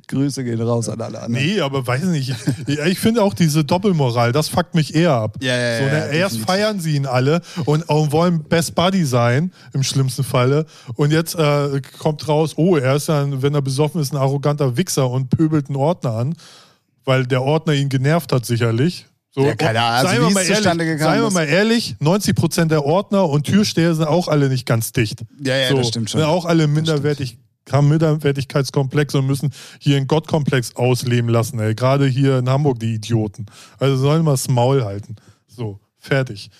Grüße 0.08 0.42
gehen 0.42 0.60
raus 0.60 0.88
an 0.88 1.00
alle 1.00 1.20
anderen. 1.20 1.44
Nee, 1.44 1.60
aber 1.60 1.86
weiß 1.86 2.02
nicht. 2.04 2.34
Ich, 2.66 2.98
finde 2.98 3.22
auch 3.22 3.32
diese 3.32 3.64
Doppelmoral, 3.64 4.32
das 4.32 4.48
fuckt 4.48 4.74
mich 4.74 4.92
eher 4.92 5.12
ab. 5.12 5.36
Ja, 5.40 5.56
ja, 5.56 5.78
so, 5.78 5.84
ja, 5.84 5.90
erst 5.90 6.12
definitiv. 6.12 6.46
feiern 6.46 6.80
sie 6.80 6.96
ihn 6.96 7.06
alle 7.06 7.40
und, 7.64 7.88
und 7.88 8.10
wollen 8.10 8.42
Best 8.42 8.74
Buddy 8.74 9.04
sein, 9.04 9.52
im 9.72 9.84
schlimmsten 9.84 10.24
Falle. 10.24 10.66
Und 10.94 11.12
jetzt 11.12 11.36
äh, 11.36 11.80
kommt 11.98 12.26
raus, 12.26 12.54
oh, 12.56 12.76
er 12.76 12.96
ist 12.96 13.06
ja, 13.06 13.22
ein, 13.22 13.40
wenn 13.40 13.54
er 13.54 13.62
besoffen 13.62 14.00
ist, 14.00 14.12
ein 14.12 14.16
arroganter 14.16 14.76
Wichser 14.76 15.08
und 15.08 15.30
pöbelt 15.30 15.68
einen 15.68 15.76
Ordner 15.76 16.12
an, 16.12 16.34
weil 17.04 17.24
der 17.26 17.42
Ordner 17.42 17.74
ihn 17.74 17.88
genervt 17.88 18.32
hat, 18.32 18.44
sicherlich. 18.44 19.06
So, 19.30 19.44
Ja, 19.44 19.54
keine 19.54 19.80
Ahnung, 19.80 20.10
also 20.10 20.22
seien 20.22 20.34
wir 20.34 20.54
zustande 20.54 20.84
ehrlich, 20.84 20.98
gekommen 20.98 21.14
Seien 21.16 21.22
wir 21.22 21.30
mal 21.30 21.48
ehrlich, 21.48 21.96
90% 22.00 22.64
der 22.66 22.84
Ordner 22.84 23.28
und 23.28 23.44
Türsteher 23.44 23.94
sind 23.94 24.06
auch 24.06 24.28
alle 24.28 24.48
nicht 24.48 24.66
ganz 24.66 24.92
dicht. 24.92 25.24
Ja, 25.42 25.56
ja, 25.56 25.68
so, 25.68 25.76
das 25.76 25.88
stimmt 25.88 26.10
schon. 26.10 26.20
Sind 26.20 26.28
auch 26.28 26.44
alle 26.44 26.66
minderwertig, 26.66 27.38
haben 27.70 27.88
Minderwertigkeitskomplexe 27.88 29.18
und 29.18 29.26
müssen 29.26 29.52
hier 29.78 29.96
einen 29.98 30.06
Gottkomplex 30.06 30.76
ausleben 30.76 31.28
lassen. 31.28 31.60
Ey. 31.60 31.74
Gerade 31.74 32.06
hier 32.06 32.38
in 32.38 32.48
Hamburg, 32.48 32.80
die 32.80 32.94
Idioten. 32.94 33.46
Also 33.78 33.96
sollen 33.96 34.24
wir 34.24 34.30
das 34.30 34.48
Maul 34.48 34.84
halten. 34.84 35.16
So, 35.46 35.78
fertig. 35.98 36.50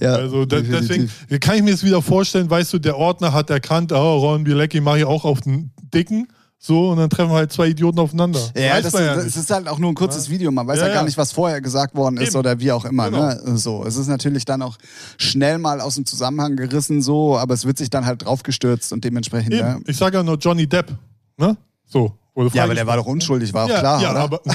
Ja, 0.00 0.14
also 0.14 0.44
da, 0.46 0.60
deswegen 0.60 1.10
kann 1.40 1.56
ich 1.56 1.62
mir 1.62 1.70
das 1.70 1.84
wieder 1.84 2.02
vorstellen, 2.02 2.50
weißt 2.50 2.72
du, 2.72 2.78
der 2.78 2.96
Ordner 2.96 3.32
hat 3.32 3.50
erkannt, 3.50 3.92
oh, 3.92 4.16
Ron 4.18 4.44
Bielecki 4.44 4.80
mache 4.80 4.98
ich 4.98 5.04
auch 5.04 5.24
auf 5.24 5.42
den 5.42 5.70
Dicken. 5.92 6.28
So, 6.66 6.92
und 6.92 6.96
dann 6.96 7.10
treffen 7.10 7.30
halt 7.30 7.52
zwei 7.52 7.68
Idioten 7.68 7.98
aufeinander. 7.98 8.40
Ja, 8.56 8.80
das, 8.80 8.94
man 8.94 9.04
ja 9.04 9.16
das 9.16 9.36
ist 9.36 9.50
halt 9.50 9.68
auch 9.68 9.78
nur 9.78 9.92
ein 9.92 9.94
kurzes 9.94 10.30
Video. 10.30 10.50
Man 10.50 10.66
weiß 10.66 10.78
ja, 10.78 10.86
Ja, 10.86 10.94
gar 10.94 11.02
ja. 11.02 11.04
nicht, 11.04 11.18
was 11.18 11.30
vorher 11.30 11.60
gesagt 11.60 11.94
worden 11.94 12.16
ist 12.16 12.28
Eben. 12.30 12.38
oder 12.38 12.58
wie 12.58 12.72
auch 12.72 12.86
immer. 12.86 13.10
Genau. 13.10 13.26
Ne? 13.26 13.58
So, 13.58 13.84
es 13.84 13.98
ist 13.98 14.06
natürlich 14.06 14.46
dann 14.46 14.62
auch 14.62 14.78
schnell 15.18 15.58
mal 15.58 15.82
aus 15.82 15.96
dem 15.96 16.06
Zusammenhang 16.06 16.56
gerissen, 16.56 17.02
so, 17.02 17.36
aber 17.36 17.52
es 17.52 17.66
wird 17.66 17.76
sich 17.76 17.90
dann 17.90 18.06
halt 18.06 18.24
draufgestürzt 18.24 18.94
und 18.94 19.04
dementsprechend. 19.04 19.52
Ja, 19.52 19.78
Ich 19.86 19.98
sage 19.98 20.16
ja 20.16 20.22
nur 20.22 20.38
Johnny 20.38 20.66
Depp. 20.66 20.90
Ne? 21.36 21.54
So. 21.84 22.16
wurde 22.34 22.56
ja 22.56 22.64
aber 22.64 22.74
der 22.74 22.86
war 22.86 22.96
doch 22.96 23.04
unschuldig, 23.04 23.52
war 23.52 23.66
auch 23.66 23.68
ja, 23.68 23.80
klar, 23.80 24.00
ja, 24.00 24.10
oder? 24.12 24.20
aber 24.20 24.40
nee. 24.46 24.54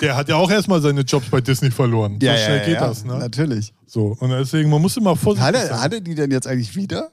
der 0.00 0.16
hat 0.16 0.28
ja 0.28 0.34
auch 0.34 0.50
erstmal 0.50 0.82
seine 0.82 1.02
Jobs 1.02 1.30
bei 1.30 1.40
Disney 1.40 1.70
verloren. 1.70 2.18
ja, 2.20 2.32
so 2.32 2.38
ja, 2.40 2.44
schnell 2.44 2.58
ja, 2.58 2.64
geht 2.64 2.74
ja, 2.74 2.88
das, 2.88 3.04
ne? 3.04 3.18
Natürlich. 3.18 3.72
So. 3.86 4.16
Und 4.18 4.30
deswegen, 4.30 4.68
man 4.68 4.82
muss 4.82 4.96
immer 4.96 5.14
vorsichtig 5.14 5.46
Hat 5.46 5.54
er, 5.54 5.68
sein. 5.68 5.80
hat 5.80 5.92
er 5.92 6.00
die 6.00 6.16
denn 6.16 6.32
jetzt 6.32 6.48
eigentlich 6.48 6.74
wieder? 6.74 7.12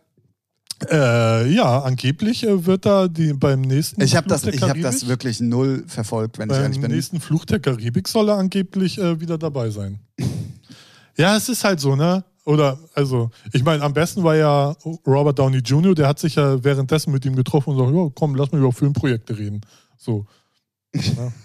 Äh, 0.92 1.54
ja, 1.54 1.80
angeblich 1.80 2.44
äh, 2.44 2.66
wird 2.66 2.86
da 2.86 3.08
die 3.08 3.34
beim 3.34 3.62
nächsten 3.62 4.02
Ich 4.02 4.16
habe 4.16 4.28
Fluch 4.28 4.42
das, 4.42 4.54
ich 4.54 4.62
hab 4.62 4.70
Karibik, 4.70 4.84
das 4.84 5.08
wirklich 5.08 5.40
null 5.40 5.86
verfolgt, 5.88 6.38
wenn 6.38 6.50
ich 6.50 6.56
beim 6.56 6.64
ehrlich 6.64 6.82
bin. 6.82 6.92
nächsten 6.92 7.22
Fluch 7.22 7.46
der 7.46 7.60
Karibik 7.60 8.08
soll 8.08 8.30
er 8.30 8.38
angeblich 8.38 8.98
äh, 8.98 9.20
wieder 9.20 9.38
dabei 9.38 9.70
sein. 9.70 10.00
ja, 11.18 11.36
es 11.38 11.48
ist 11.48 11.64
halt 11.64 11.80
so, 11.80 11.96
ne? 11.96 12.24
Oder, 12.44 12.78
also, 12.94 13.32
ich 13.54 13.64
meine, 13.64 13.84
am 13.84 13.94
besten 13.94 14.24
war 14.24 14.36
ja 14.36 14.76
Robert 15.08 15.40
Downey 15.40 15.60
Jr., 15.60 15.96
der 15.96 16.08
hat 16.08 16.20
sich 16.20 16.36
ja 16.36 16.64
währenddessen 16.64 17.12
mit 17.12 17.26
ihm 17.26 17.36
getroffen 17.36 17.72
und 17.72 17.78
sagt, 17.78 17.96
ja, 17.96 18.12
komm, 18.14 18.36
lass 18.36 18.52
mal 18.52 18.60
über 18.60 18.72
Filmprojekte 18.72 19.38
reden. 19.38 19.62
So. 19.98 20.26
Ja. 20.94 21.32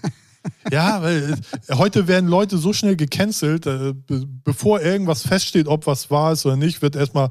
Ja, 0.71 1.03
weil 1.03 1.37
äh, 1.69 1.75
heute 1.75 2.09
werden 2.09 2.29
Leute 2.29 2.57
so 2.57 2.73
schnell 2.73 2.97
gecancelt, 2.97 3.67
äh, 3.67 3.93
be 3.93 4.27
bevor 4.43 4.81
irgendwas 4.81 5.21
feststeht, 5.23 5.69
ob 5.69 5.87
was 5.87 6.11
wahr 6.11 6.33
ist 6.33 6.47
oder 6.47 6.57
nicht, 6.57 6.81
wird 6.81 6.97
erstmal 6.97 7.29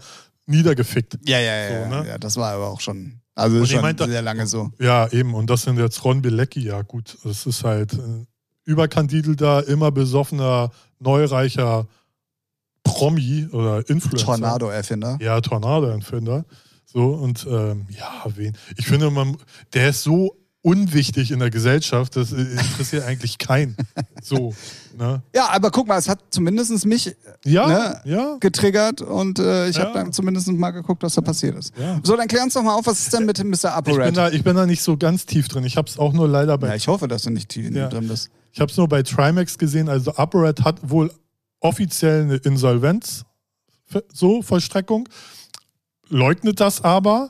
niedergefickt. 0.49 1.17
Ja, 1.25 1.39
ja, 1.39 1.55
ja, 1.69 1.83
So, 1.83 1.89
ne? 1.89 2.07
ja. 2.09 2.17
Das 2.17 2.35
war 2.37 2.51
aber 2.53 2.67
auch 2.67 2.81
schon, 2.81 3.21
also 3.35 3.57
Und 3.57 3.63
ich 3.63 3.71
schon 3.71 3.81
meinte- 3.81 4.07
sehr 4.07 4.21
lange 4.21 4.45
so. 4.47 4.71
Ja, 4.79 5.07
eben. 5.11 5.33
Und 5.33 5.49
das 5.49 5.61
sind 5.63 5.77
jetzt 5.77 6.03
Ron 6.03 6.21
Bilecki, 6.21 6.61
ja 6.61 6.81
gut. 6.81 7.17
Das 7.23 7.45
ist 7.45 7.63
halt 7.63 7.93
äh, 7.93 8.25
überkandidelter, 8.65 9.67
immer 9.67 9.91
besoffener, 9.91 10.71
neureicher 10.99 11.87
Promi 12.83 13.47
oder 13.51 13.87
Influencer. 13.89 14.25
Tornado-Erfinder. 14.25 15.17
Ja, 15.21 15.39
Tornado-Empfinder. 15.41 16.45
So, 16.85 17.09
und 17.13 17.45
ähm, 17.49 17.85
ja, 17.89 18.25
wen. 18.35 18.57
Ich 18.77 18.87
finde, 18.87 19.11
man, 19.11 19.37
der 19.73 19.89
ist 19.89 20.03
so 20.03 20.35
unwichtig 20.61 21.31
in 21.31 21.39
der 21.39 21.49
Gesellschaft, 21.51 22.15
das 22.15 22.31
interessiert 22.31 23.03
eigentlich 23.07 23.37
keinen. 23.37 23.75
So, 24.23 24.53
ne? 24.99 25.23
Ja, 25.33 25.49
aber 25.49 25.71
guck 25.71 25.87
mal, 25.87 25.97
es 25.97 26.07
hat 26.07 26.19
zumindest 26.29 26.85
mich 26.85 27.15
Ja, 27.45 27.67
Ne? 27.67 28.01
ja. 28.05 28.37
getriggert 28.39 29.01
und 29.01 29.39
äh, 29.39 29.69
ich 29.69 29.77
Ja. 29.77 29.85
habe 29.85 29.93
dann 29.93 30.13
zumindest 30.13 30.47
mal 30.49 30.69
geguckt, 30.71 31.01
was 31.01 31.15
da 31.15 31.21
passiert 31.21 31.55
ist. 31.57 31.73
So, 32.03 32.15
dann 32.15 32.27
klär 32.27 32.43
uns 32.43 32.53
doch 32.53 32.61
mal 32.61 32.75
auf, 32.75 32.85
was 32.85 32.99
ist 32.99 33.13
denn 33.13 33.25
mit 33.25 33.37
Mr. 33.43 33.53
Ich 33.53 33.61
bin, 33.61 33.69
ApoRed? 33.71 34.17
da, 34.17 34.29
ich 34.29 34.43
bin 34.43 34.55
da 34.55 34.65
nicht 34.67 34.83
so 34.83 34.97
ganz 34.97 35.25
tief 35.25 35.47
drin. 35.47 35.63
Ich 35.63 35.77
habe 35.77 35.87
es 35.87 35.97
auch 35.97 36.13
nur 36.13 36.27
leider 36.27 36.57
bei 36.59 36.67
Ja, 36.67 36.75
ich 36.75 36.87
hoffe, 36.87 37.07
dass 37.07 37.23
du 37.23 37.31
nicht 37.31 37.49
tief 37.49 37.71
drin 37.73 38.07
bist. 38.07 38.29
Ich 38.51 38.59
habe 38.59 38.69
es 38.71 38.77
nur 38.77 38.87
bei 38.87 39.01
Trimax 39.01 39.57
gesehen. 39.57 39.89
Also 39.89 40.13
ApoRed 40.15 40.63
hat 40.63 40.89
wohl 40.89 41.11
offiziell 41.61 42.23
eine 42.23 42.35
Insolvenz, 42.35 43.23
so 44.13 44.41
Vollstreckung, 44.41 45.09
leugnet 46.09 46.59
das 46.59 46.83
aber 46.83 47.29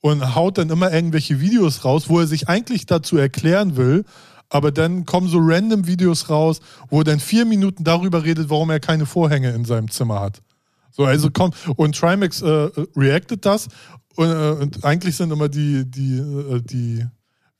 und 0.00 0.34
haut 0.34 0.58
dann 0.58 0.70
immer 0.70 0.92
irgendwelche 0.92 1.40
Videos 1.40 1.84
raus, 1.84 2.08
wo 2.08 2.20
er 2.20 2.26
sich 2.26 2.48
eigentlich 2.48 2.86
dazu 2.86 3.16
erklären 3.16 3.76
will. 3.76 4.04
Aber 4.50 4.72
dann 4.72 5.06
kommen 5.06 5.28
so 5.28 5.38
random 5.40 5.86
Videos 5.86 6.28
raus, 6.28 6.60
wo 6.90 6.98
er 6.98 7.04
dann 7.04 7.20
vier 7.20 7.46
Minuten 7.46 7.84
darüber 7.84 8.24
redet, 8.24 8.50
warum 8.50 8.70
er 8.70 8.80
keine 8.80 9.06
Vorhänge 9.06 9.50
in 9.50 9.64
seinem 9.64 9.88
Zimmer 9.90 10.20
hat. 10.20 10.42
So, 10.90 11.04
also 11.04 11.30
kommt, 11.30 11.54
und 11.76 11.96
Trimax 11.96 12.42
äh, 12.42 12.68
reactet 12.96 13.46
das 13.46 13.68
und, 14.16 14.28
äh, 14.28 14.50
und 14.60 14.84
eigentlich 14.84 15.16
sind 15.16 15.30
immer 15.30 15.48
die, 15.48 15.88
die, 15.88 16.18
äh, 16.18 16.60
die, 16.60 17.06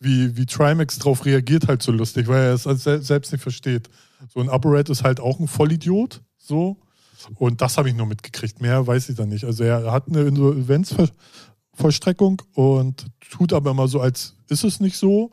wie, 0.00 0.37
wie 0.37 0.46
Trimax 0.46 0.98
drauf 0.98 1.24
reagiert, 1.24 1.68
halt 1.68 1.81
so 1.83 1.92
lustig, 1.92 2.26
weil 2.26 2.42
er 2.42 2.55
es 2.55 2.66
halt 2.66 2.81
sel 2.81 3.00
selbst 3.03 3.31
nicht 3.33 3.42
versteht. 3.42 3.88
So 4.29 4.40
ein 4.40 4.50
ApoRed 4.50 4.90
ist 4.90 5.05
halt 5.05 5.20
auch 5.20 5.38
ein 5.38 5.46
Vollidiot, 5.48 6.22
so. 6.37 6.76
Und 7.37 7.61
das 7.61 7.76
habe 7.76 7.90
ich 7.90 7.94
nur 7.94 8.07
mitgekriegt. 8.07 8.62
Mehr 8.62 8.87
weiß 8.87 9.11
ich 9.11 9.16
da 9.16 9.26
nicht. 9.26 9.44
Also 9.44 9.62
er 9.62 9.92
hat 9.92 10.09
eine 10.09 10.22
Insolvenzvollstreckung 10.22 12.40
und 12.55 13.05
tut 13.31 13.53
aber 13.53 13.72
immer 13.72 13.88
so, 13.88 14.00
als 14.00 14.37
ist 14.48 14.64
es 14.64 14.81
nicht 14.81 14.96
so. 14.96 15.31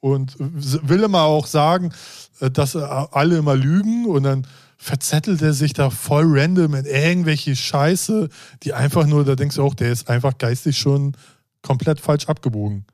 Und 0.00 0.36
will 0.38 1.02
immer 1.02 1.22
auch 1.22 1.46
sagen, 1.46 1.92
äh, 2.40 2.50
dass 2.50 2.76
alle 2.76 3.38
immer 3.38 3.56
lügen 3.56 4.06
und 4.06 4.22
dann 4.22 4.46
verzettelt 4.76 5.42
er 5.42 5.52
sich 5.52 5.72
da 5.72 5.90
voll 5.90 6.24
random 6.26 6.74
in 6.74 6.84
irgendwelche 6.84 7.56
Scheiße, 7.56 8.28
die 8.62 8.72
einfach 8.74 9.06
nur, 9.06 9.24
da 9.24 9.34
denkst 9.34 9.56
du 9.56 9.64
auch, 9.64 9.74
der 9.74 9.90
ist 9.90 10.08
einfach 10.08 10.38
geistig 10.38 10.78
schon 10.78 11.16
komplett 11.62 12.00
falsch 12.00 12.28
abgebogen. 12.28 12.84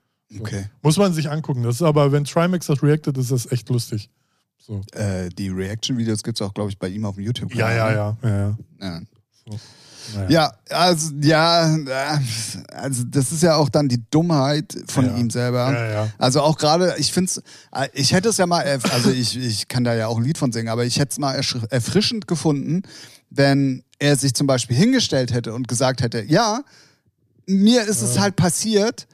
Okay. 0.40 0.64
Muss 0.82 0.96
man 0.96 1.12
sich 1.12 1.30
angucken. 1.30 1.62
Das 1.62 1.76
ist 1.76 1.82
aber, 1.82 2.10
wenn 2.10 2.24
Trimax 2.24 2.66
das 2.66 2.82
reactet, 2.82 3.18
ist 3.18 3.30
das 3.30 3.52
echt 3.52 3.68
lustig. 3.68 4.10
So. 4.58 4.80
Äh, 4.92 5.28
die 5.28 5.50
Reaction-Videos 5.50 6.22
gibt 6.22 6.40
es 6.40 6.46
auch, 6.46 6.54
glaube 6.54 6.70
ich, 6.70 6.78
bei 6.78 6.88
ihm 6.88 7.04
auf 7.04 7.16
dem 7.16 7.24
YouTube. 7.24 7.54
Ja, 7.54 7.70
ja, 7.70 7.92
ja. 7.92 8.16
ja, 8.22 8.28
ja. 8.30 8.56
ja. 8.80 9.00
So. 9.46 9.58
Naja. 10.14 10.28
Ja, 10.30 10.52
also, 10.76 11.12
ja, 11.22 11.78
also 12.72 13.04
das 13.04 13.32
ist 13.32 13.42
ja 13.42 13.56
auch 13.56 13.70
dann 13.70 13.88
die 13.88 14.02
Dummheit 14.10 14.76
von 14.86 15.06
Ja. 15.06 15.16
ihm 15.16 15.30
selber. 15.30 15.72
Ja, 15.72 15.90
ja. 15.92 16.08
Also 16.18 16.42
auch 16.42 16.58
gerade, 16.58 16.94
ich 16.98 17.10
finde 17.12 17.30
es, 17.30 17.42
ich 17.94 18.12
hätte 18.12 18.28
es 18.28 18.36
ja 18.36 18.46
mal, 18.46 18.64
also 18.92 19.10
ich, 19.10 19.36
ich 19.38 19.66
kann 19.68 19.82
da 19.84 19.94
ja 19.94 20.08
auch 20.08 20.18
ein 20.18 20.24
Lied 20.24 20.36
von 20.36 20.52
singen, 20.52 20.68
aber 20.68 20.84
ich 20.84 20.98
hätte 20.98 21.12
es 21.12 21.18
mal 21.18 21.40
erfrischend 21.70 22.28
gefunden, 22.28 22.82
wenn 23.30 23.82
er 23.98 24.16
sich 24.16 24.34
zum 24.34 24.46
Beispiel 24.46 24.76
hingestellt 24.76 25.32
hätte 25.32 25.54
und 25.54 25.68
gesagt 25.68 26.02
hätte, 26.02 26.22
ja, 26.22 26.60
mir 27.46 27.82
ist 27.82 28.00
es 28.02 28.18
halt 28.18 28.36
passiert, 28.36 29.06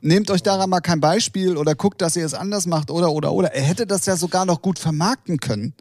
nehmt 0.00 0.30
euch 0.30 0.42
daran 0.42 0.70
mal 0.70 0.80
kein 0.80 1.00
Beispiel 1.00 1.56
oder 1.56 1.74
guckt, 1.74 2.00
dass 2.02 2.14
ihr 2.16 2.24
es 2.26 2.34
anders 2.34 2.66
macht 2.66 2.90
oder, 2.90 3.10
oder, 3.10 3.32
oder. 3.32 3.52
Er 3.52 3.62
hätte 3.62 3.86
das 3.86 4.06
ja 4.06 4.16
sogar 4.16 4.44
noch 4.44 4.62
gut 4.62 4.78
vermarkten 4.78 5.38
können. 5.38 5.74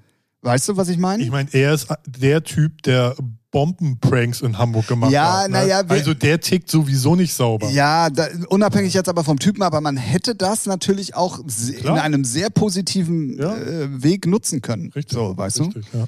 Weißt 0.45 0.69
du, 0.69 0.77
was 0.77 0.89
ich 0.89 0.97
meine? 0.99 1.23
Ich 1.23 1.31
meine, 1.31 1.49
er 1.53 1.73
ist 1.73 1.87
der 2.05 2.43
Typ, 2.43 2.83
der 2.83 3.15
Bombenpranks 3.49 4.41
in 4.41 4.57
Hamburg 4.59 4.85
gemacht 4.87 5.11
Ja, 5.11 5.39
hat. 5.43 5.49
ne? 5.49 5.57
na 5.59 5.65
ja, 5.65 5.79
also 5.87 6.13
der 6.13 6.39
tickt 6.39 6.69
sowieso 6.69 7.15
nicht 7.15 7.33
sauber. 7.33 7.69
Ja, 7.71 8.09
da, 8.11 8.27
unabhängig 8.49 8.93
jetzt 8.93 9.09
aber 9.09 9.23
vom 9.23 9.39
Typen, 9.39 9.63
aber 9.63 9.81
man 9.81 9.97
hätte 9.97 10.35
das 10.35 10.65
natürlich 10.67 11.15
auch 11.15 11.39
se- 11.47 11.73
in 11.73 11.79
Klar. 11.79 12.01
einem 12.03 12.25
sehr 12.25 12.49
positiven 12.51 13.37
Ja. 13.39 13.55
äh, 13.55 14.03
Weg 14.03 14.27
nutzen 14.27 14.61
können. 14.61 14.91
Richtig. 14.93 15.13
So, 15.17 15.35
weißt 15.35 15.61
richtig, 15.61 15.85
Ja. 15.93 16.05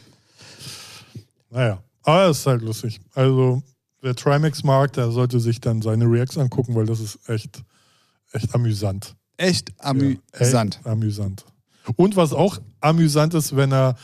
Naja, 1.50 1.84
aber 2.04 2.26
es 2.30 2.40
ist 2.40 2.46
halt 2.48 2.62
lustig. 2.62 3.00
Also, 3.16 3.64
wer 4.02 4.16
Trimax 4.16 4.64
mag, 4.64 4.94
der 4.94 5.12
sollte 5.12 5.40
sich 5.40 5.62
dann 5.62 5.82
seine 5.82 6.06
Reacts 6.06 6.38
angucken, 6.38 6.76
weil 6.76 6.86
das 6.86 7.00
ist 7.00 7.18
echt, 7.28 7.64
echt 8.34 8.54
amüsant. 8.54 9.16
du? 9.38 9.46
Echt 9.46 9.70
Ja, 9.70 9.86
amüsant. 9.90 10.76
Echt 10.78 10.86
amüsant. 10.86 11.46
Und 11.96 12.16
was 12.18 12.34
auch 12.34 12.60
amüsant 12.82 13.34
ist, 13.34 13.56
wenn 13.56 13.72
er 13.72 13.96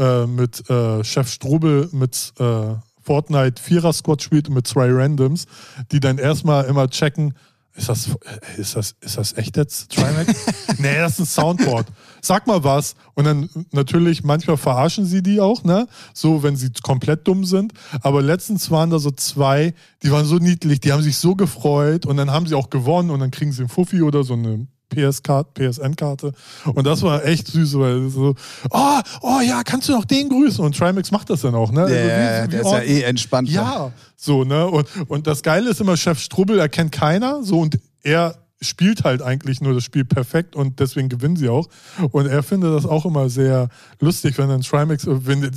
äh, 0.00 0.26
mit 0.26 0.68
äh, 0.68 1.04
Chef 1.04 1.30
Strubel 1.30 1.88
mit 1.92 2.32
äh, 2.40 2.74
Fortnite 3.02 3.62
Vierer 3.62 3.92
Squad 3.92 4.22
spielt 4.22 4.50
mit 4.50 4.66
zwei 4.66 4.90
Randoms, 4.90 5.46
die 5.92 6.00
dann 6.00 6.18
erstmal 6.18 6.64
immer 6.64 6.88
checken, 6.88 7.34
ist 7.76 7.88
das, 7.88 8.10
ist 8.56 8.76
das, 8.76 8.94
ist 9.00 9.16
das 9.16 9.36
echt 9.36 9.56
jetzt 9.56 9.92
Trimax? 9.92 10.46
nee, 10.78 10.96
das 10.96 11.12
ist 11.12 11.20
ein 11.20 11.26
Soundboard. 11.26 11.86
Sag 12.20 12.46
mal 12.46 12.64
was. 12.64 12.94
Und 13.14 13.24
dann 13.24 13.48
natürlich, 13.70 14.24
manchmal 14.24 14.56
verarschen 14.56 15.06
sie 15.06 15.22
die 15.22 15.40
auch, 15.40 15.62
ne? 15.62 15.86
So, 16.12 16.42
wenn 16.42 16.56
sie 16.56 16.70
komplett 16.82 17.28
dumm 17.28 17.44
sind. 17.44 17.72
Aber 18.02 18.22
letztens 18.22 18.70
waren 18.70 18.90
da 18.90 18.98
so 18.98 19.12
zwei, 19.12 19.72
die 20.02 20.10
waren 20.10 20.26
so 20.26 20.36
niedlich, 20.36 20.80
die 20.80 20.92
haben 20.92 21.02
sich 21.02 21.16
so 21.16 21.36
gefreut 21.36 22.06
und 22.06 22.16
dann 22.16 22.30
haben 22.30 22.46
sie 22.46 22.56
auch 22.56 22.70
gewonnen 22.70 23.10
und 23.10 23.20
dann 23.20 23.30
kriegen 23.30 23.52
sie 23.52 23.62
einen 23.62 23.68
Fuffi 23.68 24.02
oder 24.02 24.24
so 24.24 24.34
eine 24.34 24.66
PS-Karte, 24.90 25.50
PSN-Karte. 25.70 26.32
Und 26.74 26.86
das 26.86 27.00
war 27.02 27.24
echt 27.24 27.46
süß, 27.48 27.78
weil 27.78 28.08
so, 28.10 28.34
oh, 28.70 29.00
oh 29.22 29.40
ja, 29.46 29.62
kannst 29.64 29.88
du 29.88 29.92
noch 29.92 30.04
den 30.04 30.28
grüßen? 30.28 30.62
Und 30.64 30.76
Trimax 30.76 31.10
macht 31.10 31.30
das 31.30 31.40
dann 31.40 31.54
auch, 31.54 31.72
ne? 31.72 31.82
Also 31.82 31.94
Ja, 31.94 32.00
wie- 32.04 32.08
ja, 32.08 32.44
wie 32.44 32.48
der 32.48 32.60
ist 32.60 32.66
ja 32.72 32.80
eh 32.82 33.02
entspannt. 33.02 33.48
ja, 33.48 33.92
so, 34.16 34.44
ne? 34.44 34.66
Und, 34.66 34.86
und 35.08 35.26
das 35.26 35.42
Geile 35.42 35.70
ist 35.70 35.80
immer, 35.80 35.96
Chef 35.96 36.18
Strubbel 36.20 36.58
erkennt 36.58 36.92
keiner, 36.92 37.42
so, 37.42 37.60
und 37.60 37.78
er 38.02 38.36
spielt 38.62 39.04
halt 39.04 39.22
eigentlich 39.22 39.62
nur 39.62 39.72
das 39.72 39.84
Spiel 39.84 40.04
perfekt 40.04 40.54
und 40.54 40.80
deswegen 40.80 41.08
gewinnen 41.08 41.34
sie 41.36 41.48
auch. 41.48 41.66
Und 42.10 42.26
er 42.26 42.42
findet 42.42 42.74
das 42.74 42.84
auch 42.84 43.06
immer 43.06 43.30
sehr 43.30 43.68
lustig, 44.00 44.36
wenn 44.36 44.50
dann 44.50 44.60
Trimax, 44.60 45.06
äh, 45.06 45.26
wenn, 45.26 45.44
äh, 45.44 45.50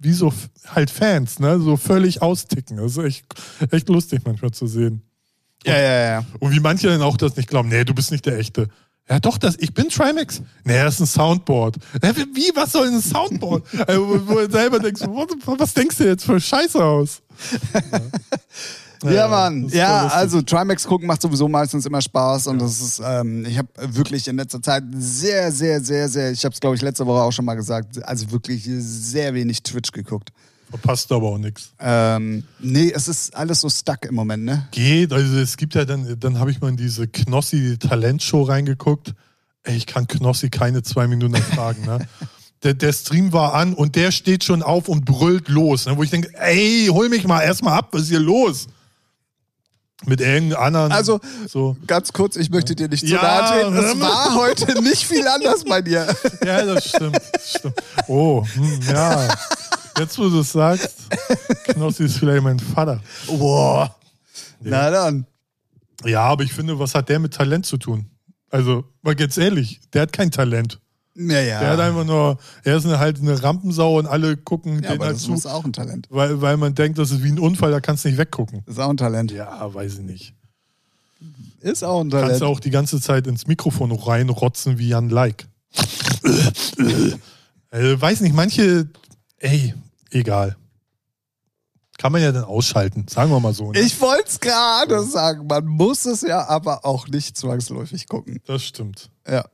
wie 0.00 0.12
so 0.12 0.32
halt 0.66 0.90
Fans, 0.90 1.38
ne? 1.38 1.60
So 1.60 1.76
völlig 1.76 2.20
austicken. 2.20 2.78
Das 2.78 2.96
ist 2.96 2.98
echt, 3.04 3.24
echt 3.70 3.88
lustig 3.88 4.22
manchmal 4.24 4.50
zu 4.50 4.66
sehen. 4.66 5.02
Ja, 5.64 5.76
ja, 5.78 6.00
ja. 6.10 6.24
Und 6.40 6.52
wie 6.52 6.60
manche 6.60 6.88
dann 6.88 7.02
auch 7.02 7.16
das 7.16 7.36
nicht 7.36 7.48
glauben, 7.48 7.68
nee, 7.68 7.84
du 7.84 7.94
bist 7.94 8.10
nicht 8.12 8.24
der 8.26 8.38
Echte. 8.38 8.68
Ja, 9.10 9.18
doch, 9.20 9.38
das, 9.38 9.56
ich 9.58 9.72
bin 9.72 9.88
Trimax. 9.88 10.42
Nee, 10.64 10.82
das 10.82 10.94
ist 10.94 11.00
ein 11.00 11.06
Soundboard. 11.06 11.76
Ja, 12.02 12.14
wie- 12.14 12.52
was 12.54 12.72
soll 12.72 12.88
ein 12.88 13.00
Soundboard? 13.00 13.64
also, 13.86 14.06
wo, 14.06 14.26
wo 14.26 14.34
du 14.46 14.50
selber 14.50 14.78
denkst, 14.78 15.00
what, 15.06 15.30
was 15.58 15.72
denkst 15.72 15.96
du 15.96 16.04
jetzt 16.04 16.24
für 16.24 16.38
Scheiße 16.38 16.82
aus? 16.84 17.22
Ja, 19.04 19.10
Ja, 19.12 19.28
Mann. 19.28 19.68
Ja, 19.68 20.08
also 20.08 20.42
Trimax 20.42 20.84
gucken 20.84 21.06
macht 21.06 21.22
sowieso 21.22 21.46
meistens 21.48 21.86
immer 21.86 22.02
Spaß 22.02 22.48
und 22.48 22.58
das 22.60 22.80
ist, 22.80 23.00
ähm, 23.04 23.46
ich 23.46 23.56
habe 23.56 23.68
wirklich 23.76 24.26
in 24.26 24.36
letzter 24.36 24.60
Zeit 24.60 24.82
sehr, 24.96 25.52
sehr, 25.52 25.80
sehr, 25.80 26.08
sehr, 26.08 26.32
ich 26.32 26.44
habe 26.44 26.52
es 26.52 26.60
glaube 26.60 26.74
ich 26.74 26.82
letzte 26.82 27.06
Woche 27.06 27.22
auch 27.22 27.30
schon 27.30 27.44
mal 27.44 27.54
gesagt, 27.54 28.02
also 28.04 28.30
wirklich 28.32 28.68
sehr 28.68 29.34
wenig 29.34 29.62
Twitch 29.62 29.92
geguckt. 29.92 30.30
Verpasst 30.70 31.10
aber 31.12 31.28
auch 31.28 31.38
nichts. 31.38 31.72
Ähm, 31.80 32.44
nee, 32.58 32.92
es 32.94 33.08
ist 33.08 33.34
alles 33.34 33.60
so 33.60 33.70
stuck 33.70 34.04
im 34.04 34.14
Moment, 34.14 34.44
ne? 34.44 34.68
Geht, 34.70 35.12
also 35.12 35.38
es 35.38 35.56
gibt 35.56 35.74
ja 35.74 35.84
dann, 35.84 36.18
dann 36.20 36.38
habe 36.38 36.50
ich 36.50 36.60
mal 36.60 36.68
in 36.68 36.76
diese 36.76 37.08
Knossi 37.08 37.78
Talentshow 37.78 38.42
reingeguckt. 38.42 39.14
Ey, 39.62 39.76
ich 39.76 39.86
kann 39.86 40.06
Knossi 40.06 40.50
keine 40.50 40.82
zwei 40.82 41.06
Minuten 41.08 41.34
ertragen, 41.34 41.84
ne? 41.84 42.06
Der, 42.64 42.74
der 42.74 42.92
Stream 42.92 43.32
war 43.32 43.54
an 43.54 43.72
und 43.72 43.94
der 43.94 44.10
steht 44.10 44.42
schon 44.42 44.64
auf 44.64 44.88
und 44.88 45.04
brüllt 45.04 45.48
los, 45.48 45.86
ne? 45.86 45.96
wo 45.96 46.02
ich 46.02 46.10
denke, 46.10 46.36
ey, 46.40 46.88
hol 46.90 47.08
mich 47.08 47.24
mal 47.24 47.40
erstmal 47.40 47.78
ab, 47.78 47.90
was 47.92 48.02
ist 48.02 48.08
hier 48.08 48.18
los? 48.18 48.66
Mit 50.06 50.20
irgendeinem 50.20 50.62
anderen. 50.62 50.92
Also, 50.92 51.20
so. 51.48 51.76
Ganz 51.86 52.12
kurz, 52.12 52.36
ich 52.36 52.50
möchte 52.50 52.76
dir 52.76 52.88
nicht 52.88 53.00
zu 53.00 53.12
Ja, 53.14 53.22
nahe 53.22 53.50
treten. 53.50 53.76
Es 53.76 54.00
war 54.00 54.34
heute 54.36 54.80
nicht 54.82 55.04
viel 55.04 55.26
anders 55.26 55.64
bei 55.64 55.82
dir. 55.82 56.06
Ja, 56.44 56.64
das 56.64 56.88
stimmt. 56.88 57.20
Das 57.32 57.50
stimmt. 57.50 57.74
Oh, 58.06 58.46
hm, 58.54 58.80
ja. 58.88 59.28
Jetzt, 59.98 60.18
wo 60.18 60.28
du 60.28 60.40
es 60.40 60.52
sagst, 60.52 60.94
Knossi 61.64 62.04
ist 62.04 62.18
vielleicht 62.18 62.42
mein 62.42 62.60
Vater. 62.60 63.00
Boah. 63.26 63.94
Na 64.60 64.90
dann. 64.90 65.26
Ja, 66.04 66.22
aber 66.22 66.44
ich 66.44 66.52
finde, 66.52 66.78
was 66.78 66.94
hat 66.94 67.08
der 67.08 67.18
mit 67.18 67.34
Talent 67.34 67.66
zu 67.66 67.76
tun? 67.76 68.08
Also, 68.50 68.84
mal 69.02 69.16
ganz 69.16 69.36
ehrlich, 69.36 69.80
der 69.92 70.02
hat 70.02 70.12
kein 70.12 70.30
Talent. 70.30 70.80
Ja, 71.20 71.40
ja. 71.40 71.60
Der 71.60 71.70
hat 71.70 71.80
einfach 71.80 72.04
nur, 72.04 72.38
er 72.62 72.76
ist 72.76 72.86
eine, 72.86 73.00
halt 73.00 73.18
eine 73.18 73.42
Rampensau 73.42 73.98
und 73.98 74.06
alle 74.06 74.36
gucken 74.36 74.74
ja, 74.74 74.80
den 74.80 74.90
aber 74.92 75.06
halt 75.06 75.16
das 75.16 75.24
zu, 75.24 75.34
ist 75.34 75.46
auch 75.46 75.64
ein 75.64 75.72
Talent. 75.72 76.06
weil, 76.10 76.40
weil 76.40 76.56
man 76.56 76.76
denkt, 76.76 76.96
das 76.98 77.10
ist 77.10 77.24
wie 77.24 77.32
ein 77.32 77.40
Unfall, 77.40 77.72
da 77.72 77.80
kannst 77.80 78.04
du 78.04 78.08
nicht 78.08 78.18
weggucken. 78.18 78.62
Das 78.66 78.76
ist 78.76 78.80
auch 78.80 78.90
ein 78.90 78.96
Talent. 78.96 79.32
Ja, 79.32 79.74
weiß 79.74 79.94
ich 79.94 80.04
nicht. 80.04 80.34
Ist 81.60 81.82
auch 81.82 82.00
ein 82.00 82.10
Kannst 82.10 82.24
Talent. 82.24 82.40
du 82.40 82.46
auch 82.46 82.60
die 82.60 82.70
ganze 82.70 83.00
Zeit 83.00 83.26
ins 83.26 83.48
Mikrofon 83.48 83.90
reinrotzen 83.90 84.78
wie 84.78 84.88
Jan 84.88 85.08
Like. 85.08 85.48
äh, 87.70 88.00
weiß 88.00 88.20
nicht, 88.20 88.34
manche, 88.34 88.88
ey, 89.38 89.74
egal. 90.12 90.56
Kann 91.98 92.12
man 92.12 92.22
ja 92.22 92.30
dann 92.30 92.44
ausschalten, 92.44 93.06
sagen 93.08 93.32
wir 93.32 93.40
mal 93.40 93.52
so. 93.52 93.72
Ne? 93.72 93.80
Ich 93.80 94.00
wollte 94.00 94.28
es 94.28 94.38
gerade 94.38 95.02
sagen, 95.02 95.48
man 95.48 95.66
muss 95.66 96.06
es 96.06 96.22
ja 96.22 96.48
aber 96.48 96.84
auch 96.84 97.08
nicht 97.08 97.36
zwangsläufig 97.36 98.06
gucken. 98.06 98.40
Das 98.46 98.62
stimmt. 98.62 99.10
Ja. 99.28 99.44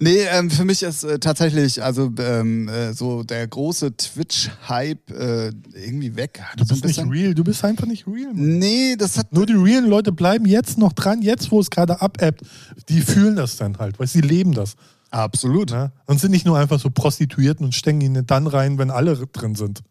Nee, 0.00 0.22
ähm, 0.32 0.50
für 0.50 0.64
mich 0.64 0.82
ist 0.82 1.04
äh, 1.04 1.20
tatsächlich 1.20 1.80
also 1.80 2.12
ähm, 2.18 2.68
äh, 2.68 2.92
so 2.92 3.22
der 3.22 3.46
große 3.46 3.96
Twitch-Hype 3.96 5.10
äh, 5.12 5.52
irgendwie 5.74 6.16
weg. 6.16 6.42
Du 6.56 6.66
bist 6.66 6.84
nicht 6.84 6.98
real, 7.08 7.34
du 7.34 7.44
bist 7.44 7.64
einfach 7.64 7.86
nicht 7.86 8.04
real. 8.08 8.34
Mann. 8.34 8.58
Nee, 8.58 8.96
das 8.96 9.16
hat. 9.16 9.32
Nur 9.32 9.46
die 9.46 9.52
realen 9.52 9.86
Leute 9.86 10.10
bleiben 10.10 10.44
jetzt 10.44 10.78
noch 10.78 10.92
dran, 10.92 11.22
jetzt 11.22 11.52
wo 11.52 11.60
es 11.60 11.70
gerade 11.70 12.02
abebbt. 12.02 12.42
Die 12.88 13.00
fühlen 13.00 13.36
das 13.36 13.56
dann 13.56 13.78
halt, 13.78 14.00
weil 14.00 14.08
sie 14.08 14.22
leben 14.22 14.52
das. 14.54 14.74
Absolut. 15.12 15.70
Ne? 15.70 15.92
Und 16.06 16.20
sind 16.20 16.32
nicht 16.32 16.46
nur 16.46 16.58
einfach 16.58 16.80
so 16.80 16.90
Prostituierten 16.90 17.64
und 17.64 17.74
stecken 17.74 18.00
ihn 18.00 18.26
dann 18.26 18.46
rein, 18.48 18.78
wenn 18.78 18.90
alle 18.90 19.14
drin 19.32 19.54
sind. 19.54 19.82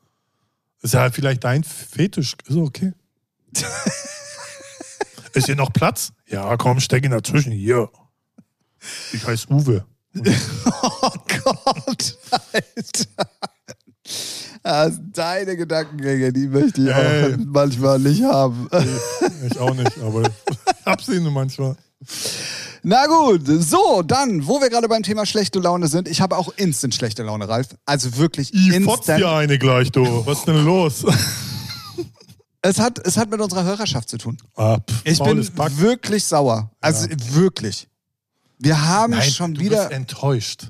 Ist 0.81 0.93
ja 0.93 1.11
vielleicht 1.11 1.43
dein 1.43 1.63
Fetisch. 1.63 2.35
Ist 2.47 2.55
okay. 2.57 2.93
Ist 5.33 5.45
hier 5.45 5.55
noch 5.55 5.71
Platz? 5.71 6.11
Ja, 6.27 6.57
komm, 6.57 6.79
steck 6.79 7.05
ihn 7.05 7.11
dazwischen. 7.11 7.51
Hier. 7.51 7.89
Ich 9.13 9.25
heiße 9.25 9.47
Uwe. 9.49 9.85
Oh 11.03 11.11
Gott, 11.43 12.17
Alter. 12.31 13.29
Also 14.63 14.99
deine 15.13 15.55
Gedankengänge, 15.57 16.33
die 16.33 16.47
möchte 16.47 16.81
ich 16.81 16.89
Ey. 16.89 17.33
auch 17.33 17.37
manchmal 17.45 17.99
nicht 17.99 18.23
haben. 18.23 18.67
Ich 19.49 19.57
auch 19.57 19.73
nicht, 19.73 19.97
aber 19.99 20.23
ich 20.23 20.29
hab 20.85 21.01
sie 21.01 21.19
nur 21.19 21.31
manchmal. 21.31 21.75
Na 22.83 23.05
gut, 23.05 23.41
so, 23.45 24.01
dann, 24.01 24.47
wo 24.47 24.59
wir 24.59 24.69
gerade 24.69 24.87
beim 24.87 25.03
Thema 25.03 25.25
schlechte 25.25 25.59
Laune 25.59 25.87
sind, 25.87 26.07
ich 26.07 26.19
habe 26.21 26.35
auch 26.37 26.51
instant 26.57 26.95
schlechte 26.95 27.21
Laune, 27.23 27.47
Ralf. 27.47 27.67
Also 27.85 28.17
wirklich 28.17 28.51
Ich 28.53 28.71
fotz 28.83 28.99
instant. 29.01 29.19
dir 29.19 29.29
eine 29.29 29.59
gleich, 29.59 29.91
du. 29.91 30.25
Was 30.25 30.39
ist 30.39 30.47
denn 30.47 30.65
los? 30.65 31.05
Es 32.63 32.77
hat, 32.79 32.99
es 33.07 33.17
hat 33.17 33.31
mit 33.31 33.41
unserer 33.41 33.63
Hörerschaft 33.63 34.07
zu 34.07 34.19
tun. 34.19 34.37
Ah, 34.55 34.77
pff, 34.77 35.01
Ich 35.03 35.17
bin 35.17 35.37
wirklich 35.79 36.23
sauer. 36.23 36.69
Also 36.79 37.07
wirklich. 37.31 37.87
Wir 38.59 38.79
haben 38.87 39.13
Nein, 39.13 39.31
schon 39.31 39.55
du 39.55 39.61
wieder. 39.61 39.79
bist 39.87 39.91
enttäuscht. 39.91 40.67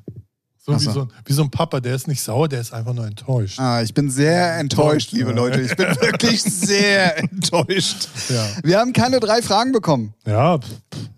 So 0.80 0.90
wie, 0.90 0.94
so. 0.94 1.02
ein, 1.02 1.10
wie 1.26 1.34
so 1.34 1.44
ein 1.44 1.52
Papa, 1.52 1.80
der 1.80 1.96
ist 1.96 2.08
nicht 2.08 2.22
sauer, 2.22 2.48
der 2.48 2.62
ist 2.62 2.74
einfach 2.74 2.94
nur 2.94 3.06
enttäuscht. 3.06 3.60
Ah, 3.60 3.82
ich 3.82 3.94
bin 3.94 4.10
sehr 4.10 4.58
enttäuscht, 4.58 5.12
liebe. 5.12 5.32
Leute. 5.32 5.62
Ich 5.62 5.76
bin 5.76 5.88
wirklich 6.02 6.42
sehr 6.42 7.18
enttäuscht. 7.20 8.08
Ja. 8.30 8.48
Wir 8.64 8.80
haben 8.80 8.94
keine 8.94 9.20
drei 9.20 9.42
Fragen 9.42 9.72
bekommen. 9.72 10.14
Ja, 10.26 10.60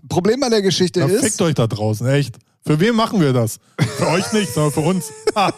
Problem 0.10 0.44
an 0.44 0.52
der 0.52 0.62
Geschichte 0.62 1.00
da 1.00 1.08
ist. 1.08 1.24
fickt 1.24 1.42
euch 1.42 1.56
da 1.56 1.68
draußen, 1.68 2.08
echt. 2.08 2.38
Für 2.66 2.80
wen 2.80 2.96
machen 2.96 3.20
wir 3.20 3.34
das? 3.34 3.60
Für 3.98 4.08
euch 4.08 4.32
nicht, 4.32 4.54
sondern 4.54 4.72
für 4.72 4.80
uns. 4.82 5.12
Ha. 5.36 5.52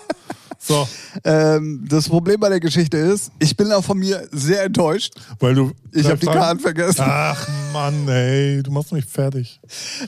So, 0.68 0.88
Ähm, 1.24 1.86
das 1.88 2.10
Problem 2.10 2.40
bei 2.40 2.50
der 2.50 2.60
Geschichte 2.60 2.98
ist, 2.98 3.32
ich 3.40 3.56
bin 3.56 3.72
auch 3.72 3.84
von 3.84 3.98
mir 4.00 4.28
sehr 4.32 4.64
enttäuscht. 4.64 5.14
weil 5.40 5.54
du. 5.54 5.72
Ich 5.92 6.06
habe 6.08 6.18
die 6.18 6.26
Karten 6.26 6.60
vergessen. 6.60 7.02
Ach 7.06 7.48
Mann, 7.72 8.08
ey, 8.08 8.64
du 8.64 8.72
machst 8.72 8.92
mich 8.92 9.06
fertig. 9.06 9.60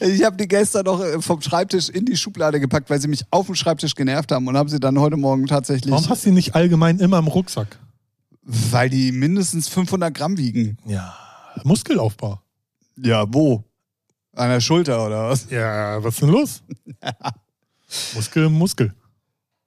Ich 0.01 0.23
habe 0.23 0.35
die 0.35 0.47
gestern 0.47 0.85
noch 0.85 0.99
äh, 1.01 1.21
vom 1.21 1.41
Schreibtisch 1.41 1.89
in 1.89 2.05
die 2.05 2.17
Schublade 2.17 2.59
gepackt, 2.59 2.89
weil 2.89 2.99
sie 2.99 3.07
mich 3.07 3.23
auf 3.29 3.45
dem 3.45 3.55
Schreibtisch 3.55 3.93
genervt 3.93 4.31
haben 4.31 4.47
und 4.47 4.57
habe 4.57 4.69
sie 4.69 4.79
dann 4.79 4.99
heute 4.99 5.15
Morgen 5.17 5.45
tatsächlich, 5.47 5.91
Warum 5.91 6.09
hast 6.09 6.25
du 6.25 6.29
die 6.29 6.35
nicht 6.35 6.55
allgemein 6.55 6.99
immer 6.99 7.19
im 7.19 7.27
Rucksack? 7.27 7.77
weil 8.49 8.89
die 8.89 9.11
mindestens 9.11 9.67
500 9.67 10.13
Gramm 10.13 10.37
wiegen. 10.37 10.77
Ja. 10.85 11.13
Muskelaufbau. 11.65 12.39
Ja, 12.95 13.25
wo? 13.27 13.63
An 14.33 14.49
der 14.49 14.61
Schulter 14.61 15.05
oder 15.05 15.29
was? 15.29 15.47
Ja, 15.49 16.01
was 16.03 16.13
ist 16.13 16.21
denn 16.21 16.29
los? 16.29 16.63
Muskel, 18.15 18.49
Muskel. 18.49 18.93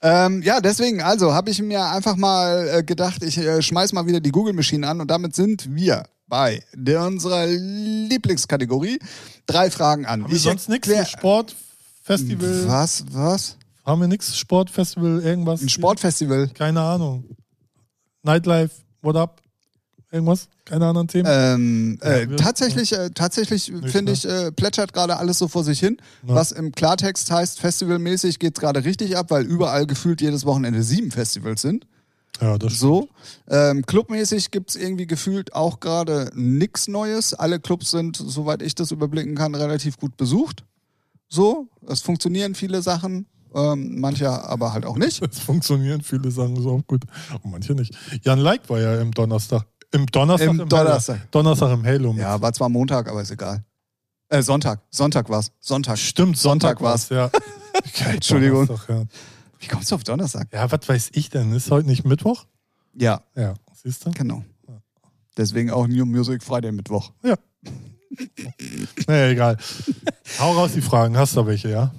Ähm, 0.03 0.43
ja, 0.43 0.61
deswegen, 0.61 1.03
also 1.03 1.35
habe 1.35 1.51
ich 1.51 1.61
mir 1.61 1.85
einfach 1.85 2.17
mal 2.17 2.69
äh, 2.69 2.83
gedacht, 2.83 3.23
ich 3.23 3.37
äh, 3.37 3.61
schmeiß 3.61 3.93
mal 3.93 4.07
wieder 4.07 4.21
die 4.21 4.31
Google 4.31 4.55
Machine 4.55 4.87
an 4.89 5.01
und 5.01 5.11
damit 5.11 5.35
sind 5.35 5.75
wir 5.75 6.05
bei 6.27 6.63
der, 6.75 7.05
unserer 7.05 7.47
Lieblingskategorie. 7.47 8.99
Drei 9.47 9.71
Fragen 9.71 10.07
an. 10.07 10.23
Haben 10.23 10.31
wir 10.31 10.37
Ich 10.37 10.43
sonst 10.43 10.69
nichts? 10.69 10.89
Sport, 11.11 11.55
Festival, 12.03 12.67
Was, 12.67 13.05
was? 13.11 13.57
Haben 13.85 14.01
wir 14.03 14.09
nichts? 14.09 14.37
Sportfestival, 14.39 15.21
irgendwas? 15.23 15.61
Ein 15.63 15.69
Sportfestival. 15.69 16.49
Keine 16.49 16.81
Ahnung. 16.81 17.25
Nightlife, 18.23 18.77
what 19.03 19.17
up? 19.17 19.41
Irgendwas? 20.13 20.49
Keine 20.65 20.87
anderen 20.87 21.07
Themen? 21.07 21.29
Ähm, 21.31 21.99
äh, 22.03 22.25
Ja, 22.29 22.37
tatsächlich, 22.37 22.93
äh, 22.93 23.11
tatsächlich 23.15 23.73
finde 23.87 24.13
ich, 24.13 24.27
äh, 24.27 24.51
plätschert 24.51 24.93
gerade 24.93 25.17
alles 25.17 25.39
so 25.39 25.47
vor 25.47 25.63
sich 25.63 25.79
hin. 25.79 25.99
Ja. 26.27 26.35
Was 26.35 26.51
im 26.51 26.73
Klartext 26.73 27.31
heißt, 27.31 27.61
festivalmäßig 27.61 28.39
geht 28.41 28.57
es 28.57 28.61
gerade 28.61 28.85
richtig 28.85 29.17
ab, 29.17 29.31
weil 29.31 29.45
überall 29.45 29.87
gefühlt 29.87 30.21
jedes 30.21 30.45
Wochenende 30.45 30.83
sieben 30.83 31.13
Festivals 31.13 31.63
sind. 31.63 31.87
ja, 32.41 32.59
das 32.59 32.79
So. 32.79 33.09
Ähm, 33.49 33.87
clubmäßig 33.87 34.51
gibt 34.51 34.71
es 34.71 34.77
irgendwie 34.77 35.07
gefühlt 35.07 35.55
auch 35.55 35.79
gerade 35.79 36.31
nichts 36.35 36.89
Neues. 36.89 37.33
Alle 37.35 37.61
Clubs 37.61 37.91
sind, 37.93 38.17
soweit 38.17 38.63
ich 38.63 38.75
das 38.75 38.91
überblicken 38.91 39.37
kann, 39.37 39.55
relativ 39.55 39.97
gut 39.97 40.17
besucht. 40.17 40.65
So. 41.29 41.69
Es 41.87 42.01
funktionieren 42.01 42.57
viele 42.57 42.83
Sachen. 42.83 43.27
Ähm, 43.55 43.99
manche 44.01 44.29
aber 44.31 44.73
halt 44.73 44.87
auch 44.87 44.97
nicht. 44.97 45.23
Es 45.31 45.39
funktionieren 45.41 46.03
viele 46.03 46.31
Sachen 46.31 46.61
so 46.61 46.71
auch 46.71 46.87
gut. 46.87 47.03
Und 47.43 47.51
manche 47.53 47.75
nicht. 47.75 47.93
Jan 48.23 48.39
Like 48.41 48.69
war 48.69 48.81
ja 48.81 49.01
im 49.01 49.13
Donnerstag. 49.13 49.67
Im 49.93 50.07
Donnerstag 50.07 50.49
Im 50.51 50.61
im, 50.61 50.69
Donnerstag. 50.69 51.17
Halo. 51.19 51.29
Donnerstag 51.31 51.73
im 51.73 51.85
Halo. 51.85 52.13
mit. 52.13 52.23
Ja, 52.23 52.41
war 52.41 52.53
zwar 52.53 52.69
Montag, 52.69 53.09
aber 53.09 53.23
ist 53.23 53.31
egal. 53.31 53.65
Äh, 54.29 54.43
Sonntag. 54.43 54.81
Sonntag 54.91 55.29
war's. 55.29 55.51
Sonntag. 55.59 55.99
Stimmt, 55.99 56.37
Sonntag, 56.39 56.79
Sonntag 56.79 56.83
war's. 56.85 57.11
war's. 57.11 57.33
Ja. 57.33 58.11
Entschuldigung. 58.13 58.69
Ja. 58.89 59.05
Wie 59.59 59.67
kommst 59.67 59.91
du 59.91 59.97
auf 59.97 60.05
Donnerstag? 60.05 60.47
ja, 60.53 60.71
was 60.71 60.89
weiß 60.89 61.11
ich 61.15 61.31
denn? 61.31 61.53
Ist 61.53 61.71
heute 61.71 61.89
nicht 61.89 62.05
Mittwoch? 62.05 62.47
Ja, 62.95 63.23
Ja, 63.37 63.55
siehst 63.83 64.07
du? 64.07 64.11
genau. 64.13 64.45
Deswegen 65.37 65.71
auch 65.71 65.87
New 65.87 66.05
Music 66.07 66.43
Friday 66.43 66.71
Mittwoch. 66.73 67.13
Ja. 67.23 67.37
naja, 69.07 69.29
egal. 69.31 69.57
Hau 70.39 70.53
raus 70.53 70.73
die 70.75 70.83
Fragen. 70.83 71.17
Hast 71.17 71.37
du 71.37 71.47
welche, 71.47 71.71
ja? 71.71 71.93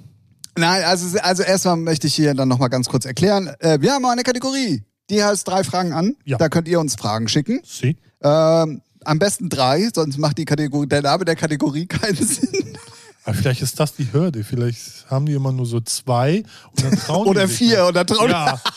Nein, 0.56 0.84
also, 0.84 1.18
also 1.20 1.42
erstmal 1.42 1.76
möchte 1.76 2.06
ich 2.06 2.14
hier 2.14 2.34
dann 2.34 2.48
nochmal 2.48 2.68
ganz 2.68 2.88
kurz 2.88 3.04
erklären. 3.06 3.48
Äh, 3.58 3.80
wir 3.80 3.92
haben 3.92 4.04
eine 4.04 4.22
Kategorie, 4.22 4.84
die 5.12 5.22
heißt 5.22 5.46
drei 5.46 5.62
Fragen 5.64 5.92
an. 5.92 6.16
Ja. 6.24 6.38
Da 6.38 6.48
könnt 6.48 6.66
ihr 6.68 6.80
uns 6.80 6.94
Fragen 6.96 7.28
schicken. 7.28 7.60
Sie? 7.64 7.96
Ähm, 8.22 8.82
am 9.04 9.18
besten 9.18 9.48
drei, 9.48 9.88
sonst 9.94 10.18
macht 10.18 10.38
die 10.38 10.44
Kategorie, 10.44 10.86
der 10.86 11.02
Name 11.02 11.24
der 11.24 11.36
Kategorie 11.36 11.86
keinen 11.86 12.16
Sinn. 12.26 12.76
Aber 13.24 13.34
vielleicht 13.34 13.62
ist 13.62 13.78
das 13.78 13.94
die 13.94 14.12
Hürde. 14.12 14.42
Vielleicht 14.42 15.08
haben 15.08 15.26
die 15.26 15.34
immer 15.34 15.52
nur 15.52 15.66
so 15.66 15.80
zwei 15.80 16.42
und 16.72 16.82
dann 16.84 16.96
trauen 16.98 17.26
Oder 17.28 17.46
die 17.46 17.52
vier, 17.52 17.78
nicht. 17.82 17.88
oder 17.88 18.06
trauen. 18.06 18.30
Ja. 18.30 18.60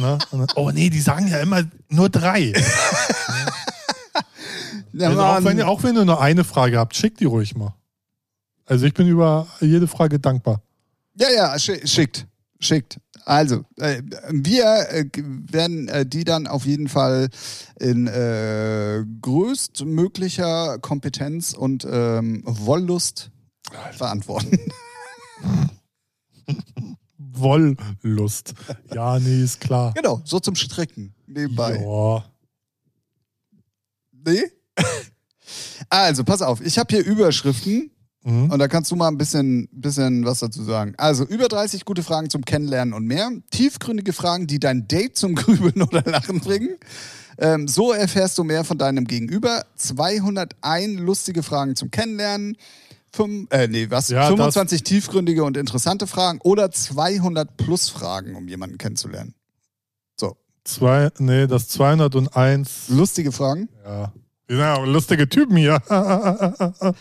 Ne? 0.00 0.16
Dann, 0.30 0.46
oh 0.54 0.70
nee, 0.70 0.88
die 0.88 1.02
sagen 1.02 1.28
ja 1.28 1.38
immer 1.40 1.64
nur 1.90 2.08
drei. 2.08 2.54
Ja, 4.94 5.08
Also 5.08 5.20
auch, 5.22 5.44
wenn 5.44 5.58
ihr, 5.58 5.68
auch 5.68 5.82
wenn 5.82 5.96
ihr 5.96 6.04
nur 6.06 6.20
eine 6.20 6.44
Frage 6.44 6.78
habt, 6.78 6.96
schickt 6.96 7.20
die 7.20 7.24
ruhig 7.26 7.54
mal. 7.54 7.74
Also 8.64 8.86
ich 8.86 8.94
bin 8.94 9.06
über 9.06 9.46
jede 9.60 9.86
Frage 9.86 10.18
dankbar. 10.18 10.62
Ja, 11.18 11.28
ja, 11.30 11.54
schi- 11.56 11.86
schickt. 11.86 12.26
Schickt. 12.58 12.98
Also, 13.24 13.64
äh, 13.76 14.02
wir 14.30 14.88
äh, 14.90 15.04
werden 15.14 15.88
äh, 15.88 16.04
die 16.04 16.24
dann 16.24 16.46
auf 16.46 16.66
jeden 16.66 16.88
Fall 16.88 17.28
in 17.78 18.06
äh, 18.06 19.04
größtmöglicher 19.20 20.78
Kompetenz 20.80 21.52
und 21.52 21.86
ähm, 21.88 22.42
Wollust 22.44 23.30
beantworten. 23.98 24.58
Wollust. 27.16 28.54
Ja, 28.92 29.18
nee, 29.18 29.42
ist 29.42 29.60
klar. 29.60 29.92
genau, 29.94 30.20
so 30.24 30.40
zum 30.40 30.54
Stricken 30.54 31.14
nebenbei. 31.26 31.80
Ja. 31.80 32.24
Nee? 34.12 34.42
Also, 35.88 36.24
pass 36.24 36.40
auf, 36.40 36.60
ich 36.62 36.78
habe 36.78 36.94
hier 36.94 37.04
Überschriften 37.04 37.90
Mhm. 38.24 38.50
und 38.50 38.58
da 38.58 38.68
kannst 38.68 38.90
du 38.90 38.96
mal 38.96 39.08
ein 39.08 39.18
bisschen, 39.18 39.68
bisschen 39.72 40.24
was 40.24 40.40
dazu 40.40 40.62
sagen. 40.62 40.94
Also, 40.96 41.24
über 41.24 41.48
30 41.48 41.84
gute 41.84 42.02
Fragen 42.02 42.30
zum 42.30 42.44
Kennenlernen 42.44 42.94
und 42.94 43.04
mehr. 43.04 43.30
Tiefgründige 43.50 44.12
Fragen, 44.12 44.46
die 44.46 44.60
dein 44.60 44.86
Date 44.86 45.16
zum 45.16 45.34
Grübeln 45.36 45.82
oder 45.82 46.02
Lachen 46.02 46.40
bringen. 46.40 46.76
Ähm, 47.38 47.66
so 47.66 47.92
erfährst 47.92 48.38
du 48.38 48.44
mehr 48.44 48.64
von 48.64 48.78
deinem 48.78 49.06
Gegenüber. 49.06 49.64
201 49.76 51.00
lustige 51.00 51.42
Fragen 51.42 51.74
zum 51.74 51.90
Kennenlernen. 51.90 52.56
Fünf, 53.12 53.50
äh, 53.50 53.68
nee, 53.68 53.90
was? 53.90 54.08
Ja, 54.08 54.28
25 54.28 54.84
tiefgründige 54.84 55.44
und 55.44 55.56
interessante 55.56 56.06
Fragen 56.06 56.38
oder 56.42 56.70
200 56.70 57.56
plus 57.56 57.90
Fragen, 57.90 58.36
um 58.36 58.48
jemanden 58.48 58.78
kennenzulernen. 58.78 59.34
So, 60.16 60.36
Zwei, 60.64 61.10
nee, 61.18 61.46
das 61.46 61.68
201. 61.68 62.88
lustige 62.88 63.32
Fragen. 63.32 63.68
Ja. 63.84 64.12
Die 64.48 64.54
sind 64.54 64.62
ja 64.62 64.74
auch 64.76 64.86
lustige 64.86 65.28
Typen 65.28 65.56
hier. 65.56 65.80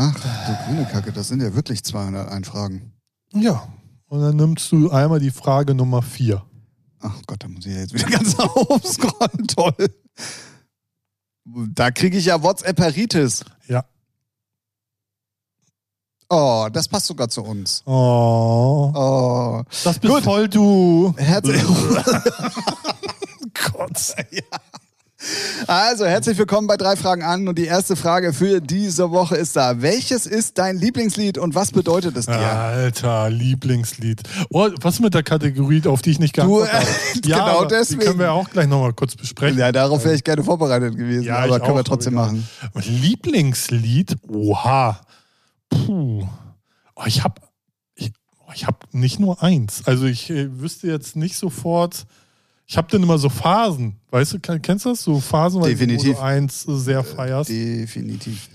Ach, 0.00 0.14
du 0.14 0.64
grüne 0.64 0.86
Kacke, 0.86 1.12
das 1.12 1.28
sind 1.28 1.42
ja 1.42 1.54
wirklich 1.54 1.84
201 1.84 2.48
Fragen. 2.48 2.92
ja. 3.34 3.68
Und 4.10 4.22
dann 4.22 4.36
nimmst 4.36 4.72
du 4.72 4.90
einmal 4.90 5.20
die 5.20 5.30
Frage 5.30 5.74
Nummer 5.74 6.00
vier. 6.00 6.42
Ach 7.00 7.14
Gott, 7.26 7.44
da 7.44 7.48
muss 7.48 7.66
ich 7.66 7.74
ja 7.74 7.80
jetzt 7.80 7.92
wieder 7.92 8.08
ganz 8.08 8.34
aufscrollen. 8.38 9.46
Toll. 9.48 9.90
Da 11.74 11.90
kriege 11.90 12.16
ich 12.16 12.24
ja 12.24 12.42
WhatsApp-Heritis. 12.42 13.44
Ja. 13.66 13.84
Oh, 16.30 16.68
das 16.72 16.88
passt 16.88 17.04
sogar 17.06 17.28
zu 17.28 17.42
uns. 17.42 17.82
Oh. 17.84 18.90
Oh. 18.94 19.62
Das 19.84 19.98
bist 19.98 20.14
Gut. 20.14 20.24
voll 20.24 20.48
du. 20.48 21.12
Herzlich, 21.18 21.62
Gott. 23.72 24.14
Also, 25.66 26.06
herzlich 26.06 26.38
willkommen 26.38 26.68
bei 26.68 26.76
drei 26.76 26.94
Fragen 26.94 27.22
an. 27.22 27.48
Und 27.48 27.58
die 27.58 27.64
erste 27.64 27.96
Frage 27.96 28.32
für 28.32 28.60
diese 28.60 29.10
Woche 29.10 29.36
ist 29.36 29.56
da. 29.56 29.82
Welches 29.82 30.26
ist 30.26 30.58
dein 30.58 30.76
Lieblingslied 30.78 31.38
und 31.38 31.54
was 31.54 31.72
bedeutet 31.72 32.16
es 32.16 32.26
dir? 32.26 32.34
Alter, 32.38 33.28
Lieblingslied. 33.28 34.22
Oh, 34.50 34.68
was 34.80 35.00
mit 35.00 35.14
der 35.14 35.24
Kategorie, 35.24 35.82
auf 35.86 36.02
die 36.02 36.10
ich 36.10 36.20
nicht 36.20 36.34
geantwortet 36.34 36.72
äh, 36.72 36.76
habe? 36.78 37.20
genau 37.20 37.64
deswegen. 37.64 38.00
Die 38.00 38.06
können 38.06 38.18
wir 38.20 38.32
auch 38.32 38.48
gleich 38.48 38.68
nochmal 38.68 38.92
kurz 38.92 39.16
besprechen. 39.16 39.58
Ja, 39.58 39.72
darauf 39.72 40.04
wäre 40.04 40.14
ich 40.14 40.22
gerne 40.22 40.44
vorbereitet 40.44 40.96
gewesen, 40.96 41.24
Ja, 41.24 41.38
aber 41.38 41.58
können 41.58 41.74
wir 41.74 41.80
auch, 41.80 41.84
trotzdem 41.84 42.16
aber 42.16 42.32
machen. 42.32 42.48
Lieblingslied? 42.74 44.16
Oha. 44.28 45.00
Puh. 45.68 46.26
Oh, 46.94 47.02
ich 47.06 47.24
habe 47.24 47.40
ich, 47.96 48.12
oh, 48.46 48.52
ich 48.54 48.66
hab 48.66 48.86
nicht 48.92 49.18
nur 49.18 49.42
eins. 49.42 49.82
Also 49.84 50.06
ich 50.06 50.30
äh, 50.30 50.60
wüsste 50.60 50.86
jetzt 50.86 51.16
nicht 51.16 51.36
sofort. 51.36 52.06
Ich 52.70 52.76
habe 52.76 52.86
dann 52.90 53.02
immer 53.02 53.16
so 53.18 53.30
Phasen. 53.30 53.96
Weißt 54.10 54.34
du, 54.34 54.36
kenn- 54.38 54.60
kennst 54.60 54.84
du 54.84 54.90
das? 54.90 55.02
So 55.02 55.18
Phasen, 55.20 55.60
weil 55.62 55.70
Definitiv. 55.70 56.16
du 56.16 56.22
eins 56.22 56.68
äh, 56.68 56.76
sehr 56.76 57.02
feierst. 57.02 57.48
Definitiv. 57.50 58.48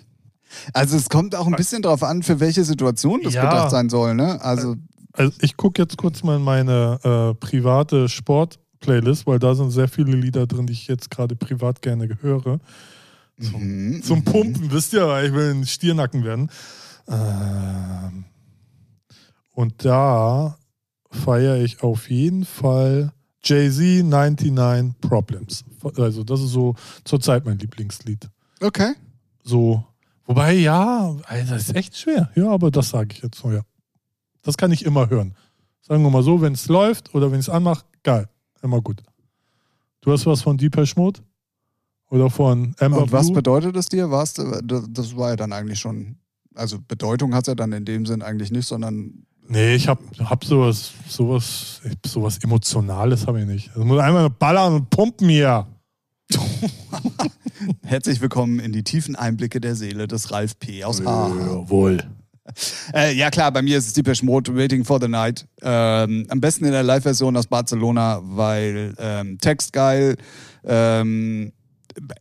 Also 0.71 0.95
es 0.97 1.09
kommt 1.09 1.35
auch 1.35 1.47
ein 1.47 1.55
bisschen 1.55 1.81
drauf 1.81 2.03
an, 2.03 2.21
für 2.21 2.39
welche 2.39 2.63
Situation 2.63 3.21
das 3.23 3.33
Ja. 3.33 3.49
gedacht 3.49 3.71
sein 3.71 3.89
soll. 3.89 4.13
Ne? 4.13 4.39
Also 4.41 4.75
Also 5.13 5.33
ich 5.41 5.57
gucke 5.57 5.81
jetzt 5.81 5.97
kurz 5.97 6.21
mal 6.23 6.35
in 6.37 6.43
meine 6.43 6.99
äh, 7.03 7.33
private 7.43 8.07
Sport-Playlist, 8.07 9.25
weil 9.25 9.39
da 9.39 9.55
sind 9.55 9.71
sehr 9.71 9.87
viele 9.87 10.15
Lieder 10.15 10.45
drin, 10.45 10.67
die 10.67 10.73
ich 10.73 10.87
jetzt 10.87 11.09
gerade 11.09 11.35
privat 11.35 11.81
gerne 11.81 12.07
höre. 12.21 12.59
mhm. 13.37 14.03
Zum 14.03 14.23
Pumpen, 14.23 14.71
wisst 14.71 14.93
ihr, 14.93 15.07
weil 15.07 15.25
ich 15.27 15.33
will 15.33 15.55
ein 15.55 15.65
Stiernacken 15.65 16.23
werden. 16.23 16.51
Ähm, 17.07 18.25
und 19.55 19.85
da 19.85 20.55
feiere 21.09 21.57
ich 21.57 21.81
auf 21.81 22.09
jeden 22.11 22.45
Fall 22.45 23.11
Jay-Z 23.43 24.03
99 24.05 24.99
Problems. 25.01 25.63
Also 25.97 26.23
das 26.23 26.41
ist 26.41 26.51
so 26.51 26.75
zurzeit 27.03 27.45
mein 27.45 27.57
Lieblingslied. 27.59 28.29
okay. 28.61 28.93
So, 29.45 29.83
wobei 30.25 30.53
ja, 30.53 31.17
also 31.25 31.53
das 31.53 31.67
ist 31.69 31.75
echt 31.75 31.97
schwer. 31.97 32.31
Ja, 32.35 32.49
aber 32.49 32.71
das 32.71 32.89
sage 32.89 33.09
ich 33.13 33.21
jetzt 33.21 33.37
so, 33.39 33.51
ja. 33.51 33.61
Das 34.41 34.55
kann 34.55 34.71
ich 34.71 34.85
immer 34.85 35.09
hören. 35.09 35.35
Sagen 35.81 36.01
wir 36.01 36.09
mal 36.09 36.23
so, 36.23 36.39
wenn 36.41 36.53
es 36.53 36.67
läuft 36.69 37.13
oder 37.13 37.29
wenn 37.29 37.41
ich 37.41 37.47
es 37.47 37.53
anmache, 37.53 37.83
geil, 38.03 38.29
immer 38.61 38.81
gut. 38.81 39.03
Du 39.99 40.13
hast 40.13 40.25
was 40.25 40.41
von 40.41 40.57
Deepesh 40.57 40.95
Mode? 40.95 41.19
Oder 42.09 42.29
von 42.29 42.73
Amber 42.79 43.01
Und 43.03 43.11
was 43.11 43.25
Blue? 43.27 43.35
bedeutet 43.35 43.75
es 43.75 43.87
dir? 43.87 44.07
Das 44.07 44.33
das 44.33 45.17
war 45.17 45.31
ja 45.31 45.35
dann 45.35 45.51
eigentlich 45.51 45.79
schon, 45.79 46.15
also 46.55 46.77
Bedeutung 46.87 47.33
hat 47.35 47.43
es 47.43 47.47
ja 47.47 47.55
dann 47.55 47.73
in 47.73 47.83
dem 47.83 48.05
Sinn 48.05 48.21
eigentlich 48.21 48.51
nicht, 48.51 48.67
sondern 48.67 49.25
Nee, 49.47 49.75
ich 49.75 49.87
hab, 49.87 49.99
hab 50.19 50.45
sowas, 50.45 50.91
sowas, 51.07 51.81
ich 51.83 51.91
hab 51.91 52.07
sowas 52.07 52.37
Emotionales 52.43 53.27
habe 53.27 53.41
ich 53.41 53.45
nicht. 53.45 53.71
Es 53.75 53.83
muss 53.83 53.99
einmal 53.99 54.29
ballern 54.29 54.73
und 54.73 54.89
pumpen 54.89 55.29
hier. 55.29 55.67
herzlich 57.83 58.21
willkommen 58.21 58.59
in 58.59 58.71
die 58.71 58.83
tiefen 58.83 59.15
Einblicke 59.15 59.59
der 59.59 59.75
Seele 59.75 60.07
des 60.07 60.31
Ralf 60.31 60.57
P. 60.57 60.83
aus 60.83 61.03
Haha. 61.03 61.29
Jawohl. 61.35 62.03
Äh, 62.93 63.15
ja 63.15 63.29
klar, 63.29 63.51
bei 63.51 63.61
mir 63.61 63.77
ist 63.77 63.87
es 63.87 63.93
Depeche 63.93 64.25
Mode, 64.25 64.55
Waiting 64.55 64.85
for 64.85 64.99
the 64.99 65.07
Night. 65.07 65.45
Ähm, 65.61 66.25
am 66.29 66.41
besten 66.41 66.65
in 66.65 66.71
der 66.71 66.83
Live-Version 66.83 67.35
aus 67.37 67.47
Barcelona, 67.47 68.21
weil 68.23 68.95
ähm, 68.97 69.37
Text 69.39 69.73
geil, 69.73 70.15
ähm, 70.65 71.51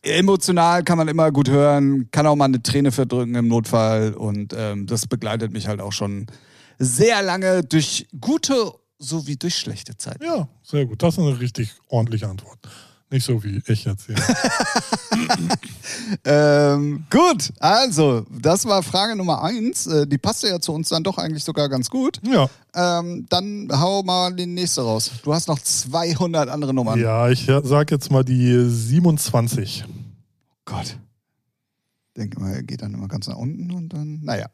emotional 0.02 0.82
kann 0.84 0.98
man 0.98 1.08
immer 1.08 1.30
gut 1.30 1.48
hören, 1.48 2.08
kann 2.10 2.26
auch 2.26 2.36
mal 2.36 2.46
eine 2.46 2.62
Träne 2.62 2.92
verdrücken 2.92 3.34
im 3.34 3.48
Notfall 3.48 4.12
und 4.14 4.54
ähm, 4.56 4.86
das 4.86 5.06
begleitet 5.06 5.52
mich 5.52 5.68
halt 5.68 5.80
auch 5.80 5.92
schon 5.92 6.26
sehr 6.82 7.22
lange 7.22 7.62
durch 7.62 8.06
gute 8.20 8.72
sowie 8.98 9.36
durch 9.36 9.56
schlechte 9.56 9.96
Zeiten. 9.96 10.24
Ja, 10.24 10.48
sehr 10.62 10.86
gut. 10.86 11.02
Das 11.02 11.14
ist 11.14 11.20
eine 11.20 11.38
richtig 11.40 11.72
ordentliche 11.88 12.28
Antwort. 12.28 12.58
Nicht 13.10 13.26
so 13.26 13.42
wie 13.44 13.62
ich 13.66 13.84
jetzt 13.84 14.06
hier. 14.06 14.16
Ähm, 16.24 17.04
gut, 17.10 17.52
also, 17.58 18.26
das 18.30 18.64
war 18.64 18.82
Frage 18.82 19.14
Nummer 19.16 19.42
eins. 19.42 19.86
Äh, 19.86 20.06
die 20.06 20.18
passte 20.18 20.48
ja 20.48 20.60
zu 20.60 20.72
uns 20.72 20.88
dann 20.88 21.02
doch 21.02 21.18
eigentlich 21.18 21.44
sogar 21.44 21.68
ganz 21.68 21.88
gut. 21.88 22.20
ja. 22.26 22.48
Ähm, 22.74 23.26
dann 23.28 23.68
hau 23.70 24.02
mal 24.02 24.32
die 24.34 24.46
nächste 24.46 24.80
raus. 24.82 25.10
Du 25.22 25.34
hast 25.34 25.48
noch 25.48 25.58
200 25.58 26.48
andere 26.48 26.72
Nummern. 26.72 26.98
Ja, 26.98 27.28
ich 27.28 27.46
sag 27.64 27.90
jetzt 27.90 28.10
mal 28.10 28.24
die 28.24 28.68
27. 28.68 29.84
Gott. 30.64 30.96
Denke 32.16 32.40
mal, 32.40 32.54
er 32.54 32.62
geht 32.62 32.82
dann 32.82 32.94
immer 32.94 33.08
ganz 33.08 33.26
nach 33.28 33.36
unten 33.36 33.70
und 33.72 33.90
dann, 33.90 34.20
naja. 34.22 34.46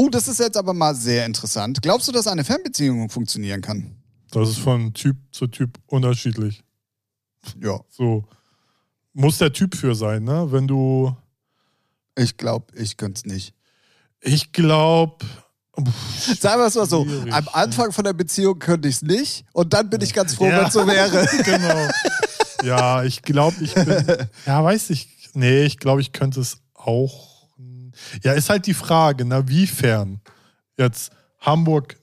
Oh, 0.00 0.08
das 0.08 0.28
ist 0.28 0.38
jetzt 0.38 0.56
aber 0.56 0.74
mal 0.74 0.94
sehr 0.94 1.26
interessant. 1.26 1.82
Glaubst 1.82 2.06
du, 2.06 2.12
dass 2.12 2.28
eine 2.28 2.44
Fernbeziehung 2.44 3.10
funktionieren 3.10 3.60
kann? 3.60 3.96
Das 4.30 4.48
ist 4.48 4.58
von 4.58 4.94
Typ 4.94 5.16
zu 5.32 5.48
Typ 5.48 5.76
unterschiedlich. 5.88 6.62
Ja. 7.60 7.80
So. 7.90 8.24
Muss 9.12 9.38
der 9.38 9.52
Typ 9.52 9.74
für 9.74 9.96
sein, 9.96 10.22
ne? 10.22 10.52
Wenn 10.52 10.68
du. 10.68 11.16
Ich 12.16 12.36
glaube, 12.36 12.66
ich 12.76 12.96
könnte 12.96 13.18
es 13.18 13.24
nicht. 13.24 13.54
Ich 14.20 14.52
glaube. 14.52 15.26
Sagen 16.38 16.60
wir 16.60 16.66
es 16.66 16.76
mal 16.76 16.86
so: 16.86 17.04
Am 17.32 17.48
Anfang 17.52 17.90
von 17.90 18.04
der 18.04 18.12
Beziehung 18.12 18.60
könnte 18.60 18.86
ich 18.86 18.96
es 18.96 19.02
nicht 19.02 19.46
und 19.52 19.72
dann 19.72 19.90
bin 19.90 20.00
ich 20.00 20.14
ganz 20.14 20.36
froh, 20.36 20.44
wenn 20.44 20.66
es 20.66 20.74
so 20.74 20.86
wäre. 20.86 21.26
genau. 21.44 21.90
Ja, 22.62 23.02
ich 23.02 23.22
glaube, 23.22 23.56
ich 23.64 23.74
bin. 23.74 24.04
Ja, 24.46 24.62
weiß 24.62 24.90
ich. 24.90 25.08
Nee, 25.34 25.64
ich 25.64 25.78
glaube, 25.78 26.02
ich 26.02 26.12
könnte 26.12 26.40
es 26.40 26.58
auch. 26.74 27.27
Ja, 28.22 28.32
ist 28.32 28.50
halt 28.50 28.66
die 28.66 28.74
Frage, 28.74 29.24
na, 29.24 29.48
wiefern? 29.48 30.20
Jetzt 30.76 31.10
Hamburg, 31.40 31.96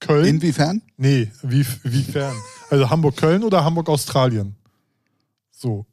Köln? 0.00 0.26
Inwiefern? 0.26 0.82
nee, 0.96 1.30
wie, 1.42 1.64
wiefern? 1.84 2.34
Also 2.70 2.90
Hamburg-Köln 2.90 3.42
oder 3.44 3.64
Hamburg-Australien? 3.64 4.56
So. 5.50 5.86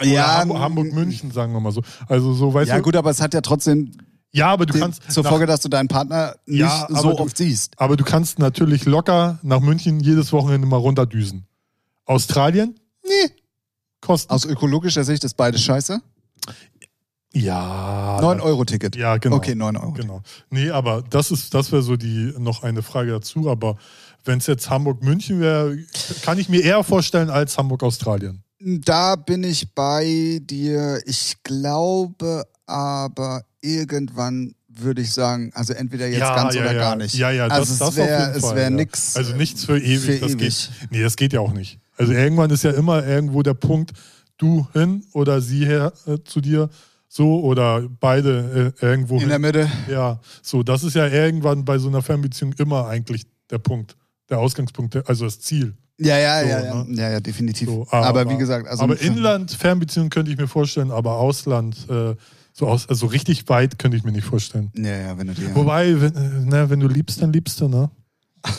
Oder 0.00 0.38
Hamburg, 0.38 0.58
Hamburg, 0.60 0.92
München, 0.92 1.30
sagen 1.32 1.52
wir 1.52 1.60
mal 1.60 1.72
so. 1.72 1.82
Also 2.06 2.32
so, 2.34 2.54
weißt 2.54 2.68
Ja, 2.68 2.76
du. 2.76 2.82
gut, 2.82 2.94
aber 2.96 3.10
es 3.10 3.20
hat 3.20 3.34
ja 3.34 3.40
trotzdem 3.40 3.90
Ja, 4.30 4.48
aber 4.52 4.64
du 4.66 4.74
den, 4.74 4.82
kannst. 4.82 5.10
zur 5.10 5.24
nach- 5.24 5.30
Folge, 5.30 5.46
dass 5.46 5.60
du 5.60 5.68
deinen 5.68 5.88
Partner 5.88 6.36
nicht 6.46 6.60
Ja, 6.60 6.86
so 6.88 7.10
du- 7.10 7.18
oft 7.18 7.36
siehst. 7.36 7.72
Aber 7.80 7.96
du 7.96 8.04
kannst 8.04 8.38
natürlich 8.38 8.84
locker 8.84 9.38
nach 9.42 9.60
München 9.60 9.98
jedes 10.00 10.32
Wochenende 10.32 10.66
mal 10.68 10.76
runterdüsen. 10.76 11.46
Australien? 12.04 12.78
Nee. 13.04 13.32
Kosten. 14.00 14.30
Aus 14.32 14.44
ökologischer 14.44 15.02
Sicht 15.02 15.24
ist 15.24 15.34
beides 15.36 15.62
scheiße. 15.62 16.00
Ja. 17.40 18.18
9-Euro-Ticket. 18.20 18.96
Ja, 18.96 19.16
genau. 19.16 19.36
Okay, 19.36 19.54
9 19.54 19.76
Euro. 19.76 19.92
Genau. 19.92 20.22
Nee, 20.50 20.70
aber 20.70 21.02
das 21.08 21.30
ist, 21.30 21.54
das 21.54 21.72
wäre 21.72 21.82
so 21.82 21.96
die 21.96 22.34
noch 22.38 22.62
eine 22.62 22.82
Frage 22.82 23.12
dazu. 23.12 23.50
Aber 23.50 23.76
wenn 24.24 24.38
es 24.38 24.46
jetzt 24.46 24.70
Hamburg-München 24.70 25.40
wäre, 25.40 25.78
kann 26.22 26.38
ich 26.38 26.48
mir 26.48 26.62
eher 26.62 26.82
vorstellen 26.84 27.30
als 27.30 27.56
Hamburg-Australien. 27.56 28.42
Da 28.60 29.16
bin 29.16 29.44
ich 29.44 29.72
bei 29.74 30.40
dir. 30.42 31.00
Ich 31.06 31.36
glaube 31.44 32.44
aber 32.68 33.42
irgendwann 33.60 34.54
würde 34.68 35.02
ich 35.02 35.12
sagen, 35.12 35.50
also 35.54 35.72
entweder 35.72 36.06
jetzt 36.06 36.20
ganz 36.20 36.54
oder 36.54 36.74
gar 36.74 36.94
nicht. 36.94 37.14
Ja, 37.14 37.30
ja, 37.30 37.48
also 37.48 37.60
das, 37.60 37.70
es 37.70 37.78
das 37.78 37.96
wäre 37.96 38.28
auf 38.28 38.34
jeden 38.34 38.44
es 38.44 38.54
wäre 38.54 38.62
ja. 38.62 38.70
nix. 38.70 39.16
Also 39.16 39.34
nichts 39.34 39.64
für 39.64 39.78
ewig. 39.78 40.00
für 40.00 40.18
das 40.18 40.32
ewig. 40.32 40.38
Geht, 40.38 40.90
nee, 40.90 41.02
das 41.02 41.16
geht 41.16 41.32
ja 41.32 41.40
auch 41.40 41.52
nicht. 41.52 41.80
Also 41.96 42.12
irgendwann 42.12 42.50
ist 42.50 42.62
ja 42.62 42.70
immer 42.70 43.04
irgendwo 43.04 43.42
der 43.42 43.54
Punkt, 43.54 43.92
du 44.36 44.68
hin 44.72 45.02
oder 45.14 45.40
sie 45.40 45.66
her 45.66 45.92
äh, 46.06 46.18
zu 46.22 46.40
dir, 46.40 46.68
so 47.08 47.40
oder 47.40 47.88
beide 48.00 48.74
äh, 48.80 48.84
irgendwo 48.86 49.18
in 49.18 49.28
der 49.28 49.38
Mitte. 49.38 49.70
Ja, 49.88 50.20
so, 50.42 50.62
das 50.62 50.84
ist 50.84 50.94
ja 50.94 51.06
irgendwann 51.06 51.64
bei 51.64 51.78
so 51.78 51.88
einer 51.88 52.02
Fernbeziehung 52.02 52.52
immer 52.54 52.86
eigentlich 52.86 53.26
der 53.50 53.58
Punkt, 53.58 53.96
der 54.28 54.38
Ausgangspunkt, 54.38 54.96
also 55.08 55.24
das 55.24 55.40
Ziel. 55.40 55.74
Ja, 56.00 56.16
ja, 56.16 56.42
So, 56.42 56.48
ja, 56.48 56.64
ja, 56.64 56.84
ne? 56.84 56.94
ja, 56.96 57.10
ja, 57.10 57.20
definitiv. 57.20 57.68
So, 57.68 57.86
aber, 57.90 58.28
wie 58.30 58.36
gesagt, 58.36 58.68
also 58.68 58.84
aber 58.84 59.00
Inland, 59.00 59.50
Fernbeziehung 59.50 60.10
könnte 60.10 60.30
ich 60.30 60.36
mir 60.38 60.46
vorstellen, 60.46 60.92
aber 60.92 61.16
Ausland, 61.16 61.76
äh, 61.90 62.14
so 62.52 62.68
aus, 62.68 62.88
also 62.88 63.06
richtig 63.06 63.48
weit 63.48 63.78
könnte 63.78 63.96
ich 63.96 64.04
mir 64.04 64.12
nicht 64.12 64.26
vorstellen. 64.26 64.70
Ja, 64.76 64.96
ja, 64.96 65.18
wenn 65.18 65.26
du 65.28 65.34
dir. 65.34 65.54
Wobei, 65.54 66.00
wenn, 66.00 66.14
äh, 66.14 66.40
ne, 66.44 66.70
wenn 66.70 66.80
du 66.80 66.88
liebst, 66.88 67.20
dann 67.20 67.32
liebst 67.32 67.60
du, 67.60 67.68
ne? 67.68 67.90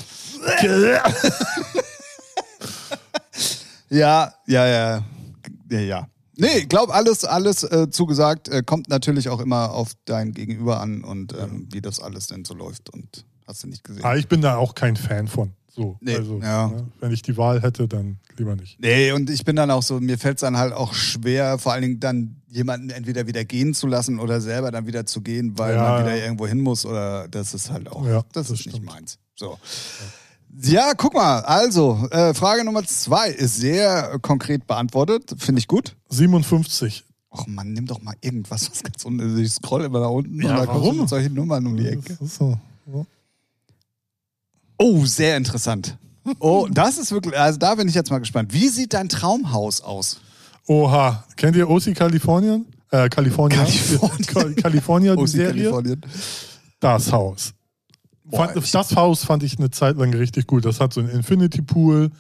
Ja, 3.90 4.34
ja, 4.46 4.68
ja. 4.68 5.04
Ja, 5.72 5.80
ja. 5.80 6.08
Nee, 6.40 6.66
glaub 6.66 6.90
alles, 6.94 7.26
alles 7.26 7.64
äh, 7.64 7.90
zugesagt. 7.90 8.48
Äh, 8.50 8.64
kommt 8.66 8.90
natürlich 8.90 9.30
auch 9.30 9.40
immer 9.40 9.72
auf 9.72 9.92
dein 10.06 10.32
Gegenüber 10.34 10.80
an 10.82 11.04
und 11.04 11.34
ähm, 11.34 11.68
wie 11.72 11.82
das 11.82 12.00
alles 12.00 12.28
denn 12.28 12.46
so 12.46 12.54
läuft. 12.54 12.90
Und 12.90 13.26
hast 13.48 13.64
du 13.64 13.68
nicht 13.68 13.84
gesehen. 13.84 14.04
Aber 14.04 14.18
ich 14.18 14.28
bin 14.28 14.42
da 14.42 14.56
auch 14.58 14.74
kein 14.76 14.96
Fan 14.96 15.28
von. 15.28 15.52
So, 15.72 15.98
Nee, 16.02 16.16
also, 16.16 16.40
ja. 16.40 16.68
ne, 16.70 16.88
wenn 17.00 17.12
ich 17.12 17.22
die 17.22 17.38
Wahl 17.38 17.62
hätte, 17.62 17.88
dann 17.88 18.20
lieber 18.38 18.56
nicht. 18.56 18.80
Nee, 18.80 19.12
und 19.12 19.30
ich 19.30 19.46
bin 19.46 19.56
dann 19.56 19.70
auch 19.70 19.84
so, 19.84 20.00
mir 20.00 20.18
fällt 20.18 20.38
es 20.38 20.42
dann 20.42 20.58
halt 20.58 20.74
auch 20.74 20.94
schwer, 20.94 21.60
vor 21.60 21.74
allen 21.74 21.84
Dingen 21.84 22.00
dann 22.00 22.42
jemanden 22.48 22.90
entweder 22.90 23.28
wieder 23.28 23.46
gehen 23.46 23.74
zu 23.76 23.86
lassen 23.88 24.20
oder 24.20 24.42
selber 24.42 24.72
dann 24.72 24.88
wieder 24.88 25.06
zu 25.06 25.22
gehen, 25.22 25.58
weil 25.60 25.76
Ja, 25.76 25.84
man 25.84 26.04
wieder 26.06 26.16
ja. 26.16 26.24
irgendwo 26.24 26.48
hin 26.48 26.60
muss 26.60 26.86
oder 26.86 27.28
das 27.28 27.54
ist 27.54 27.70
halt 27.70 27.88
auch, 27.92 28.04
Ja, 28.06 28.24
das, 28.34 28.48
das 28.48 28.60
ist 28.60 28.66
nicht 28.66 28.76
stimmt. 28.78 28.86
meins. 28.88 29.20
So. 29.36 29.58
Ja, 30.62 30.94
guck 30.96 31.14
mal, 31.14 31.42
also, 31.42 32.08
äh, 32.12 32.34
Frage 32.34 32.64
Nummer 32.66 32.84
zwei 32.86 33.30
ist 33.30 33.56
sehr 33.58 34.18
konkret 34.22 34.66
beantwortet, 34.68 35.36
finde 35.38 35.60
ich 35.60 35.68
gut. 35.68 35.96
57. 36.10 37.04
Och 37.30 37.46
man, 37.48 37.72
nimm 37.74 37.86
doch 37.86 38.02
mal 38.02 38.16
irgendwas, 38.22 38.70
was 38.72 38.82
ganz 38.84 39.06
unten 39.06 39.38
ist. 39.38 39.40
Ich 39.46 39.54
scroll 39.54 39.84
immer 39.84 40.00
nach 40.00 40.10
unten 40.10 40.42
Ja, 40.42 40.60
und 40.60 40.68
da 40.68 40.74
warum? 40.74 40.98
mit 41.02 41.10
solchen 41.10 41.34
Nummern 41.36 41.66
um 41.68 41.78
die 41.78 41.88
Ecke. 41.88 42.18
So. 42.26 42.58
Ja. 42.92 43.06
Oh, 44.80 45.06
sehr 45.06 45.38
interessant. 45.38 45.98
Oh, 46.40 46.68
das 46.72 46.98
ist 46.98 47.12
wirklich, 47.12 47.38
also 47.38 47.60
da 47.60 47.76
bin 47.76 47.88
ich 47.88 47.96
jetzt 47.96 48.10
mal 48.10 48.20
gespannt. 48.20 48.52
Wie 48.54 48.68
sieht 48.70 48.94
dein 48.94 49.10
Traumhaus 49.10 49.82
aus? 49.82 50.20
Oha, 50.68 51.24
kennt 51.36 51.56
ihr 51.56 51.70
OC 51.70 51.94
Kalifornien? 51.96 52.66
Äh, 52.92 53.10
California. 53.10 53.58
Kalifornien. 53.64 54.26
Kal- 54.26 54.54
California, 54.56 55.16
die 55.16 55.28
Serie. 55.28 55.52
Kalifornien. 55.70 56.02
Das 56.80 57.12
Haus. 57.12 57.54
Boah, 58.30 58.50
Fand, 58.50 58.74
das 58.74 58.96
Haus 58.96 59.24
fand 59.24 59.44
ich 59.44 59.58
eine 59.58 59.72
Zeit 59.72 59.98
lang 59.98 60.14
richtig 60.14 60.46
gut. 60.46 60.66
Das 60.66 60.80
hat 60.80 60.94
so 60.94 61.02
ein 61.02 61.10
Infinity 61.10 61.62
Pool, 61.62 62.12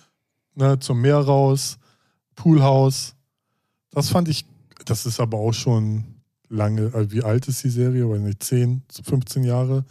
ne, 0.55 0.79
zum 0.79 1.01
Meer 1.01 1.19
raus, 1.19 1.77
Poolhaus. 2.35 3.15
Das 3.91 4.09
fand 4.09 4.27
ich, 4.27 4.45
das 4.85 5.05
ist 5.05 5.19
aber 5.19 5.37
auch 5.37 5.53
schon 5.53 6.19
lange, 6.49 6.85
äh, 6.93 7.11
wie 7.11 7.23
alt 7.23 7.47
ist 7.47 7.63
die 7.63 7.69
Serie? 7.69 8.09
Weiß 8.09 8.21
nicht, 8.21 8.41
10, 8.41 8.83
15 9.03 9.43
Jahre. 9.43 9.85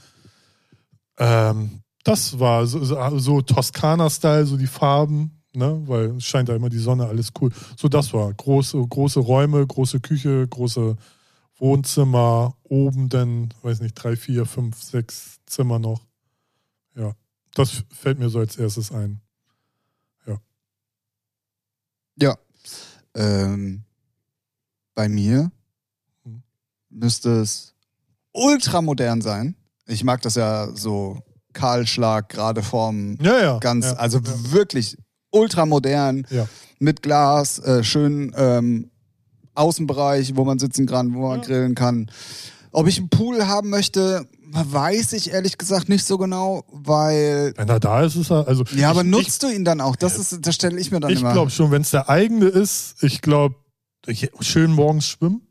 Ähm, 1.18 1.82
das 2.02 2.38
war 2.38 2.66
so, 2.66 2.84
so, 2.84 3.18
so 3.18 3.40
Toskana-Style, 3.40 4.46
so 4.46 4.56
die 4.56 4.66
Farben, 4.66 5.42
ne, 5.54 5.80
weil 5.86 6.16
es 6.16 6.24
scheint 6.24 6.48
da 6.48 6.56
immer 6.56 6.68
die 6.68 6.78
Sonne, 6.78 7.06
alles 7.06 7.32
cool. 7.40 7.50
So, 7.76 7.88
das 7.88 8.12
war 8.12 8.32
große, 8.32 8.78
große 8.78 9.20
Räume, 9.20 9.64
große 9.64 10.00
Küche, 10.00 10.48
große 10.48 10.96
Wohnzimmer, 11.58 12.54
oben 12.64 13.08
dann, 13.08 13.54
weiß 13.62 13.80
nicht, 13.80 13.94
drei, 13.94 14.16
vier, 14.16 14.46
fünf, 14.46 14.82
sechs 14.82 15.38
Zimmer 15.46 15.78
noch. 15.78 16.07
Ja, 17.56 17.64
das 17.64 17.82
fällt 17.90 18.18
mir 18.18 18.28
so 18.28 18.38
als 18.38 18.56
erstes 18.56 18.92
ein. 18.92 19.20
Ja. 22.20 22.36
Ähm, 23.14 23.84
bei 24.94 25.08
mir 25.08 25.50
Hm. 26.24 26.42
müsste 26.90 27.40
es 27.40 27.74
ultramodern 28.32 29.20
sein. 29.20 29.54
Ich 29.86 30.02
mag 30.04 30.20
das 30.22 30.34
ja 30.34 30.68
so 30.74 31.22
Kahlschlag, 31.52 32.28
gerade 32.28 32.62
vorm 32.62 33.16
Ja, 33.20 33.40
ja. 33.40 33.58
ganz, 33.58 33.86
ja, 33.86 33.92
also 33.94 34.18
ja. 34.18 34.52
wirklich 34.52 34.96
ultramodern, 35.30 36.26
Ja. 36.30 36.48
mit 36.80 37.02
Glas, 37.02 37.58
äh, 37.60 37.82
schön 37.84 38.32
ähm, 38.36 38.90
Außenbereich, 39.54 40.36
wo 40.36 40.44
man 40.44 40.58
sitzen 40.58 40.86
kann, 40.86 41.14
wo 41.14 41.28
man 41.28 41.40
Ja. 41.40 41.46
grillen 41.46 41.74
kann. 41.74 42.10
Ob 42.72 42.86
ich 42.86 42.98
einen 42.98 43.08
Pool 43.08 43.46
haben 43.46 43.70
möchte, 43.70 44.26
weiß 44.52 45.12
ich 45.14 45.30
ehrlich 45.32 45.58
gesagt 45.58 45.88
nicht 45.88 46.04
so 46.04 46.18
genau, 46.18 46.64
weil 46.70 47.52
Wenn 47.56 47.68
er 47.68 47.80
da 47.80 48.02
ist, 48.02 48.16
ist 48.16 48.30
er. 48.30 48.46
Also 48.48 48.64
ja, 48.74 48.90
aber 48.90 49.02
ich, 49.02 49.06
nutzt 49.06 49.42
du 49.42 49.48
ihn 49.48 49.64
dann 49.64 49.80
auch? 49.80 49.96
Das 49.96 50.18
ist, 50.18 50.38
das 50.46 50.54
stelle 50.54 50.78
ich 50.80 50.90
mir 50.90 51.00
dann 51.00 51.10
Ich, 51.10 51.16
ich 51.16 51.22
immer. 51.22 51.32
glaube 51.32 51.50
schon, 51.50 51.70
wenn 51.70 51.82
es 51.82 51.90
der 51.90 52.08
eigene 52.08 52.46
ist, 52.46 53.02
ich 53.02 53.20
glaube, 53.20 53.56
schön 54.40 54.72
morgens 54.72 55.06
schwimmen. 55.06 55.42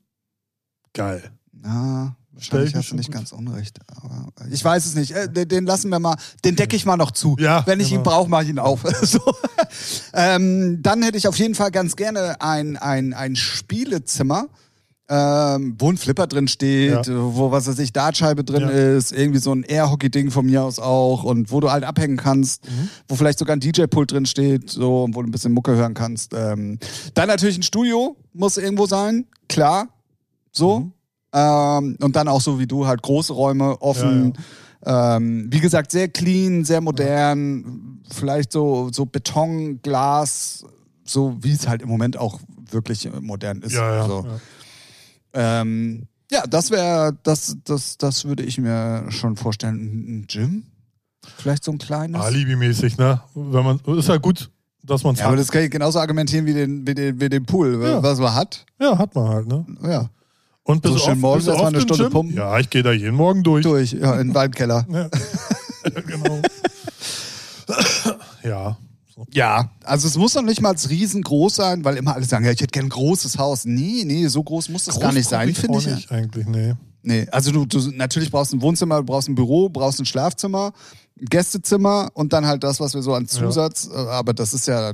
Geil. 0.94 1.32
Ja, 1.64 2.16
Stell 2.40 2.60
wahrscheinlich 2.60 2.70
ich 2.70 2.76
hast 2.78 2.92
du 2.92 2.96
nicht 2.96 3.08
gut. 3.08 3.16
ganz 3.16 3.32
unrecht. 3.32 3.80
Aber 3.88 4.32
ich 4.52 4.64
weiß 4.64 4.86
es 4.86 4.94
nicht. 4.96 5.12
Äh, 5.12 5.28
Den, 5.48 5.66
lassen 5.66 5.90
wir 5.90 6.00
mal, 6.00 6.16
den 6.46 6.56
decke 6.56 6.76
ich 6.76 6.86
mal 6.86 6.96
noch 6.98 7.10
zu. 7.12 7.36
Ja, 7.40 7.66
Wenn 7.66 7.80
ich 7.80 7.92
ihn 7.92 8.04
genau. 8.04 8.12
brauche, 8.12 8.30
mache 8.30 8.44
ich 8.44 8.50
ihn 8.50 8.60
auf. 8.60 8.82
so. 9.02 9.20
ähm, 10.14 10.80
dann 10.84 11.02
hätte 11.02 11.18
ich 11.18 11.28
auf 11.28 11.38
jeden 11.40 11.56
Fall 11.56 11.72
ganz 11.72 11.96
gerne 11.96 12.40
ein, 12.42 12.78
ein, 12.78 13.14
ein 13.14 13.36
Spielezimmer. 13.36 14.50
Ähm, 15.10 15.76
wo 15.80 15.90
ein 15.90 15.96
Flipper 15.98 16.28
drin 16.28 16.50
steht, 16.50 17.08
Ja. 17.08 17.34
wo 17.34 17.50
was 17.50 17.66
weiß 17.68 17.80
ich, 17.80 17.94
Dartscheibe 17.94 18.44
drin 18.44 18.64
Ja. 18.64 18.70
ist, 18.70 19.14
irgendwie 19.14 19.40
so 19.40 19.54
ein 19.54 19.64
Air-Hockey-Ding 19.64 20.32
von 20.32 20.46
mir 20.46 20.64
aus 20.64 20.80
auch 20.80 21.24
und 21.24 21.50
wo 21.50 21.62
du 21.62 21.72
halt 21.72 21.86
abhängen 21.86 22.18
kannst, 22.18 22.66
Mhm. 22.70 22.90
wo 23.08 23.16
vielleicht 23.16 23.40
sogar 23.40 23.56
ein 23.56 23.62
DJ-Pult 23.62 24.12
drin 24.12 24.26
steht, 24.26 24.70
so, 24.70 25.06
und 25.06 25.16
wo 25.16 25.22
du 25.22 25.30
ein 25.30 25.32
bisschen 25.32 25.54
Mucke 25.54 25.76
hören 25.76 25.94
kannst. 25.94 26.34
Ähm, 26.36 26.78
dann 27.14 27.30
natürlich 27.30 27.58
ein 27.58 27.64
Studio, 27.64 28.18
muss 28.34 28.58
irgendwo 28.58 28.86
sein, 28.86 29.26
klar, 29.48 29.88
so. 30.52 30.80
Mhm. 30.82 30.92
Ähm, 31.34 31.98
und 32.02 32.16
dann 32.18 32.28
auch 32.28 32.42
so 32.42 32.60
wie 32.60 32.68
du, 32.68 32.86
halt 32.86 33.02
große 33.02 33.32
Räume, 33.32 33.82
offen. 33.82 34.34
Ähm, 34.86 35.48
wie 35.52 35.60
gesagt, 35.62 35.92
sehr 35.92 36.08
clean, 36.10 36.66
sehr 36.66 36.82
modern. 36.82 38.02
Vielleicht 38.12 38.52
so, 38.52 38.90
so 38.92 39.06
Beton, 39.06 39.82
Glas, 39.82 40.66
so 41.06 41.36
wie 41.42 41.52
es 41.54 41.68
halt 41.68 41.82
im 41.82 41.88
Moment 41.90 42.18
auch 42.18 42.40
wirklich 42.72 43.10
modern 43.22 43.62
ist. 43.62 43.74
Ja, 43.74 43.96
ja. 43.96 44.06
So. 44.08 44.26
ja. 44.26 44.40
Ähm, 45.34 46.08
ja, 46.32 46.46
das 46.48 46.72
wäre, 46.72 47.16
das, 47.24 47.56
das, 47.64 47.98
das 47.98 48.26
würde 48.26 48.44
ich 48.44 48.58
mir 48.58 49.06
schon 49.10 49.36
vorstellen. 49.38 49.76
Ein 49.78 50.28
Gym? 50.28 50.64
Vielleicht 51.38 51.64
so 51.64 51.72
ein 51.72 51.78
kleines? 51.78 52.22
Alibi-mäßig, 52.22 52.98
ne? 52.98 53.22
Wenn 53.36 53.64
man, 53.64 53.80
ist 53.98 54.08
ja 54.10 54.18
gut, 54.18 54.50
dass 54.84 55.04
man 55.04 55.14
es 55.14 55.20
Ja, 55.20 55.26
aber 55.28 55.34
hat. 55.36 55.42
das 55.42 55.52
kann 55.52 55.64
ich 55.64 55.72
genauso 55.72 56.00
argumentieren 56.00 56.46
wie 56.46 56.54
den, 56.54 56.86
wie 56.88 56.94
den, 56.96 57.20
wie 57.20 57.30
den 57.30 57.46
Pool, 57.46 57.82
Ja. 57.84 58.02
was 58.04 58.20
man 58.20 58.34
hat. 58.34 58.66
Ja, 58.80 58.98
hat 58.98 59.14
man 59.16 59.28
halt, 59.30 59.48
ne? 59.48 59.66
Ja, 59.84 60.10
Und 60.64 60.86
So 60.86 60.94
bist 60.94 61.04
schön 61.06 61.14
oft, 61.14 61.22
morgens 61.22 61.48
erstmal 61.48 61.68
eine 61.68 61.82
Stunde 61.82 62.04
Gym? 62.06 62.12
pumpen. 62.14 62.38
Ja, 62.38 62.58
ich 62.60 62.70
gehe 62.70 62.84
da 62.84 62.92
jeden 62.92 63.16
Morgen 63.16 63.44
durch. 63.44 63.64
durch, 63.64 63.92
ja, 63.94 64.14
in 64.20 64.30
den 64.30 64.36
Weinkeller. 64.36 64.86
Ja. 64.90 65.10
genau. 66.08 66.42
ja. 68.44 68.78
Ja, 69.32 69.72
also 69.84 70.08
es 70.08 70.16
muss 70.18 70.36
noch 70.36 70.44
nicht 70.44 70.62
mal 70.62 70.76
riesengroß 70.76 71.56
sein, 71.56 71.84
weil 71.84 71.98
immer 71.98 72.16
alle 72.16 72.26
sagen, 72.26 72.46
ja, 72.46 72.52
ich 72.52 72.62
hätte 72.62 72.72
gern 72.72 72.86
ein 72.86 72.90
großes 72.90 73.38
Haus. 73.38 73.66
Nee, 73.66 74.04
nee, 74.06 74.28
so 74.28 74.44
groß 74.44 74.70
muss 74.70 74.86
das 74.86 75.00
gar 75.00 75.12
nicht 75.12 75.28
sein, 75.28 75.48
Groß 75.52 75.60
finde 75.60 75.80
ich. 75.80 75.86
nicht 75.88 76.12
eigentlich, 76.12 76.46
nee. 76.46 76.74
Nee, 77.02 77.28
also 77.32 77.52
du, 77.52 77.66
du 77.66 77.80
natürlich 77.92 78.32
brauchst 78.32 78.54
ein 78.54 78.62
Wohnzimmer, 78.62 78.98
du 78.98 79.06
brauchst 79.06 79.30
ein 79.30 79.36
Büro, 79.36 79.70
brauchst 79.70 80.00
ein 80.00 80.06
Schlafzimmer, 80.06 80.74
ein 81.20 81.26
Gästezimmer 81.26 82.10
und 82.14 82.34
dann 82.34 82.46
halt 82.46 82.64
das, 82.64 82.80
was 82.80 82.94
wir 82.94 83.02
so 83.02 83.14
an 83.14 83.28
Zusatz, 83.28 83.90
äh, 83.92 83.96
aber 83.96 84.34
das 84.34 84.54
ist 84.54 84.68
ja, 84.68 84.94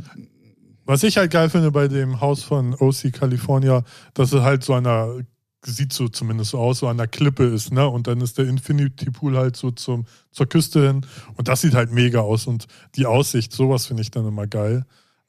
Was 0.85 1.01
ich 1.03 1.17
halt 1.17 1.31
geil 1.31 1.49
finde 1.49 1.71
bei 1.71 1.87
dem 1.87 2.21
Haus 2.21 2.43
von 2.43 2.75
OC 2.75 3.11
California, 3.13 3.83
dass 4.13 4.31
es 4.31 4.41
halt 4.41 4.63
so 4.63 4.73
einer, 4.73 5.17
sieht 5.65 5.93
so 5.93 6.07
zumindest 6.07 6.51
so 6.51 6.59
aus, 6.59 6.79
so 6.79 6.87
an 6.87 6.97
der 6.97 7.07
Klippe 7.07 7.45
ist, 7.45 7.71
ne? 7.71 7.87
Und 7.87 8.07
dann 8.07 8.21
ist 8.21 8.37
der 8.37 8.47
Infinity 8.47 9.11
Pool 9.11 9.37
halt 9.37 9.55
so 9.55 9.71
zum, 9.71 10.05
zur 10.31 10.47
Küste 10.47 10.87
hin. 10.87 11.05
Und 11.35 11.47
das 11.47 11.61
sieht 11.61 11.73
halt 11.73 11.91
mega 11.91 12.21
aus. 12.21 12.47
Und 12.47 12.67
die 12.95 13.05
Aussicht, 13.05 13.53
sowas 13.53 13.85
finde 13.85 14.01
ich 14.01 14.11
dann 14.11 14.27
immer 14.27 14.47
geil. 14.47 14.85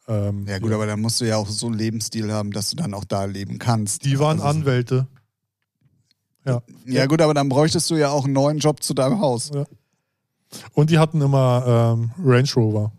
Ähm, 0.07 0.47
ja 0.47 0.59
gut, 0.59 0.73
aber 0.73 0.87
dann 0.87 1.01
musst 1.01 1.21
du 1.21 1.25
ja 1.25 1.37
auch 1.37 1.49
so 1.49 1.67
einen 1.67 1.79
Lebensstil 1.79 2.33
haben, 2.33 2.51
dass 2.51 2.71
du 2.71 2.77
dann 2.77 2.95
auch 2.95 3.05
da 3.05 3.25
leben 3.25 3.59
kannst. 3.59 4.05
Die 4.05 4.19
waren 4.19 4.41
also, 4.41 4.59
Anwälte. 4.59 5.07
Ja. 6.45 6.63
Ja 6.85 7.07
gut, 7.07 7.23
aber 7.23 7.33
dann 7.33 7.49
bräuchtest 7.49 7.89
du 7.91 7.97
ja 7.97 8.11
auch 8.11 8.25
einen 8.25 8.35
neuen 8.35 8.59
Job 8.59 8.83
zu 8.83 8.93
deinem 8.93 9.21
Haus. 9.21 9.51
Und 10.73 10.91
die 10.91 10.99
hatten 10.99 11.21
immer 11.21 11.97
ähm, 11.97 12.11
Range 12.23 12.49
Rover. 12.55 12.93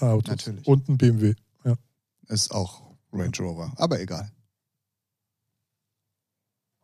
Autos. 0.00 0.30
Natürlich. 0.30 0.66
Und 0.66 0.88
ein 0.88 0.98
BMW. 0.98 1.34
Ja. 1.64 1.74
Ist 2.28 2.52
auch 2.52 2.82
Range 3.12 3.36
Rover, 3.40 3.72
aber 3.76 4.00
egal. 4.00 4.30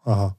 Aha. 0.04 0.36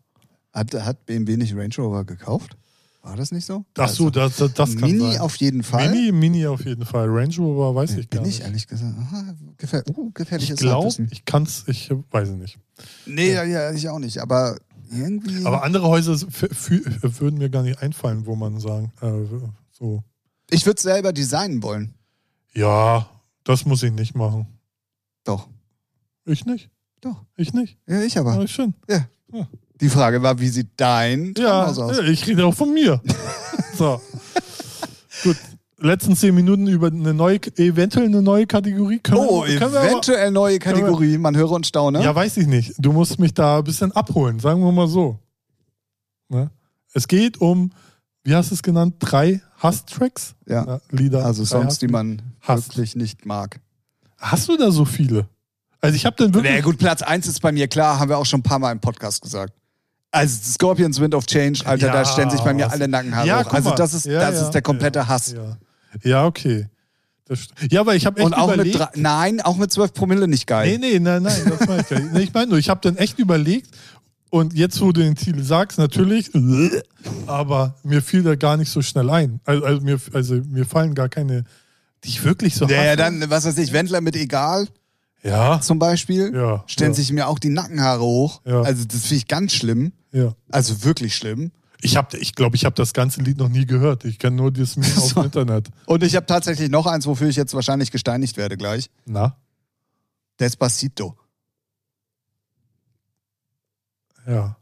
Hat, 0.53 0.74
hat 0.74 1.05
BMW 1.05 1.38
nicht 1.38 1.55
Range 1.55 1.74
Rover 1.78 2.03
gekauft? 2.05 2.57
War 3.03 3.16
das 3.16 3.32
nicht 3.32 3.45
so? 3.45 3.66
Ach 3.78 3.89
so, 3.89 4.09
das, 4.12 4.36
das, 4.38 4.53
das 4.53 4.78
kann 4.78 4.91
Mini 4.91 5.14
sein. 5.14 5.22
auf 5.22 5.36
jeden 5.38 5.64
Fall. 5.64 5.89
Mini, 5.89 6.12
Mini 6.12 6.45
auf 6.45 6.64
jeden 6.66 6.86
Fall. 6.86 7.07
Range 7.09 7.36
Rover 7.38 7.74
weiß 7.74 7.95
ich 7.97 8.07
Bin 8.09 8.20
gar 8.20 8.28
ich 8.28 8.36
nicht. 8.38 8.45
ehrlich 8.45 8.68
gesagt. 8.68 8.93
Aha, 8.95 9.34
gefähr 9.57 9.84
uh, 9.89 10.07
Ich 10.09 10.14
gefährliches 10.14 10.59
glaube, 10.59 10.76
Halbwissen. 10.84 11.07
ich 11.12 11.26
kann's, 11.26 11.64
ich 11.68 11.89
weiß 12.12 12.30
es 12.30 12.36
nicht. 12.36 12.59
Nee, 13.07 13.34
ja. 13.34 13.43
ja, 13.43 13.72
ich 13.72 13.89
auch 13.89 13.97
nicht. 13.97 14.20
Aber 14.20 14.57
irgendwie. 14.91 15.43
Aber 15.45 15.64
andere 15.64 15.88
Häuser 15.88 16.14
würden 16.22 17.39
mir 17.39 17.49
gar 17.49 17.64
nicht 17.64 17.82
einfallen, 17.82 18.28
wo 18.28 18.36
man 18.36 18.59
sagen, 18.59 18.91
äh, 19.01 19.12
so, 19.72 20.03
ich 20.51 20.66
würde 20.68 20.82
selber 20.82 21.12
designen 21.14 21.64
wollen. 21.64 21.95
ja, 22.53 23.09
das 23.43 23.66
muss 23.66 23.82
ich 23.82 23.91
nicht 23.91 24.14
machen. 24.14 24.45
Doch. 25.24 25.47
Ich 26.26 26.45
nicht. 26.45 26.70
Doch. 27.02 27.24
Ich 27.36 27.54
nicht. 27.54 27.78
Ja, 27.88 28.02
ich 28.02 28.18
aber. 28.18 28.36
Ja, 28.36 28.43
ich 28.43 28.52
schon. 28.54 28.74
Die 29.80 29.89
Frage 29.89 30.22
war, 30.22 30.39
wie 30.39 30.49
sieht 30.49 30.70
dein 30.78 31.34
Ja, 31.38 31.66
Traumhaus 31.66 31.80
aus? 31.80 31.97
ja, 31.97 32.04
ich 32.04 32.28
rede 32.28 32.45
auch 32.45 32.54
von 32.54 32.74
mir. 32.74 33.02
so. 33.78 33.99
Gut. 35.24 35.38
Letzten 35.80 36.16
zehn 36.16 36.36
Minuten 36.36 36.68
über 36.68 36.88
eine 36.88 37.12
neue, 37.16 37.38
eventuell 37.58 38.06
eine 38.06 38.22
neue 38.22 38.45
Kategorie. 38.45 38.99
Können 38.99 39.18
Oh, 39.18 39.43
wir, 39.47 39.58
können 39.58 39.74
wir 39.74 39.80
aber, 39.80 39.89
eventuell 39.89 40.30
neue 40.30 40.60
Kategorie. 40.60 41.18
Man 41.18 41.36
höre 41.36 41.49
und 41.52 41.66
staune. 41.66 42.04
Ja, 42.04 42.14
weiß 42.14 42.38
ich 42.38 42.45
nicht. 42.45 42.74
Du 42.78 42.91
musst 42.93 43.18
mich 43.18 43.34
da 43.34 43.58
ein 43.58 43.64
bisschen 43.64 43.91
abholen, 43.93 44.39
sagen 44.39 44.62
wir 44.62 44.72
mal 44.72 44.88
so. 44.88 45.18
Ne? 46.30 46.52
Es 46.93 47.08
geht 47.08 47.41
um, 47.41 47.72
wie 48.24 48.36
hast 48.36 48.52
du 48.52 48.56
es 48.56 48.62
genannt? 48.62 48.95
Drei 48.99 49.41
Hass-Tracks? 49.58 50.36
Ja. 50.47 50.80
Lieder. 50.91 51.26
Also 51.26 51.45
Songs, 51.45 51.80
die 51.80 51.88
man 51.88 52.22
Hasst. 52.41 52.70
wirklich 52.70 52.95
nicht 52.95 53.26
mag. 53.26 53.60
Hast 54.20 54.49
du 54.49 54.58
da 54.58 54.70
so 54.70 54.86
viele? 54.86 55.28
Also 55.82 55.95
ich 55.95 56.05
habe 56.05 56.15
dann 56.17 56.34
wirklich. 56.34 56.53
Na 56.53 56.61
gut, 56.61 56.77
Platz 56.77 57.01
1 57.01 57.27
ist 57.27 57.41
bei 57.41 57.51
mir 57.51 57.67
klar, 57.67 57.99
haben 57.99 58.09
wir 58.09 58.17
auch 58.17 58.25
schon 58.25 58.39
ein 58.41 58.43
paar 58.43 58.59
Mal 58.59 58.71
im 58.71 58.79
Podcast 58.79 59.21
gesagt. 59.21 59.53
Also 60.11 60.38
Scorpions 60.53 60.99
Wind 60.99 61.15
of 61.15 61.25
Change, 61.25 61.61
Alter, 61.65 61.88
Ja, 61.88 61.93
da 61.93 62.05
stellen 62.05 62.29
sich 62.29 62.41
bei 62.41 62.53
mir 62.53 62.69
alle 62.71 62.88
Nackenhaare 62.88 63.27
Ja, 63.27 63.45
hoch. 63.45 63.53
Also 63.53 63.71
das 63.75 63.93
ist, 63.93 64.05
Ja, 64.05 64.29
das 64.32 64.41
ist 64.41 64.51
der 64.51 64.61
komplette 64.61 65.07
Hass. 65.07 65.34
Ja, 66.03 66.25
okay. 66.25 66.67
Das 67.25 67.47
ja, 67.69 67.79
aber 67.79 67.95
ich 67.95 68.05
habe 68.05 68.19
echt 68.19 68.25
Und 68.25 68.34
auch 68.34 68.47
überlegt. 68.53 68.77
mit 68.77 68.79
drei, 68.79 68.89
nein, 68.95 69.39
auch 69.41 69.55
mit 69.57 69.71
12 69.71 69.93
Promille 69.93 70.27
nicht 70.27 70.47
geil. 70.47 70.69
nee, 70.69 70.77
nee, 70.77 70.99
nein, 70.99 71.23
nein, 71.23 71.41
das 71.45 71.67
meine 71.67 71.82
ich 71.82 71.88
gar 71.89 71.99
nicht. 71.99 72.17
Ich 72.27 72.34
meine 72.34 72.47
nur, 72.47 72.57
ich 72.59 72.69
habe 72.69 72.82
dann 72.84 72.97
echt 72.97 73.19
überlegt 73.19 73.69
und 74.29 74.53
jetzt, 74.53 74.82
wo 74.82 74.91
du 74.91 75.01
den 75.01 75.15
Titel 75.15 75.41
sagst, 75.43 75.77
natürlich, 75.77 76.29
aber 77.27 77.75
mir 77.84 78.01
fiel 78.01 78.23
da 78.23 78.36
gar 78.36 78.57
nicht 78.57 78.69
so 78.69 78.82
schnell 78.82 79.09
ein. 79.09 79.39
Also, 79.45 79.63
also, 79.65 79.82
mir, 79.82 79.99
also 80.13 80.36
mir 80.49 80.65
fallen 80.65 80.93
gar 80.95 81.09
keine, 81.09 81.43
die 82.03 82.09
ich 82.09 82.23
wirklich 82.23 82.55
so 82.55 82.65
Ja, 82.67 82.75
ja, 82.84 82.88
hasse. 82.89 82.97
dann, 82.97 83.29
was 83.29 83.45
weiß 83.45 83.57
ich, 83.59 83.71
Wendler 83.73 84.01
mit 84.01 84.15
Egal 84.15 84.67
Ja, 85.24 85.61
zum 85.61 85.78
Beispiel, 85.80 86.34
Ja, 86.34 86.63
stellen 86.67 86.91
ja. 86.91 86.95
sich 86.95 87.11
mir 87.11 87.28
auch 87.28 87.38
die 87.39 87.49
Nackenhaare 87.49 88.01
hoch. 88.03 88.41
Ja. 88.45 88.61
Also 88.61 88.86
das 88.86 89.01
finde 89.01 89.15
ich 89.15 89.28
ganz 89.28 89.53
schlimm. 89.53 89.91
ja. 90.11 90.34
Also 90.51 90.84
wirklich 90.84 91.15
schlimm. 91.15 91.51
Ich 91.84 91.91
glaube, 91.91 92.17
ich, 92.17 92.36
glaub, 92.36 92.53
ich 92.53 92.63
habe 92.65 92.76
das 92.76 92.93
ganze 92.93 93.22
Lied 93.22 93.38
noch 93.39 93.49
nie 93.49 93.65
gehört. 93.65 94.05
Ich 94.05 94.19
kenne 94.19 94.36
nur 94.36 94.51
das 94.51 94.78
Meme 94.78 94.91
auf 94.97 95.13
dem 95.13 95.24
Internet. 95.24 95.69
Und 95.88 96.03
ich 96.03 96.15
habe 96.15 96.26
tatsächlich 96.28 96.69
noch 96.69 96.86
eins, 96.86 97.05
wofür 97.07 97.28
ich 97.28 97.36
jetzt 97.36 97.53
wahrscheinlich 97.55 97.89
gesteinigt 97.91 98.38
werde 98.38 98.55
gleich. 98.57 98.89
Na? 99.05 99.36
Despacito. 100.39 101.15
Ja. 104.28 104.55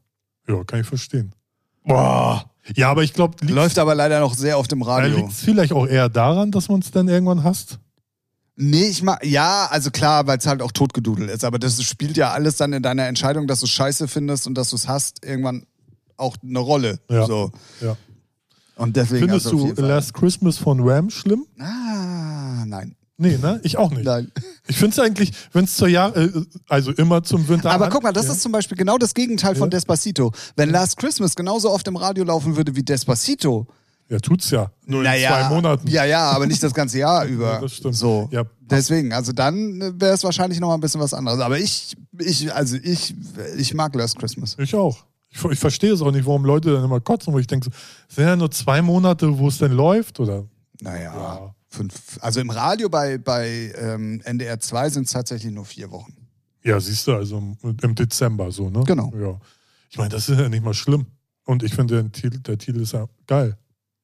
Ja, 0.47 0.63
kann 0.63 0.81
ich 0.81 0.87
verstehen. 0.87 1.33
Boah. 1.83 2.49
Ja, 2.75 2.89
aber 2.91 3.03
ich 3.03 3.13
glaube, 3.13 3.45
Läuft 3.45 3.79
aber 3.79 3.95
leider 3.95 4.19
noch 4.19 4.33
sehr 4.33 4.57
oft 4.59 4.71
im 4.71 4.81
Radio. 4.81 5.17
liegt 5.17 5.31
es 5.31 5.39
vielleicht 5.41 5.73
auch 5.73 5.87
eher 5.87 6.07
daran, 6.09 6.51
dass 6.51 6.69
man 6.69 6.79
es 6.81 6.91
dann 6.91 7.07
irgendwann 7.07 7.43
hasst? 7.43 7.79
Nee, 8.61 8.87
ich 8.89 9.01
mag, 9.03 9.25
ja, 9.25 9.67
also 9.71 9.89
klar, 9.89 10.27
weil 10.27 10.37
es 10.37 10.45
halt 10.45 10.61
auch 10.61 10.73
totgedudelt 10.73 11.29
ist, 11.29 11.45
aber 11.45 11.59
das 11.59 11.81
spielt 11.81 12.17
ja 12.17 12.31
alles 12.33 12.57
dann 12.57 12.73
in 12.73 12.83
deiner 12.83 13.07
Entscheidung, 13.07 13.47
dass 13.47 13.61
du 13.61 13.67
es 13.67 13.71
scheiße 13.71 14.09
findest 14.09 14.47
und 14.47 14.55
dass 14.55 14.71
du 14.71 14.75
es 14.75 14.85
hast, 14.89 15.25
irgendwann 15.25 15.65
auch 16.17 16.35
eine 16.43 16.59
Rolle. 16.59 16.99
Ja. 17.09 17.25
So. 17.25 17.53
Ja. 17.79 17.95
Und 18.75 18.97
deswegen 18.97 19.27
Findest 19.29 19.45
also 19.45 19.73
du. 19.73 19.81
Last 19.81 20.13
Christmas 20.13 20.57
von 20.57 20.85
Wham 20.85 21.09
schlimm? 21.09 21.45
Ah, 21.57 22.65
nein. 22.65 22.97
Nee, 23.15 23.37
ne? 23.37 23.61
Ich 23.63 23.77
auch 23.77 23.91
nicht. 23.91 24.03
Nein. 24.03 24.29
Ich 24.67 24.77
finde 24.77 24.93
es 24.93 24.99
eigentlich, 24.99 25.31
wenn 25.53 25.63
es 25.63 25.77
zur 25.77 25.87
Jahr, 25.87 26.15
äh, 26.17 26.29
also 26.67 26.91
immer 26.91 27.23
zum 27.23 27.47
Winter. 27.47 27.71
Aber 27.71 27.85
an- 27.85 27.91
guck 27.91 28.03
mal, 28.03 28.11
das 28.13 28.27
ja. 28.27 28.33
ist 28.33 28.41
zum 28.41 28.51
Beispiel 28.51 28.77
genau 28.77 28.97
das 28.97 29.13
Gegenteil 29.13 29.55
von 29.55 29.67
Ja. 29.67 29.71
Despacito. 29.71 30.33
Wenn 30.57 30.69
Last 30.69 30.97
Christmas 30.97 31.35
genauso 31.35 31.71
oft 31.71 31.87
im 31.87 31.95
Radio 31.95 32.25
laufen 32.25 32.55
würde 32.57 32.75
wie 32.75 32.83
Despacito, 32.83 33.67
Ja, 34.09 34.17
tut's 34.19 34.49
ja. 34.49 34.71
Nur 34.87 35.03
in 35.05 35.07
zwei 35.21 35.49
Monaten. 35.49 35.87
Ja, 35.87 36.03
ja, 36.03 36.31
aber 36.31 36.47
nicht 36.47 36.63
das 36.63 36.73
ganze 36.73 36.97
Jahr 36.97 37.25
über. 37.27 37.53
Ja, 37.53 37.61
das 37.61 37.73
stimmt. 37.73 37.95
So. 37.95 38.27
Ja. 38.31 38.43
Deswegen, 38.61 39.13
also 39.13 39.31
dann 39.31 39.79
wäre 40.01 40.13
es 40.13 40.23
wahrscheinlich 40.23 40.59
noch 40.59 40.67
mal 40.69 40.73
ein 40.75 40.79
bisschen 40.79 40.99
was 41.01 41.13
anderes. 41.13 41.39
Aber 41.39 41.59
ich, 41.59 41.95
ich, 42.17 42.53
also 42.53 42.75
ich, 42.81 43.13
ich 43.57 43.73
mag 43.73 43.93
Last 43.95 44.17
Christmas. 44.17 44.55
Ich 44.59 44.73
auch. 44.75 45.05
Ich, 45.29 45.43
ich 45.45 45.59
verstehe 45.59 45.93
es 45.93 46.01
auch 46.01 46.11
nicht, 46.11 46.25
warum 46.25 46.43
Leute 46.43 46.73
dann 46.73 46.83
immer 46.83 46.99
kotzen, 46.99 47.31
wo 47.33 47.37
ich 47.39 47.45
denke, 47.45 47.69
es 48.09 48.15
sind 48.15 48.25
ja 48.25 48.35
nur 48.35 48.49
zwei 48.49 48.81
Monate, 48.81 49.37
wo 49.37 49.47
es 49.47 49.59
denn 49.59 49.73
läuft, 49.73 50.19
oder? 50.19 50.43
Naja, 50.81 51.13
Ja. 51.13 51.55
fünf. 51.67 52.17
Also 52.21 52.39
im 52.39 52.49
Radio 52.49 52.89
bei, 52.89 53.19
bei 53.19 53.71
ähm, 53.77 54.21
NDR 54.23 54.59
2 54.59 54.89
sind 54.89 55.05
es 55.05 55.11
tatsächlich 55.11 55.53
nur 55.53 55.65
vier 55.65 55.91
Wochen. 55.91 56.13
Ja, 56.63 56.79
siehst 56.79 57.05
du, 57.07 57.13
also 57.13 57.37
im, 57.37 57.77
im 57.81 57.95
Dezember 57.95 58.51
so, 58.51 58.69
ne? 58.71 58.83
Genau. 58.85 59.13
Ja. 59.19 59.39
Ich 59.91 59.97
meine, 59.97 60.09
das 60.09 60.27
ist 60.29 60.39
ja 60.39 60.49
nicht 60.49 60.63
mal 60.63 60.73
schlimm. 60.73 61.05
Und 61.45 61.61
ich 61.63 61.73
finde, 61.75 62.01
der 62.01 62.11
Titel, 62.11 62.39
der 62.39 62.57
Titel 62.57 62.81
ist 62.81 62.93
ja 62.93 63.05
geil. 63.27 63.55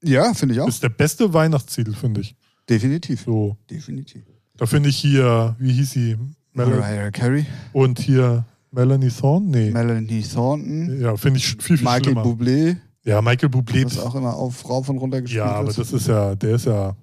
Ja, 0.03 0.33
finde 0.33 0.55
ich 0.55 0.61
auch. 0.61 0.67
Ist 0.67 0.83
der 0.83 0.89
beste 0.89 1.33
Weihnachtstitel, 1.33 1.93
finde 1.93 2.21
ich. 2.21 2.35
Definitiv. 2.69 3.23
So, 3.25 3.57
Definitiv. 3.69 4.23
da 4.57 4.65
finde 4.65 4.89
ich 4.89 4.97
hier, 4.97 5.55
wie 5.59 5.71
hieß 5.73 5.91
sie? 5.91 6.17
Mel 6.53 6.67
Mariah 6.67 7.11
Carey, 7.11 7.45
und 7.73 7.99
hier 7.99 8.45
Melanie 8.71 9.09
Thorne? 9.09 9.47
Nee. 9.47 9.71
Melanie 9.71 10.23
Thornton, 10.23 11.01
ja, 11.01 11.15
finde 11.17 11.37
ich 11.39 11.47
viel, 11.47 11.77
viel 11.77 11.85
Michael 11.85 12.03
schlimmer. 12.03 12.23
Bublé, 12.23 12.77
ja, 13.03 13.21
Michael 13.21 13.49
Bublé. 13.49 13.83
das 13.83 13.99
auch 13.99 14.15
immer 14.15 14.33
auf 14.33 14.67
rauf 14.69 14.87
und 14.89 14.97
runter 14.97 15.21
gespielt 15.21 15.39
Ja, 15.43 15.51
aber 15.51 15.71
das 15.73 15.91
ist 15.91 16.07
ja, 16.07 16.33
der 16.35 16.55
ist 16.55 16.65
ja, 16.65 16.95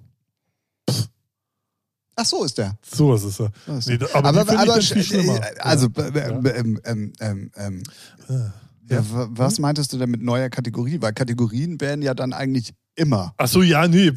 Ach 2.15 2.25
so 2.25 2.43
ist 2.43 2.57
der. 2.59 2.77
sowas 2.83 3.23
ist 3.23 3.39
er. 3.39 3.51
So 3.65 3.73
ist 3.77 3.87
Nee, 3.89 3.97
aber 4.13 4.31
die 4.43 4.49
finde 4.51 4.99
ich 4.99 5.07
schlimmer. 5.07 5.35
äh, 5.37 5.59
Also, 5.59 5.87
Ja. 5.97 6.03
äh, 6.09 6.59
ähm, 6.59 6.79
ähm, 6.85 7.13
ähm, 7.19 7.51
ähm, 7.57 7.83
ja, 8.89 9.03
wa- 9.11 9.27
was 9.31 9.59
meintest 9.59 9.93
du 9.93 9.97
denn 9.97 10.09
mit 10.11 10.21
neuer 10.21 10.49
Kategorie? 10.49 10.97
Weil 11.01 11.13
Kategorien 11.13 11.79
werden 11.81 12.01
ja 12.01 12.13
dann 12.13 12.33
eigentlich 12.33 12.73
immer. 12.95 13.33
Ach 13.37 13.47
so, 13.47 13.63
ja, 13.63 13.87
nee, 13.87 14.11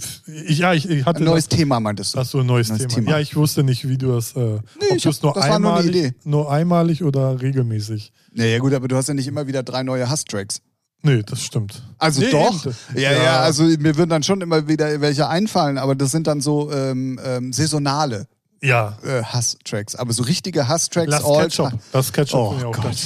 ich, 0.47 0.59
ja, 0.59 0.75
ich, 0.75 0.89
ich 0.89 1.05
hatte 1.07 1.21
Ein 1.21 1.25
neues 1.25 1.49
Thema 1.49 1.81
meintest 1.81 2.14
du? 2.14 2.19
Ach 2.19 2.27
so, 2.27 2.41
ein 2.41 2.47
neues, 2.47 2.69
Neues 2.69 2.81
Thema. 2.83 2.95
Thema. 2.95 3.11
Ja, 3.12 3.19
ich 3.21 3.35
wusste 3.37 3.62
nicht, 3.62 3.89
wie 3.89 3.97
du 3.97 4.09
das, 4.12 4.35
äh, 4.37 4.41
ob 4.41 4.62
ich 4.95 5.07
hab- 5.07 5.23
nur 5.23 5.33
das 5.35 5.49
war 5.49 5.59
nur 5.59 5.71
eine 5.73 5.81
einmalig, 5.81 5.97
Idee. 5.97 6.14
nur 6.25 6.51
einmalig 6.53 7.03
oder 7.05 7.41
regelmäßig. 7.41 8.12
Naja, 8.33 8.59
gut, 8.59 8.75
aber 8.75 8.87
du 8.89 8.97
hast 8.97 9.09
ja 9.09 9.14
nicht 9.14 9.29
immer 9.29 9.47
wieder 9.47 9.62
drei 9.62 9.83
neue 9.83 10.09
Hass-Tracks. 10.11 10.61
Nee, 11.03 11.23
das 11.23 11.43
stimmt. 11.43 11.83
Also 11.99 12.21
Nee, 12.21 12.31
doch. 12.31 12.67
eben. 12.67 12.75
Ja, 12.97 13.12
ja, 13.12 13.41
also 13.41 13.62
mir 13.64 13.97
würden 13.97 14.11
dann 14.11 14.23
schon 14.25 14.41
immer 14.41 14.67
wieder 14.67 15.01
welche 15.01 15.29
einfallen, 15.29 15.79
aber 15.79 15.95
das 15.95 16.11
sind 16.11 16.27
dann 16.27 16.41
so 16.41 16.71
ähm, 16.73 17.19
ähm, 17.25 17.53
saisonale. 17.53 18.27
Ja. 18.62 18.99
äh, 19.05 19.23
Hass-Tracks. 19.23 19.95
Aber 19.95 20.12
so 20.14 20.23
richtige 20.23 20.67
Hass-Tracks. 20.67 21.12
All 21.25 21.43
Ketchup. 21.45 21.73
Lass 21.93 22.12
Ketchup 22.12 22.41
Oh 22.64 22.71
Gott. 22.73 22.97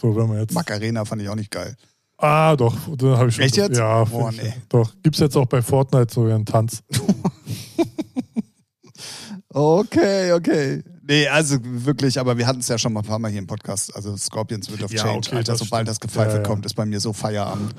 So, 0.00 0.16
wenn 0.16 0.28
man 0.28 0.38
jetzt. 0.40 0.54
Macarena 0.54 1.04
fand 1.04 1.22
ich 1.22 1.28
auch 1.28 1.34
nicht 1.36 1.50
geil. 1.50 1.74
Ah, 2.18 2.54
doch, 2.56 2.74
da 2.96 3.16
habe 3.18 3.28
ich 3.28 3.34
schon. 3.36 3.44
Echt 3.44 3.56
jetzt? 3.56 3.78
Ja, 3.78 4.04
Boah, 4.04 4.30
nee. 4.32 4.52
doch. 4.68 4.92
Gibt's 5.02 5.20
jetzt 5.20 5.36
auch 5.36 5.46
bei 5.46 5.62
Fortnite 5.62 6.12
so 6.12 6.24
einen 6.24 6.44
Tanz. 6.46 6.82
Okay, 9.52 10.32
okay. 10.32 10.82
Nee, 11.02 11.26
also 11.26 11.56
wirklich, 11.62 12.20
aber 12.20 12.38
wir 12.38 12.46
hatten 12.46 12.60
es 12.60 12.68
ja 12.68 12.78
schon 12.78 12.92
mal 12.92 13.00
ein 13.00 13.06
paar 13.06 13.18
Mal 13.18 13.30
hier 13.32 13.40
im 13.40 13.48
Podcast. 13.48 13.94
Also 13.96 14.16
Scorpions 14.16 14.70
wird 14.70 14.82
of 14.84 14.92
Ja, 14.92 15.02
Change. 15.02 15.26
okay, 15.28 15.36
Alter, 15.38 15.52
das 15.52 15.58
sobald 15.60 15.88
das 15.88 15.98
Gepfeife 15.98 16.30
Ja, 16.30 16.36
ja. 16.36 16.42
kommt, 16.44 16.64
ist 16.66 16.74
bei 16.74 16.86
mir 16.86 17.00
so 17.00 17.12
Feierabend. 17.12 17.74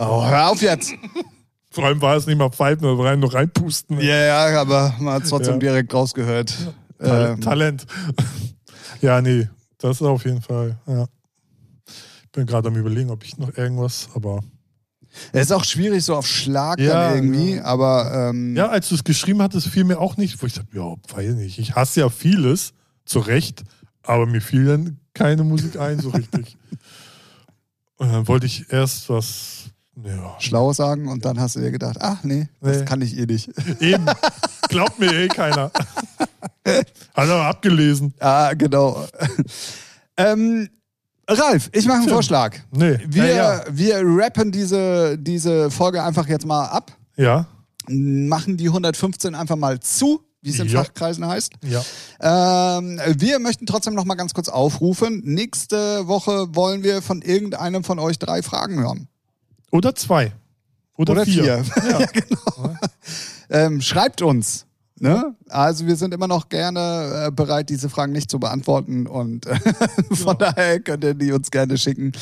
Oh, 0.00 0.26
hör 0.26 0.50
auf 0.50 0.60
jetzt! 0.62 0.92
Vor 1.70 1.84
allem 1.84 2.00
war 2.00 2.16
es 2.16 2.26
nicht 2.26 2.38
mal 2.38 2.50
pfeifen, 2.50 2.80
sondern 2.82 3.06
rein 3.06 3.20
nur 3.20 3.32
reinpusten. 3.32 4.00
Ja, 4.00 4.48
ja, 4.48 4.60
aber 4.60 4.94
man 4.98 5.14
hat 5.14 5.28
trotzdem 5.28 5.54
Ja. 5.54 5.60
direkt 5.60 5.94
rausgehört. 5.94 6.52
Ta 6.98 7.32
Ähm, 7.34 7.40
Talent. 7.40 7.86
ja, 9.00 9.20
nee, 9.20 9.48
das 9.78 10.00
ist 10.00 10.02
auf 10.02 10.24
jeden 10.24 10.42
Fall, 10.42 10.78
ja. 10.88 11.06
Ich 12.36 12.38
bin 12.38 12.46
gerade 12.46 12.68
am 12.68 12.76
überlegen, 12.76 13.08
ob 13.08 13.24
ich 13.24 13.38
noch 13.38 13.56
irgendwas, 13.56 14.10
aber. 14.14 14.40
es 15.32 15.44
ist 15.46 15.52
auch 15.52 15.64
schwierig 15.64 16.04
so 16.04 16.14
auf 16.14 16.26
Schlag 16.26 16.78
Ja, 16.78 17.08
dann 17.08 17.14
irgendwie, 17.16 17.54
ja. 17.54 17.64
aber 17.64 18.28
ähm, 18.28 18.54
Ja, 18.54 18.68
als 18.68 18.90
du 18.90 18.94
es 18.94 19.04
geschrieben 19.04 19.40
hattest, 19.40 19.68
fiel 19.68 19.84
mir 19.84 19.98
auch 19.98 20.18
nicht, 20.18 20.42
wo 20.42 20.46
ich 20.46 20.52
dachte, 20.52 20.68
ja, 20.76 20.94
weiß 21.16 21.32
nicht. 21.36 21.58
Ich 21.58 21.74
hasse 21.74 22.00
ja 22.00 22.10
vieles, 22.10 22.74
zu 23.06 23.20
Recht, 23.20 23.64
aber 24.02 24.26
mir 24.26 24.42
fiel 24.42 24.66
dann 24.66 24.98
keine 25.14 25.44
Musik 25.44 25.78
ein, 25.80 25.98
so 25.98 26.10
richtig. 26.10 26.58
Und 27.96 28.08
dann 28.12 28.28
wollte 28.28 28.44
ich 28.44 28.70
erst 28.70 29.08
was, 29.08 29.70
ja, 30.04 30.36
schlau 30.38 30.74
sagen 30.74 31.08
und 31.08 31.24
dann 31.24 31.40
hast 31.40 31.56
du 31.56 31.60
dir 31.60 31.70
gedacht, 31.70 31.96
ach 32.00 32.22
nee, 32.22 32.50
das 32.60 32.80
Nee. 32.80 32.84
kann 32.84 33.00
ich 33.00 33.16
eh 33.16 33.24
nicht. 33.24 33.48
eben, 33.80 34.04
glaubt 34.68 34.98
mir 34.98 35.10
eh 35.10 35.28
keiner. 35.28 35.70
Hat 36.66 37.28
er 37.30 37.46
abgelesen. 37.46 38.12
ah, 38.20 38.52
genau. 38.52 39.06
ähm, 40.18 40.68
Ralf, 41.28 41.70
ich 41.72 41.86
mache 41.86 41.98
einen. 41.98 42.08
Vorschlag. 42.08 42.56
Nee, 42.70 42.98
Wir, 43.08 43.26
ja, 43.34 43.62
wir 43.70 44.00
rappen 44.04 44.52
diese, 44.52 45.18
diese 45.18 45.70
Folge 45.70 46.02
einfach 46.02 46.28
jetzt 46.28 46.46
mal 46.46 46.66
ab. 46.66 46.92
ja, 47.16 47.46
machen 47.88 48.56
die 48.56 48.66
115 48.68 49.34
einfach 49.36 49.56
mal 49.56 49.78
zu, 49.80 50.20
wie 50.42 50.50
es 50.50 50.58
in 50.58 50.68
Ja. 50.68 50.82
Fachkreisen 50.84 51.26
heißt. 51.26 51.52
ja. 51.62 51.82
Ähm, 52.78 53.00
wir 53.16 53.38
möchten 53.38 53.66
trotzdem 53.66 53.94
noch 53.94 54.04
mal 54.04 54.14
ganz 54.16 54.34
kurz 54.34 54.48
aufrufen. 54.48 55.22
Nächste 55.24 56.06
Woche 56.08 56.54
wollen 56.54 56.82
wir 56.82 57.00
von 57.02 57.22
irgendeinem 57.22 57.84
von 57.84 57.98
euch 57.98 58.18
drei 58.18 58.42
Fragen 58.42 58.78
hören. 58.80 59.08
Oder 59.72 59.94
zwei. 59.94 60.32
Oder, 60.96 61.12
Oder 61.12 61.24
vier. 61.26 61.64
vier. 61.64 61.90
Ja. 62.00 62.06
Ähm, 63.48 63.80
schreibt 63.80 64.22
uns. 64.22 64.66
Ne? 64.98 65.34
Also 65.50 65.86
wir 65.86 65.96
sind 65.96 66.14
immer 66.14 66.26
noch 66.26 66.48
gerne 66.48 67.26
äh, 67.26 67.30
bereit, 67.30 67.68
diese 67.68 67.90
Fragen 67.90 68.12
nicht 68.12 68.30
zu 68.30 68.38
beantworten 68.38 69.06
und 69.06 69.44
äh, 69.44 69.58
von 70.14 70.38
daher 70.38 70.80
könnt 70.80 71.04
ihr 71.04 71.12
die 71.12 71.32
uns 71.32 71.50
gerne 71.50 71.76
schicken. 71.76 72.12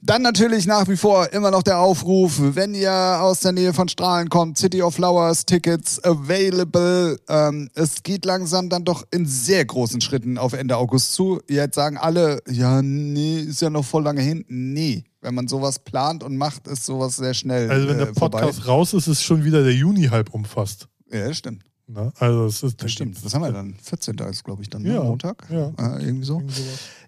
Dann 0.00 0.22
natürlich 0.22 0.66
nach 0.66 0.88
wie 0.88 0.96
vor 0.96 1.32
immer 1.32 1.50
noch 1.50 1.62
der 1.62 1.78
Aufruf, 1.78 2.34
wenn 2.38 2.74
ihr 2.74 2.92
aus 2.92 3.40
der 3.40 3.52
Nähe 3.52 3.74
von 3.74 3.88
Strahlen 3.88 4.30
kommt, 4.30 4.58
City 4.58 4.82
of 4.82 4.94
Flowers, 4.94 5.44
Tickets 5.44 6.02
available. 6.02 7.18
Ähm, 7.28 7.68
es 7.74 8.02
geht 8.02 8.24
langsam 8.24 8.70
dann 8.70 8.84
doch 8.84 9.04
in 9.10 9.26
sehr 9.26 9.64
großen 9.64 10.00
Schritten 10.00 10.38
auf 10.38 10.54
Ende 10.54 10.78
August 10.78 11.12
zu. 11.12 11.40
Jetzt 11.48 11.74
sagen 11.74 11.98
alle, 11.98 12.42
ja, 12.48 12.80
nee, 12.82 13.40
ist 13.40 13.60
ja 13.60 13.68
noch 13.70 13.84
voll 13.84 14.02
lange 14.02 14.22
hin. 14.22 14.44
Nee, 14.48 15.04
wenn 15.20 15.34
man 15.34 15.48
sowas 15.48 15.78
plant 15.78 16.22
und 16.22 16.36
macht, 16.36 16.68
ist 16.68 16.86
sowas 16.86 17.16
sehr 17.16 17.34
schnell 17.34 17.70
Also 17.70 17.88
wenn 17.88 17.96
äh, 17.96 18.04
der 18.04 18.14
vorbei. 18.14 18.40
Podcast 18.40 18.66
raus 18.66 18.94
ist, 18.94 19.08
ist 19.08 19.22
schon 19.22 19.44
wieder 19.44 19.62
der 19.62 19.74
Juni 19.74 20.04
halb 20.04 20.32
umfasst. 20.32 20.88
Ja, 21.10 21.32
stimmt. 21.32 21.64
Ne? 21.86 22.12
Also 22.18 22.46
es 22.46 22.62
ist 22.62 22.82
Das 22.82 22.90
stimmt. 22.92 23.22
Was 23.22 23.34
haben 23.34 23.42
wir 23.42 23.52
dann? 23.52 23.74
14. 23.82 24.16
ist, 24.30 24.42
glaube 24.42 24.62
ich, 24.62 24.70
dann, 24.70 24.82
ne? 24.82 24.94
Ja, 24.94 25.02
Montag? 25.02 25.46
ja. 25.50 25.68
Äh, 25.78 26.04
irgendwie 26.04 26.24
so. 26.24 26.42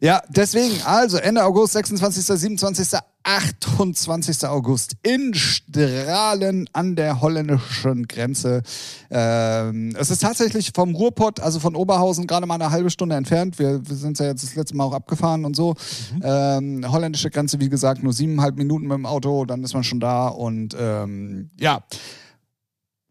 Ja, 0.00 0.22
deswegen, 0.28 0.82
also 0.84 1.16
Ende 1.16 1.44
August, 1.44 1.72
26., 1.72 2.26
27., 2.26 2.98
28. 3.22 4.46
August 4.46 4.96
in 5.02 5.32
Strahlen 5.32 6.68
an 6.74 6.94
der 6.94 7.22
holländischen 7.22 8.06
Grenze. 8.06 8.62
Ähm, 9.10 9.96
es 9.98 10.10
ist 10.10 10.20
tatsächlich 10.20 10.72
vom 10.74 10.94
Ruhrpott, 10.94 11.40
also 11.40 11.58
von 11.58 11.74
Oberhausen, 11.74 12.26
gerade 12.26 12.46
mal 12.46 12.54
eine 12.54 12.70
halbe 12.70 12.90
Stunde 12.90 13.16
entfernt. 13.16 13.58
Wir, 13.58 13.80
wir 13.88 13.96
sind 13.96 14.18
ja 14.18 14.26
jetzt 14.26 14.44
das 14.44 14.54
letzte 14.54 14.76
Mal 14.76 14.84
auch 14.84 14.92
abgefahren 14.92 15.46
und 15.46 15.56
so. 15.56 15.74
Ähm, 16.22 16.84
holländische 16.86 17.30
Grenze, 17.30 17.58
wie 17.60 17.70
gesagt, 17.70 18.02
nur 18.02 18.12
siebeneinhalb 18.12 18.56
Minuten 18.56 18.86
mit 18.86 18.96
dem 18.98 19.06
Auto, 19.06 19.46
dann 19.46 19.64
ist 19.64 19.72
man 19.72 19.84
schon 19.84 20.00
da 20.00 20.28
und 20.28 20.76
ähm, 20.78 21.50
ja. 21.58 21.82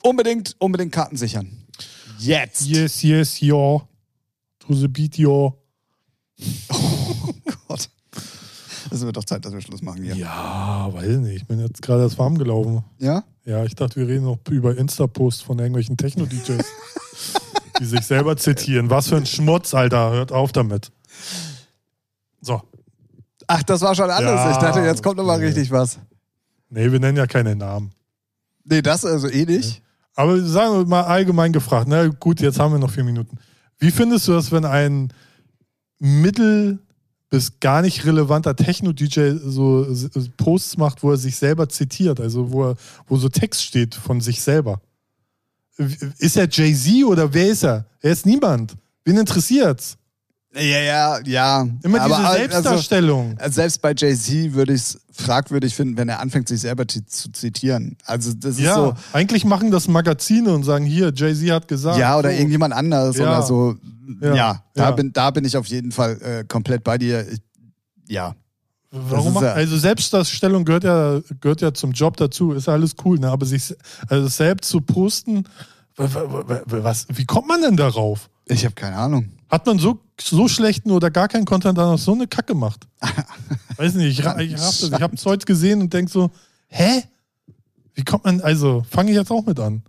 Unbedingt, 0.06 0.56
unbedingt 0.60 0.92
Karten 0.92 1.18
sichern. 1.18 1.50
Jetzt. 2.20 2.68
Yes, 2.68 3.02
yes, 3.02 3.40
ja. 3.40 3.56
To 4.60 4.74
the 4.74 4.88
beat, 4.88 5.18
ja. 5.18 5.28
Gott. 7.68 7.90
Es 8.92 9.02
wird 9.02 9.18
doch 9.18 9.24
Zeit, 9.24 9.44
dass 9.44 9.52
wir 9.52 9.62
Schluss 9.62 9.82
machen 9.82 10.04
hier. 10.04 10.16
Ja, 10.16 10.94
weiß 10.94 11.18
nicht. 11.18 11.38
Ich 11.38 11.48
bin 11.48 11.60
jetzt 11.60 11.82
gerade 11.82 12.04
erst 12.04 12.20
warm 12.20 12.38
gelaufen. 12.38 12.84
Ja? 13.00 13.24
Ja, 13.46 13.64
ich 13.64 13.74
dachte, 13.74 13.96
wir 13.96 14.08
reden 14.08 14.26
noch 14.26 14.38
über 14.48 14.78
Insta-Posts 14.78 15.42
von 15.42 15.58
irgendwelchen 15.58 15.98
Techno-DJs, 15.98 16.64
die 17.80 17.86
sich 17.86 18.02
selber 18.02 18.38
zitieren. 18.38 18.92
Was 18.92 19.08
für 19.08 19.18
ein 19.18 19.26
Schmutz, 19.26 19.74
Alter. 19.74 20.12
Hört 20.12 20.32
auf 20.32 20.52
damit. 20.52 20.92
So. 22.42 22.62
Ach, 23.48 23.64
das 23.64 23.82
war 23.82 23.96
schon 23.96 24.12
alles. 24.12 24.30
Ja, 24.30 24.52
ich 24.52 24.58
dachte, 24.58 24.82
jetzt 24.82 25.02
kommt 25.02 25.18
noch 25.18 25.26
mal 25.26 25.40
nee. 25.40 25.48
richtig 25.48 25.72
was. 25.72 25.98
Nee, 26.70 26.92
wir 26.92 27.00
nennen 27.00 27.18
ja 27.18 27.26
keine 27.26 27.56
Namen. 27.56 27.92
Nee, 28.66 28.84
das 28.84 29.04
also 29.04 29.28
eh 29.28 29.46
nicht. 29.46 29.82
Aber 30.16 30.42
sagen 30.42 30.74
wir 30.74 30.86
mal 30.86 31.04
allgemein 31.04 31.52
gefragt, 31.52 31.88
na 31.88 32.08
gut, 32.08 32.40
jetzt 32.40 32.60
haben 32.60 32.74
wir 32.74 32.80
noch 32.80 32.92
vier 32.92 33.04
Minuten. 33.04 33.38
Wie 33.78 33.92
findest 33.92 34.28
du 34.28 34.32
das, 34.32 34.52
wenn 34.52 34.66
ein 34.66 35.12
mittel 36.00 36.80
bis 37.30 37.60
gar 37.60 37.82
nicht 37.82 38.06
relevanter 38.06 38.56
Techno-DJ 38.56 39.36
so 39.44 39.86
Posts 40.38 40.78
macht, 40.78 41.04
wo 41.04 41.12
er 41.12 41.18
sich 41.18 41.36
selber 41.36 41.68
zitiert, 41.68 42.22
also 42.22 42.52
wo, 42.52 42.70
er, 42.70 42.76
wo 43.08 43.18
so 43.18 43.28
Text 43.28 43.64
steht 43.64 43.94
von 43.94 44.22
sich 44.22 44.42
selber? 44.42 44.82
Ist 45.78 46.38
er 46.38 46.48
Jay-Z 46.50 47.04
oder 47.04 47.34
wer 47.34 47.50
ist 47.50 47.64
er? 47.64 47.86
Er 48.00 48.12
ist 48.12 48.26
niemand. 48.26 48.76
Wen 49.04 49.18
interessiert's? 49.18 49.98
Ja, 50.56 50.62
ja, 50.80 51.20
ja. 51.26 51.68
Immer 51.84 52.02
Aber 52.02 52.16
diese 52.16 52.28
also, 52.28 52.38
Selbstdarstellung. 52.38 53.38
selbst 53.50 53.82
bei 53.82 53.94
Jay-Z 53.96 54.54
würde 54.54 54.74
ich 54.74 54.82
es 54.82 55.00
fragwürdig 55.12 55.76
finden, 55.76 55.98
wenn 55.98 56.08
er 56.10 56.20
anfängt, 56.22 56.48
sich 56.48 56.62
selber 56.62 56.88
zu 56.88 57.02
zitieren. 57.32 57.98
Also, 58.06 58.34
das 58.34 58.52
ist 58.56 58.62
ja, 58.62 58.76
so. 58.76 58.94
eigentlich 59.14 59.44
machen 59.46 59.70
das 59.72 59.88
Magazine 59.88 60.54
und 60.54 60.64
sagen, 60.64 60.86
hier, 60.86 61.12
Jay-Z 61.14 61.52
hat 61.52 61.68
gesagt. 61.68 61.98
Ja, 61.98 62.18
oder 62.18 62.30
so. 62.32 62.36
irgendjemand 62.38 62.74
anders 62.74 63.18
Ja. 63.18 63.24
oder 63.24 63.42
so. 63.44 63.76
Ja, 64.22 64.36
Ja, 64.36 64.62
da. 64.76 64.92
Bin, 64.92 65.12
da 65.12 65.32
bin 65.32 65.44
ich 65.46 65.58
auf 65.58 65.66
jeden 65.68 65.92
Fall 65.92 66.22
äh, 66.22 66.44
komplett 66.46 66.84
bei 66.84 66.98
dir. 66.98 67.28
Ich, 67.30 67.40
ja. 68.08 68.36
Warum 68.92 69.36
ist 69.36 69.42
ja- 69.42 69.52
also 69.54 69.78
Selbstdarstellung 69.78 70.64
gehört 70.64 70.86
ja, 70.86 71.20
gehört 71.42 71.60
ja 71.60 71.74
zum 71.74 71.92
Job 71.92 72.16
dazu, 72.16 72.54
ist 72.54 72.70
alles 72.70 72.96
cool, 73.04 73.20
ne? 73.20 73.30
aber 73.30 73.46
sich 73.46 73.76
also 74.08 74.28
selbst 74.30 74.70
zu 74.70 74.80
posten, 74.80 75.44
wa- 75.98 76.08
wa- 76.14 76.44
wa- 76.48 76.62
was, 76.66 77.06
wie 77.14 77.26
kommt 77.26 77.48
man 77.50 77.62
denn 77.62 77.76
darauf? 77.76 78.30
Ich 78.46 78.64
habe 78.64 78.76
keine 78.76 78.96
Ahnung. 78.96 79.32
Hat 79.56 79.66
man 79.66 79.80
so, 79.80 80.00
so 80.20 80.50
schlechten 80.50 80.92
oder 80.92 81.10
gar 81.10 81.30
keinen 81.30 81.46
Content 81.46 81.78
dann 81.78 81.92
noch 81.92 81.98
so 81.98 82.12
eine 82.12 82.28
Kacke 82.28 82.48
gemacht? 82.48 82.86
Weiß 83.78 83.94
nicht, 83.96 84.20
ich, 84.20 84.26
ich, 84.26 84.52
das. 84.52 84.84
ich 84.84 84.92
habe 85.02 85.16
es 85.16 85.26
heute 85.26 85.46
gesehen 85.46 85.80
und 85.80 85.94
denk 85.94 86.10
so, 86.10 86.30
hä? 86.68 87.04
Wie 87.94 88.04
kommt 88.04 88.26
man, 88.26 88.42
also 88.42 88.84
fange 88.90 89.12
ich 89.12 89.16
jetzt 89.16 89.32
auch 89.32 89.46
mit 89.46 89.58
an. 89.62 89.82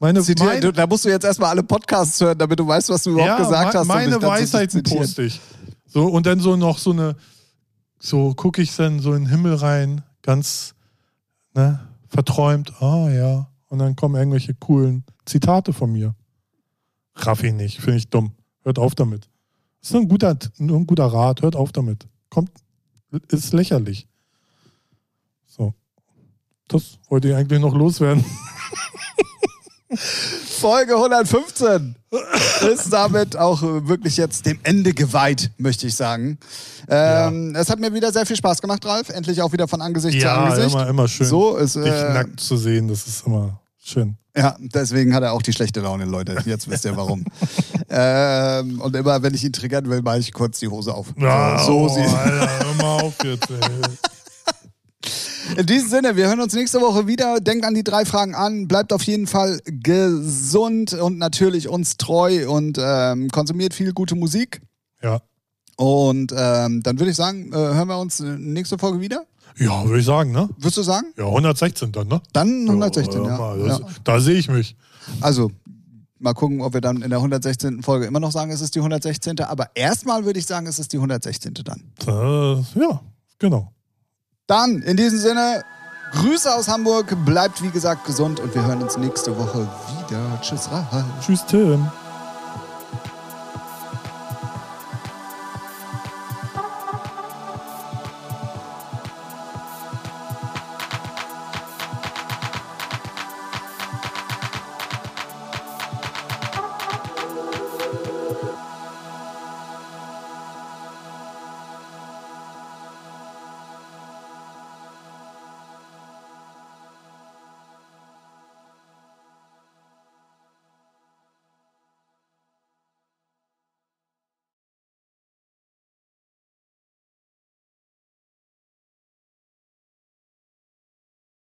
Meine, 0.00 0.22
Zitier, 0.22 0.46
mein- 0.46 0.60
du, 0.60 0.72
da 0.72 0.88
musst 0.88 1.04
du 1.04 1.08
jetzt 1.08 1.22
erstmal 1.24 1.50
alle 1.50 1.62
Podcasts 1.62 2.20
hören, 2.20 2.36
damit 2.36 2.58
du 2.58 2.66
weißt, 2.66 2.88
was 2.88 3.04
du 3.04 3.10
überhaupt 3.10 3.38
gesagt 3.38 3.74
me- 3.74 3.78
hast. 3.80 3.86
Meine 3.86 4.20
Weisheiten 4.20 4.84
zitieren. 4.84 4.98
poste 5.04 5.22
ich. 5.22 5.40
So, 5.86 6.06
und 6.06 6.26
dann 6.26 6.40
so 6.40 6.56
noch 6.56 6.78
so 6.78 6.90
eine, 6.90 7.14
so 8.00 8.34
gucke 8.34 8.60
ich 8.60 8.74
dann 8.74 8.98
so 8.98 9.14
in 9.14 9.22
den 9.22 9.30
Himmel 9.30 9.54
rein, 9.54 10.02
ganz 10.22 10.74
ne, 11.54 11.78
verträumt, 12.08 12.72
ah 12.82 13.08
ja. 13.08 13.46
Und 13.68 13.78
dann 13.78 13.94
kommen 13.94 14.16
irgendwelche 14.16 14.52
coolen 14.54 15.04
Zitate 15.26 15.72
von 15.72 15.92
mir. 15.92 16.16
Raff 17.14 17.44
ich 17.44 17.52
nicht, 17.52 17.80
finde 17.80 17.98
ich 17.98 18.10
dumm. 18.10 18.32
Hört 18.66 18.80
auf 18.80 18.96
damit. 18.96 19.28
Das 19.80 19.90
ist 19.90 19.92
nur 19.92 20.02
ein 20.02 20.08
guter, 20.08 20.36
nur 20.58 20.76
ein 20.80 20.88
guter 20.88 21.06
Rat, 21.06 21.40
hört 21.40 21.54
auf 21.54 21.70
damit. 21.70 22.08
Kommt, 22.30 22.50
ist 23.28 23.52
lächerlich. 23.52 24.08
So. 25.46 25.72
Das 26.66 26.98
wollte 27.08 27.28
ich 27.28 27.36
eigentlich 27.36 27.60
noch 27.60 27.76
loswerden. 27.76 28.24
Folge 30.58 30.96
115 30.96 31.94
ist 32.72 32.92
damit 32.92 33.36
auch 33.36 33.62
wirklich 33.62 34.16
jetzt 34.16 34.46
dem 34.46 34.58
Ende 34.64 34.94
geweiht, 34.94 35.52
möchte 35.58 35.86
ich 35.86 35.94
sagen. 35.94 36.38
Ähm, 36.88 37.54
Es 37.54 37.70
hat 37.70 37.78
mir 37.78 37.94
wieder 37.94 38.12
sehr 38.12 38.26
viel 38.26 38.34
Spaß 38.34 38.60
gemacht, 38.60 38.84
Ralf. 38.84 39.10
Endlich 39.10 39.40
auch 39.42 39.52
wieder 39.52 39.68
von 39.68 39.80
Angesicht 39.80 40.18
zu 40.20 40.26
Ja, 40.26 40.42
Angesicht. 40.44 40.74
immer, 40.74 40.88
immer 40.88 41.06
schön. 41.06 41.28
So 41.28 41.56
ist 41.56 41.76
Dich 41.76 41.84
äh, 41.86 42.12
nackt 42.14 42.40
zu 42.40 42.56
sehen, 42.56 42.88
das 42.88 43.06
ist 43.06 43.24
immer 43.28 43.60
schön. 43.78 44.16
Ja, 44.36 44.56
deswegen 44.58 45.14
hat 45.14 45.22
er 45.22 45.32
auch 45.32 45.42
die 45.42 45.52
schlechte 45.52 45.80
Laune, 45.80 46.04
Leute. 46.04 46.36
Jetzt 46.44 46.68
wisst 46.68 46.84
ihr 46.84 46.96
warum. 46.96 47.24
ähm, 47.88 48.80
und 48.80 48.94
immer, 48.94 49.22
wenn 49.22 49.34
ich 49.34 49.44
ihn 49.44 49.52
triggern 49.52 49.88
will, 49.88 50.02
mache 50.02 50.18
ich 50.18 50.32
kurz 50.32 50.58
die 50.58 50.68
Hose 50.68 50.94
auf. 50.94 51.14
Ja, 51.16 51.58
so 51.64 51.82
oh, 51.82 51.88
sie. 51.88 52.02
Alter, 52.02 52.64
hör 52.64 52.74
mal 52.74 53.02
auf 53.02 53.14
jetzt, 53.24 53.50
ey. 53.50 53.58
In 55.56 55.66
diesem 55.66 55.88
Sinne, 55.88 56.16
wir 56.16 56.26
hören 56.26 56.40
uns 56.40 56.54
nächste 56.54 56.80
Woche 56.80 57.06
wieder. 57.06 57.40
Denkt 57.40 57.64
an 57.64 57.74
die 57.74 57.84
drei 57.84 58.04
Fragen 58.04 58.34
an. 58.34 58.68
Bleibt 58.68 58.92
auf 58.92 59.02
jeden 59.04 59.26
Fall 59.26 59.60
gesund 59.64 60.92
und 60.92 61.18
natürlich 61.18 61.68
uns 61.68 61.96
treu 61.96 62.50
und 62.50 62.78
ähm, 62.80 63.28
konsumiert 63.30 63.72
viel 63.72 63.92
gute 63.92 64.16
Musik. 64.16 64.60
Ja. 65.02 65.20
Und 65.76 66.32
ähm, 66.36 66.82
dann 66.82 66.98
würde 66.98 67.10
ich 67.10 67.16
sagen, 67.16 67.52
äh, 67.52 67.56
hören 67.56 67.88
wir 67.88 67.98
uns 67.98 68.20
nächste 68.20 68.76
Folge 68.78 69.00
wieder. 69.00 69.24
Ja, 69.58 69.84
würde 69.84 70.00
ich 70.00 70.06
sagen, 70.06 70.32
ne? 70.32 70.48
Würdest 70.58 70.76
du 70.76 70.82
sagen? 70.82 71.06
Ja, 71.16 71.26
116 71.26 71.92
dann, 71.92 72.08
ne? 72.08 72.20
Dann 72.32 72.68
116, 72.68 73.24
ja. 73.24 73.28
ja. 73.28 73.38
mal, 73.38 73.58
ja. 73.60 73.66
das, 73.78 73.80
Da 74.04 74.20
sehe 74.20 74.36
ich 74.36 74.48
mich. 74.48 74.76
Also, 75.20 75.50
mal 76.18 76.34
gucken, 76.34 76.60
ob 76.60 76.74
wir 76.74 76.80
dann 76.80 77.02
in 77.02 77.10
der 77.10 77.18
116. 77.18 77.82
Folge 77.82 78.06
immer 78.06 78.20
noch 78.20 78.32
sagen, 78.32 78.50
es 78.50 78.60
ist 78.60 78.74
die 78.74 78.80
116. 78.80 79.40
Aber 79.40 79.70
erstmal 79.74 80.24
würde 80.24 80.38
ich 80.38 80.46
sagen, 80.46 80.66
es 80.66 80.78
ist 80.78 80.92
die 80.92 80.98
116. 80.98 81.54
dann. 81.64 81.82
Äh, 82.06 82.80
ja, 82.80 83.00
genau. 83.38 83.72
Dann, 84.46 84.82
in 84.82 84.96
diesem 84.96 85.18
Sinne, 85.18 85.64
Grüße 86.12 86.54
aus 86.54 86.68
Hamburg. 86.68 87.16
Bleibt, 87.24 87.62
wie 87.62 87.70
gesagt, 87.70 88.06
gesund 88.06 88.40
und 88.40 88.54
wir 88.54 88.64
hören 88.64 88.82
uns 88.82 88.96
nächste 88.96 89.36
Woche 89.36 89.68
wieder. 89.88 90.40
Tschüss, 90.40 90.70
Rahal. 90.70 91.04
Tschüss, 91.20 91.44
Tim. 91.46 91.86